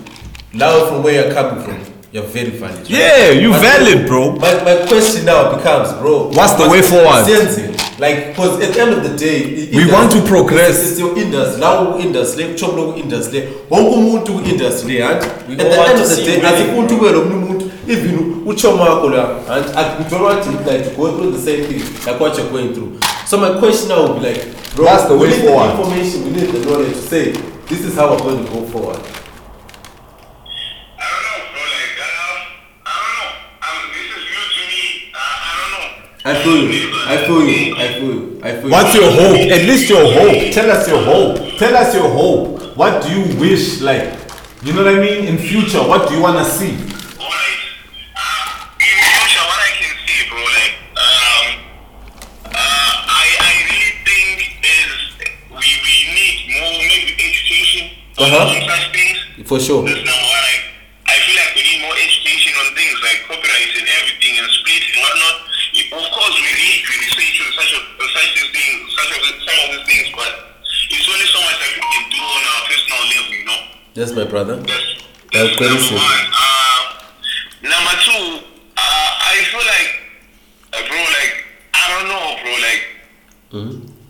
Now, 0.54 0.88
from 0.88 1.04
where 1.04 1.26
you're 1.26 1.34
coming 1.34 1.64
from, 1.64 1.80
you're 2.12 2.24
very 2.24 2.52
valid. 2.52 2.90
Yeah, 2.90 3.32
you 3.32 3.52
valid, 3.52 4.08
bro. 4.08 4.36
My, 4.36 4.64
my 4.64 4.86
question 4.88 5.26
now 5.26 5.56
becomes, 5.56 5.92
bro. 6.00 6.30
What's 6.30 6.54
the 6.54 6.70
way 6.70 6.82
forward? 6.82 7.85
Like, 7.98 8.28
because 8.36 8.60
at 8.62 8.74
the 8.74 8.82
end 8.82 8.94
of 8.94 9.04
the 9.10 9.16
day, 9.18 9.46
We 9.46 9.62
industry- 9.64 9.92
want 9.94 10.12
to 10.12 10.22
progress. 10.28 10.92
It's, 10.92 11.00
your 11.00 11.18
industry. 11.18 11.62
Now, 11.62 11.98
industry, 11.98 12.44
kuchobula 12.46 12.98
industry. 12.98 13.48
Wonke 13.70 13.96
umuntu 13.96 14.34
ku-industry? 14.34 14.96
We 14.98 15.02
At 15.02 15.22
the 15.48 15.80
end 15.90 16.00
of 16.02 16.10
the 16.10 16.16
day, 16.24 16.42
asifuni 16.42 16.78
ukuthi 16.80 16.96
kube 16.96 17.12
lo 17.12 17.22
munye 17.26 17.36
umuntu 17.46 17.72
even 17.88 18.42
uchomakho 18.46 19.10
la 19.10 19.38
and 19.48 19.66
I 19.78 19.98
we 20.00 20.10
don't 20.10 20.22
want 20.24 20.46
it 20.46 20.66
like 20.66 20.84
to 20.90 20.96
go 20.98 21.16
through 21.16 21.32
the 21.32 21.40
same 21.40 21.64
thing 21.66 21.82
like 22.06 22.20
what 22.20 22.36
you're 22.38 22.50
going 22.50 22.74
through. 22.74 23.00
So 23.28 23.38
my 23.38 23.60
question 23.60 23.90
now 23.90 24.08
would 24.08 24.22
be 24.22 24.28
like, 24.34 24.42
bro, 24.76 24.86
That's 24.86 25.06
the 25.08 25.14
we 25.16 25.28
way 25.28 25.38
need 25.38 25.46
forward. 25.48 25.70
the 25.70 25.82
information, 25.82 26.24
we 26.26 26.32
need 26.32 26.50
the 26.52 26.60
knowledge 26.66 26.94
to 26.94 27.02
say 27.02 27.32
this 27.70 27.82
is 27.86 27.96
how 27.96 28.10
we're 28.12 28.20
going 28.20 28.44
to 28.46 28.52
go 28.52 28.62
forward. 28.74 28.98
I 30.98 31.06
don't 31.12 31.24
know, 31.26 31.38
bro. 31.54 31.62
Like, 31.62 31.98
uh, 32.02 32.90
I 32.90 32.94
don't 33.00 33.14
know. 33.18 33.30
Um, 33.66 33.82
this 33.94 34.08
is 34.18 34.24
new 34.34 34.46
to 34.56 34.64
me. 34.72 34.82
Uh, 35.14 35.48
I 35.48 35.52
don't 35.58 35.72
know. 35.78 35.88
I 36.28 36.34
feel 36.44 36.58
you. 36.72 36.90
I 37.06 37.18
feel 37.26 37.44
you. 37.48 37.76
I 37.76 37.88
feel 37.94 38.14
you. 38.14 38.42
I 38.44 38.52
feel 38.60 38.70
What's 38.72 38.96
you. 38.96 39.02
your 39.02 39.12
hope? 39.12 39.38
At 39.52 39.62
least 39.70 39.90
your 39.90 40.02
hope. 40.12 40.52
Tell 40.54 40.72
us 40.72 40.88
your 40.88 41.02
hope. 41.04 41.58
Tell 41.60 41.76
us 41.78 41.94
your 41.94 42.10
hope. 42.10 42.76
What 42.76 43.04
do 43.04 43.10
you 43.14 43.40
wish, 43.40 43.80
like, 43.82 44.18
you 44.64 44.74
know 44.74 44.84
what 44.84 44.96
I 44.96 45.00
mean? 45.00 45.26
In 45.28 45.38
future, 45.38 45.80
what 45.86 46.10
do 46.10 46.16
you 46.16 46.22
wanna 46.22 46.44
see? 46.44 46.74
Alright. 47.22 47.62
Um, 48.18 48.74
in 48.82 48.98
future, 49.06 49.46
what 49.46 49.60
I 49.62 49.72
can 49.78 49.94
see, 50.02 50.20
bro, 50.28 50.42
like, 50.42 50.74
um, 50.98 51.46
uh, 52.58 52.96
I, 53.06 53.26
I 53.46 53.54
really 53.70 53.94
think 54.02 54.36
is 54.66 54.92
we, 55.54 55.70
we 55.86 55.96
need 56.10 56.38
more 56.58 56.74
maybe 56.90 57.14
education 57.22 57.86
on 58.18 58.26
Uh-huh. 58.26 58.50
on 58.50 58.66
such 58.66 58.86
things. 58.98 59.18
For 59.46 59.60
sure. 59.62 59.86
That's 59.86 60.02
number 60.02 60.10
one. 60.10 60.42
Like, 60.42 60.74
I 61.06 61.16
feel 61.22 61.38
like 61.38 61.54
we 61.54 61.62
need 61.70 61.80
more 61.86 61.94
education 61.96 62.52
on 62.66 62.74
things 62.74 62.98
like 63.06 63.30
copyright 63.30 63.72
and 63.78 63.86
everything 64.02 64.34
and 64.42 64.50
split 64.58 64.82
and 64.90 65.00
whatnot. 65.06 65.38
Of 65.76 66.12
course, 66.12 66.36
we 66.42 66.50
read, 66.60 66.80
we 66.92 66.96
research 67.08 67.40
on 67.46 67.52
such, 67.56 67.72
a, 67.72 67.80
on 67.80 68.08
such 68.12 68.30
these 68.36 68.52
things, 68.52 68.80
such 69.00 69.12
of 69.16 69.22
the, 69.24 69.32
some 69.48 69.60
of 69.64 69.70
these 69.72 69.86
things, 69.88 70.08
but 70.16 70.32
it's 70.92 71.08
only 71.08 71.28
so 71.28 71.40
much 71.40 71.56
that 71.62 71.72
we 71.72 71.82
can 71.84 72.04
do 72.12 72.20
on 72.20 72.42
our 72.52 72.62
personal 72.68 73.04
level, 73.16 73.32
you 73.36 73.46
know. 73.46 73.60
Yes, 73.94 74.12
my 74.12 74.24
brother. 74.26 74.56
That's, 74.58 75.55
That's 75.70 75.90
that's 75.90 75.92
number 75.92 76.06
one. 76.06 76.24
Uh, 76.34 76.80
number 77.64 77.96
two, 78.06 78.24
uh, 78.78 79.10
I 79.22 79.34
feel 79.50 79.66
like, 79.66 79.90
uh, 80.74 80.88
bro, 80.88 81.00
like, 81.18 81.34
I 81.74 81.84
don't 81.92 82.08
know, 82.12 82.26
bro, 82.42 82.52
like, 82.68 82.82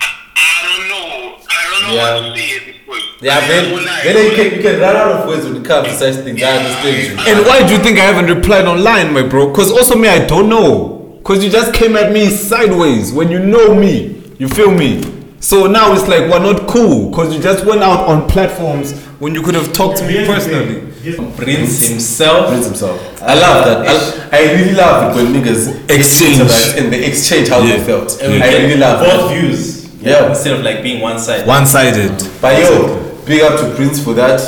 I, 0.02 0.08
I 0.36 0.60
don't 0.66 0.88
know. 0.90 1.38
I 1.48 1.62
don't 1.72 1.82
know 1.88 1.94
Yeah. 1.96 2.14
what 2.16 2.36
to 2.36 2.40
say 2.40 2.56
at 2.58 2.66
this 2.66 2.76
point. 2.86 3.04
Yeah, 3.22 3.38
I 3.38 3.48
then, 3.48 3.72
won't 3.74 3.86
lie, 3.86 4.02
then 4.04 4.26
you 4.30 4.36
can, 4.36 4.58
you 4.58 4.62
can 4.62 4.80
run 4.82 4.96
out 4.96 5.12
of 5.12 5.28
words 5.28 5.46
when 5.46 5.56
it 5.58 5.66
comes 5.66 5.88
to 5.88 5.94
such 5.96 6.16
things. 6.24 6.42
I 6.44 6.58
understand 6.58 6.96
you. 6.98 7.34
And 7.34 7.46
why 7.48 7.66
do 7.66 7.74
you 7.74 7.80
think 7.80 8.00
I 8.00 8.04
haven't 8.06 8.34
replied 8.36 8.66
online, 8.66 9.14
my 9.14 9.24
bro? 9.28 9.50
Because 9.50 9.72
also 9.72 9.96
me, 9.96 10.08
I 10.10 10.26
don't 10.26 10.50
know. 10.50 11.20
Because 11.20 11.44
you 11.44 11.50
just 11.50 11.74
came 11.74 11.96
at 11.96 12.12
me 12.12 12.30
sideways 12.30 13.12
when 13.12 13.32
you 13.32 13.40
know 13.40 13.74
me. 13.74 14.22
You 14.38 14.48
feel 14.48 14.70
me? 14.72 15.02
So 15.40 15.66
now 15.68 15.94
it's 15.94 16.08
like 16.08 16.30
we're 16.30 16.40
not 16.40 16.68
cool 16.68 17.10
because 17.10 17.34
you 17.36 17.42
just 17.42 17.66
went 17.66 17.82
out 17.82 18.08
on 18.08 18.28
platforms 18.28 18.94
when 19.20 19.34
you 19.34 19.42
could 19.42 19.56
have 19.56 19.72
talked 19.74 19.98
to 20.00 20.08
me 20.08 20.26
personally. 20.26 20.92
Prince 21.14 21.88
himself. 21.88 22.50
Prince 22.50 22.66
himself. 22.66 23.22
I 23.22 23.34
love 23.36 23.66
that. 23.66 24.32
I, 24.34 24.38
I 24.38 24.54
really 24.54 24.74
love 24.74 25.12
it 25.12 25.16
when 25.24 25.34
niggas 25.34 25.90
Exchange. 25.90 26.40
and 26.78 26.92
they 26.92 27.06
exchange 27.06 27.50
how 27.50 27.60
Yeah. 27.62 27.78
they 27.78 27.84
felt. 27.84 28.22
And 28.22 28.34
we 28.34 28.42
I 28.42 28.48
really 28.58 28.78
love 28.78 29.00
both 29.00 29.30
that. 29.30 29.40
views. 29.40 29.94
Yeah. 30.02 30.30
Instead 30.30 30.54
of 30.54 30.64
like 30.64 30.82
being 30.84 31.02
one 31.02 31.20
sided. 31.20 31.48
One 31.48 31.66
sided. 31.66 32.12
But 32.42 32.60
yo, 32.62 33.00
big 33.26 33.42
up 33.42 33.60
to 33.60 33.74
Prince 33.76 34.04
for 34.04 34.14
that. 34.16 34.40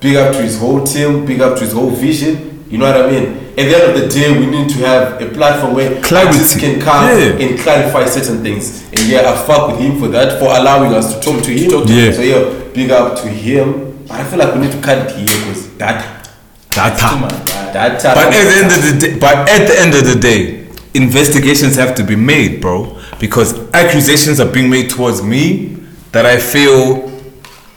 Big 0.00 0.16
up 0.16 0.32
to 0.34 0.42
his 0.42 0.58
whole 0.58 0.84
team. 0.84 1.24
Big 1.26 1.40
up 1.40 1.54
to 1.56 1.60
his 1.64 1.72
whole 1.72 1.90
vision. 1.90 2.64
You 2.70 2.78
know 2.78 2.86
what 2.86 3.06
I 3.06 3.10
mean? 3.10 3.36
At 3.58 3.64
the 3.68 3.74
end 3.76 3.92
of 3.96 4.00
the 4.00 4.08
day, 4.08 4.38
we 4.38 4.44
need 4.46 4.68
to 4.70 4.78
have 4.86 5.22
a 5.22 5.26
platform 5.30 5.74
where 5.74 6.00
Clarity. 6.02 6.28
artists 6.36 6.58
can 6.60 6.80
come 6.80 7.08
Yeah. 7.08 7.46
and 7.46 7.58
clarify 7.58 8.04
certain 8.06 8.42
things. 8.42 8.84
And 8.92 9.00
yeah, 9.08 9.30
I 9.30 9.36
fuck 9.46 9.68
with 9.68 9.80
him 9.80 9.98
for 10.00 10.08
that, 10.08 10.38
for 10.38 10.46
allowing 10.46 10.92
us 10.92 11.14
to 11.14 11.20
talk 11.20 11.42
to 11.44 11.50
him. 11.52 11.70
Yeah. 11.86 12.12
So 12.12 12.20
yeah, 12.22 12.44
big 12.74 12.90
up 12.90 13.16
to 13.22 13.28
him. 13.28 13.85
But 14.06 14.20
I 14.20 14.24
feel 14.24 14.38
like 14.38 14.54
we 14.54 14.60
need 14.60 14.72
to 14.72 14.80
cut 14.80 14.98
it 14.98 15.16
here 15.16 15.26
because 15.26 15.76
that, 15.78 16.28
Data. 16.70 17.06
that, 17.72 18.02
But 18.14 18.32
at 18.32 18.44
the 18.44 18.56
end 18.62 18.72
of 18.72 18.82
the 18.82 19.06
day, 19.06 19.18
but 19.18 19.48
at 19.48 19.66
the 19.66 19.80
end 19.80 19.94
of 19.94 20.04
the 20.06 20.18
day, 20.20 20.68
investigations 20.94 21.76
have 21.76 21.94
to 21.96 22.04
be 22.04 22.16
made, 22.16 22.60
bro, 22.60 23.00
because 23.18 23.54
accusations 23.74 24.40
are 24.40 24.50
being 24.50 24.70
made 24.70 24.90
towards 24.90 25.22
me 25.22 25.76
that 26.12 26.24
I 26.24 26.38
feel 26.38 27.10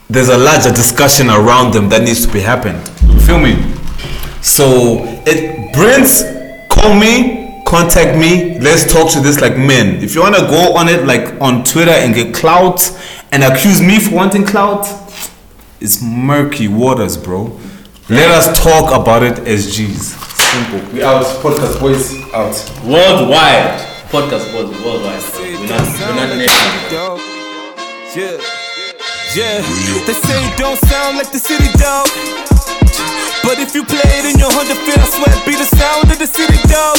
there's 0.08 0.28
a 0.28 0.38
larger 0.38 0.70
discussion 0.70 1.28
around 1.28 1.72
them 1.72 1.88
that 1.88 2.02
needs 2.02 2.26
to 2.26 2.32
be 2.32 2.40
happened. 2.40 2.78
You 3.02 3.20
feel 3.20 3.38
me? 3.38 3.56
So 4.42 5.04
it 5.26 5.72
Prince, 5.72 6.22
call 6.68 6.94
me, 6.94 7.62
contact 7.66 8.18
me, 8.18 8.58
let's 8.58 8.90
talk 8.92 9.10
to 9.12 9.20
this 9.20 9.40
like 9.40 9.56
men. 9.56 10.02
If 10.02 10.14
you 10.14 10.20
wanna 10.20 10.40
go 10.40 10.74
on 10.76 10.88
it 10.88 11.06
like 11.06 11.40
on 11.40 11.62
Twitter 11.64 11.92
and 11.92 12.14
get 12.14 12.34
clout 12.34 12.80
and 13.32 13.44
accuse 13.44 13.80
me 13.80 13.98
for 14.00 14.14
wanting 14.14 14.44
clout, 14.44 14.86
it's 15.80 16.02
murky 16.02 16.68
waters, 16.68 17.16
bro. 17.16 17.58
Let 18.08 18.30
us 18.30 18.62
talk 18.62 18.92
about 19.00 19.22
it 19.22 19.38
as 19.46 19.74
G's. 19.74 20.14
Simple. 20.14 20.80
We 20.92 21.02
out, 21.02 21.24
podcast 21.42 21.80
boys 21.80 22.12
out. 22.34 22.54
Worldwide. 22.84 23.80
Podcast 24.10 24.50
boys 24.52 24.68
worldwide. 24.84 25.22
We're 25.38 25.68
not, 25.68 25.86
we're 25.86 26.14
not 26.14 26.36
national. 26.36 27.18
Yeah, 28.14 28.42
yeah. 29.36 29.62
They 30.06 30.12
say 30.12 30.38
it 30.42 30.58
don't 30.58 30.76
sound 30.90 31.16
like 31.18 31.30
the 31.30 31.38
city 31.38 31.70
dog. 31.78 32.08
But 33.42 33.58
if 33.58 33.74
you 33.74 33.84
play 33.84 34.02
it 34.04 34.34
in 34.34 34.38
your 34.38 34.50
Honda 34.50 34.74
Fit, 34.74 34.98
I 34.98 35.06
swear 35.06 35.30
it 35.30 35.46
be 35.46 35.54
the 35.54 35.64
sound 35.64 36.10
of 36.10 36.18
the 36.18 36.26
city 36.26 36.58
dog. 36.68 36.98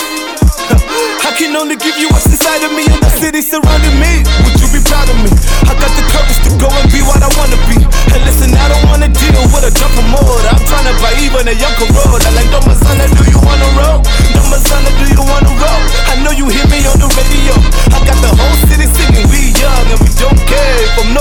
I 0.75 1.31
can 1.35 1.55
only 1.55 1.75
give 1.75 1.97
you 1.97 2.07
what's 2.09 2.27
inside 2.27 2.63
of 2.63 2.71
me 2.71 2.87
and 2.87 3.01
the 3.01 3.11
city 3.11 3.41
surrounding 3.41 3.97
me. 3.99 4.23
Would 4.45 4.57
you 4.61 4.69
be 4.71 4.81
proud 4.87 5.07
of 5.09 5.17
me? 5.19 5.31
I 5.67 5.73
got 5.75 5.91
the 5.97 6.03
courage 6.11 6.39
to 6.47 6.51
go 6.59 6.67
and 6.71 6.87
be 6.91 7.03
what 7.03 7.19
I 7.19 7.29
wanna 7.35 7.59
be. 7.67 7.79
And 8.13 8.21
listen, 8.23 8.51
I 8.55 8.67
don't 8.71 8.85
wanna 8.87 9.09
deal 9.11 9.43
with 9.51 9.67
a 9.67 9.71
jump 9.73 9.95
mode. 10.11 10.45
I'm 10.47 10.61
trying 10.67 10.87
to 10.87 10.95
buy 10.99 11.13
even 11.19 11.47
a 11.47 11.55
young 11.55 11.75
road. 11.91 12.21
I 12.23 12.31
like 12.35 12.49
Doma 12.51 12.75
Sana, 12.75 13.05
do 13.11 13.23
you 13.27 13.39
wanna 13.43 13.69
roll? 13.79 13.99
Doma 14.33 14.57
Sana, 14.63 14.91
do 14.99 15.05
you 15.11 15.23
wanna 15.23 15.53
roll? 15.59 15.81
I 16.11 16.19
know 16.23 16.31
you 16.31 16.47
hear 16.47 16.67
me 16.71 16.79
on 16.87 16.99
the 16.99 17.09
radio. 17.19 17.55
I 17.91 17.99
got 18.07 18.17
the 18.23 18.31
whole 18.31 18.57
city 18.67 18.87
singing, 18.87 19.27
we 19.31 19.55
young 19.59 19.85
and 19.91 19.99
we 19.99 20.09
don't 20.19 20.39
care 20.47 20.75
if 20.87 20.99
I'm. 20.99 21.11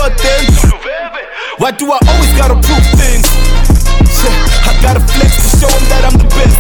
Why 1.61 1.71
do 1.73 1.93
I 1.93 2.01
always 2.09 2.33
gotta 2.41 2.57
prove 2.57 2.87
things? 2.97 3.29
Yeah, 4.25 4.40
gotta 4.81 5.01
flex 5.13 5.37
to 5.37 5.49
show 5.61 5.71
him 5.71 5.85
that 5.93 6.03
I'm 6.09 6.17
the 6.17 6.29
best. 6.33 6.57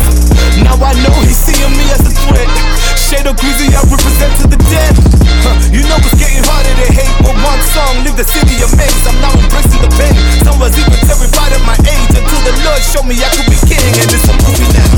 Now 0.60 0.76
I 0.76 0.92
know 1.00 1.12
he's 1.24 1.40
seeing 1.40 1.72
me 1.72 1.84
as 1.88 2.04
a 2.04 2.12
threat. 2.12 2.48
Shade 2.96 3.26
of 3.26 3.36
greasy, 3.40 3.72
I 3.72 3.80
represent 3.88 4.32
to 4.44 4.46
the 4.46 4.60
dead. 4.68 4.94
Huh, 5.40 5.56
you 5.72 5.80
know 5.88 5.96
it's 6.04 6.14
getting 6.20 6.44
harder 6.44 6.70
to 6.70 6.86
hate 6.92 7.16
with 7.24 7.38
one 7.40 7.60
song. 7.72 8.04
Leave 8.04 8.16
the 8.20 8.28
city 8.28 8.60
amazed. 8.60 9.04
I'm 9.08 9.16
now 9.24 9.32
embracing 9.32 9.80
the 9.80 9.90
pain. 9.96 10.16
Some 10.44 10.60
was 10.60 10.76
even 10.76 11.00
terrified 11.08 11.52
at 11.56 11.64
my 11.64 11.76
age 11.88 12.12
until 12.12 12.40
the 12.44 12.54
Lord 12.60 12.80
showed 12.84 13.08
me 13.08 13.16
I 13.16 13.28
could 13.32 13.48
be 13.48 13.58
king, 13.64 13.80
and 13.80 14.08
it's 14.12 14.28
a 14.28 14.34
movie 14.44 14.68
now. 14.76 14.90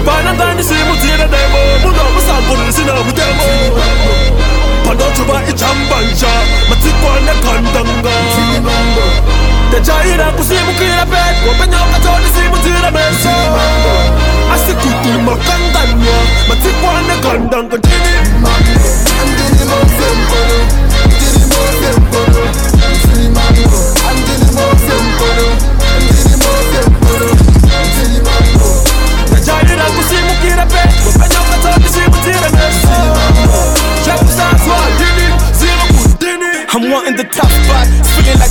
Abana 0.00 0.34
ngani 0.34 0.62
simutira 0.64 1.28
demo 1.28 1.78
Muno 1.82 2.04
musangulu 2.14 2.72
sina 2.72 2.92
mutemo 3.04 4.53
반도주바 4.84 5.42
이참반샤 5.42 6.26
마치권의 6.70 7.40
건던거 7.40 8.10
대자이라 9.70 10.32
구시무크라 10.36 11.04
백 11.06 11.46
원배녀가 11.48 12.00
전에 12.00 12.32
시무지라면서 12.32 13.30
아스쿠티 14.50 15.18
먹간다며 15.24 16.04
마치권의 16.48 17.20
건던거 17.20 17.78
지니 17.80 17.94
안되니 19.20 19.64
몸 19.64 19.88
쌤버는 19.88 20.63
Wanting 36.90 37.16
the 37.16 37.24
top 37.24 37.48
spot, 37.48 37.86
feeling 38.12 38.38
like 38.38 38.43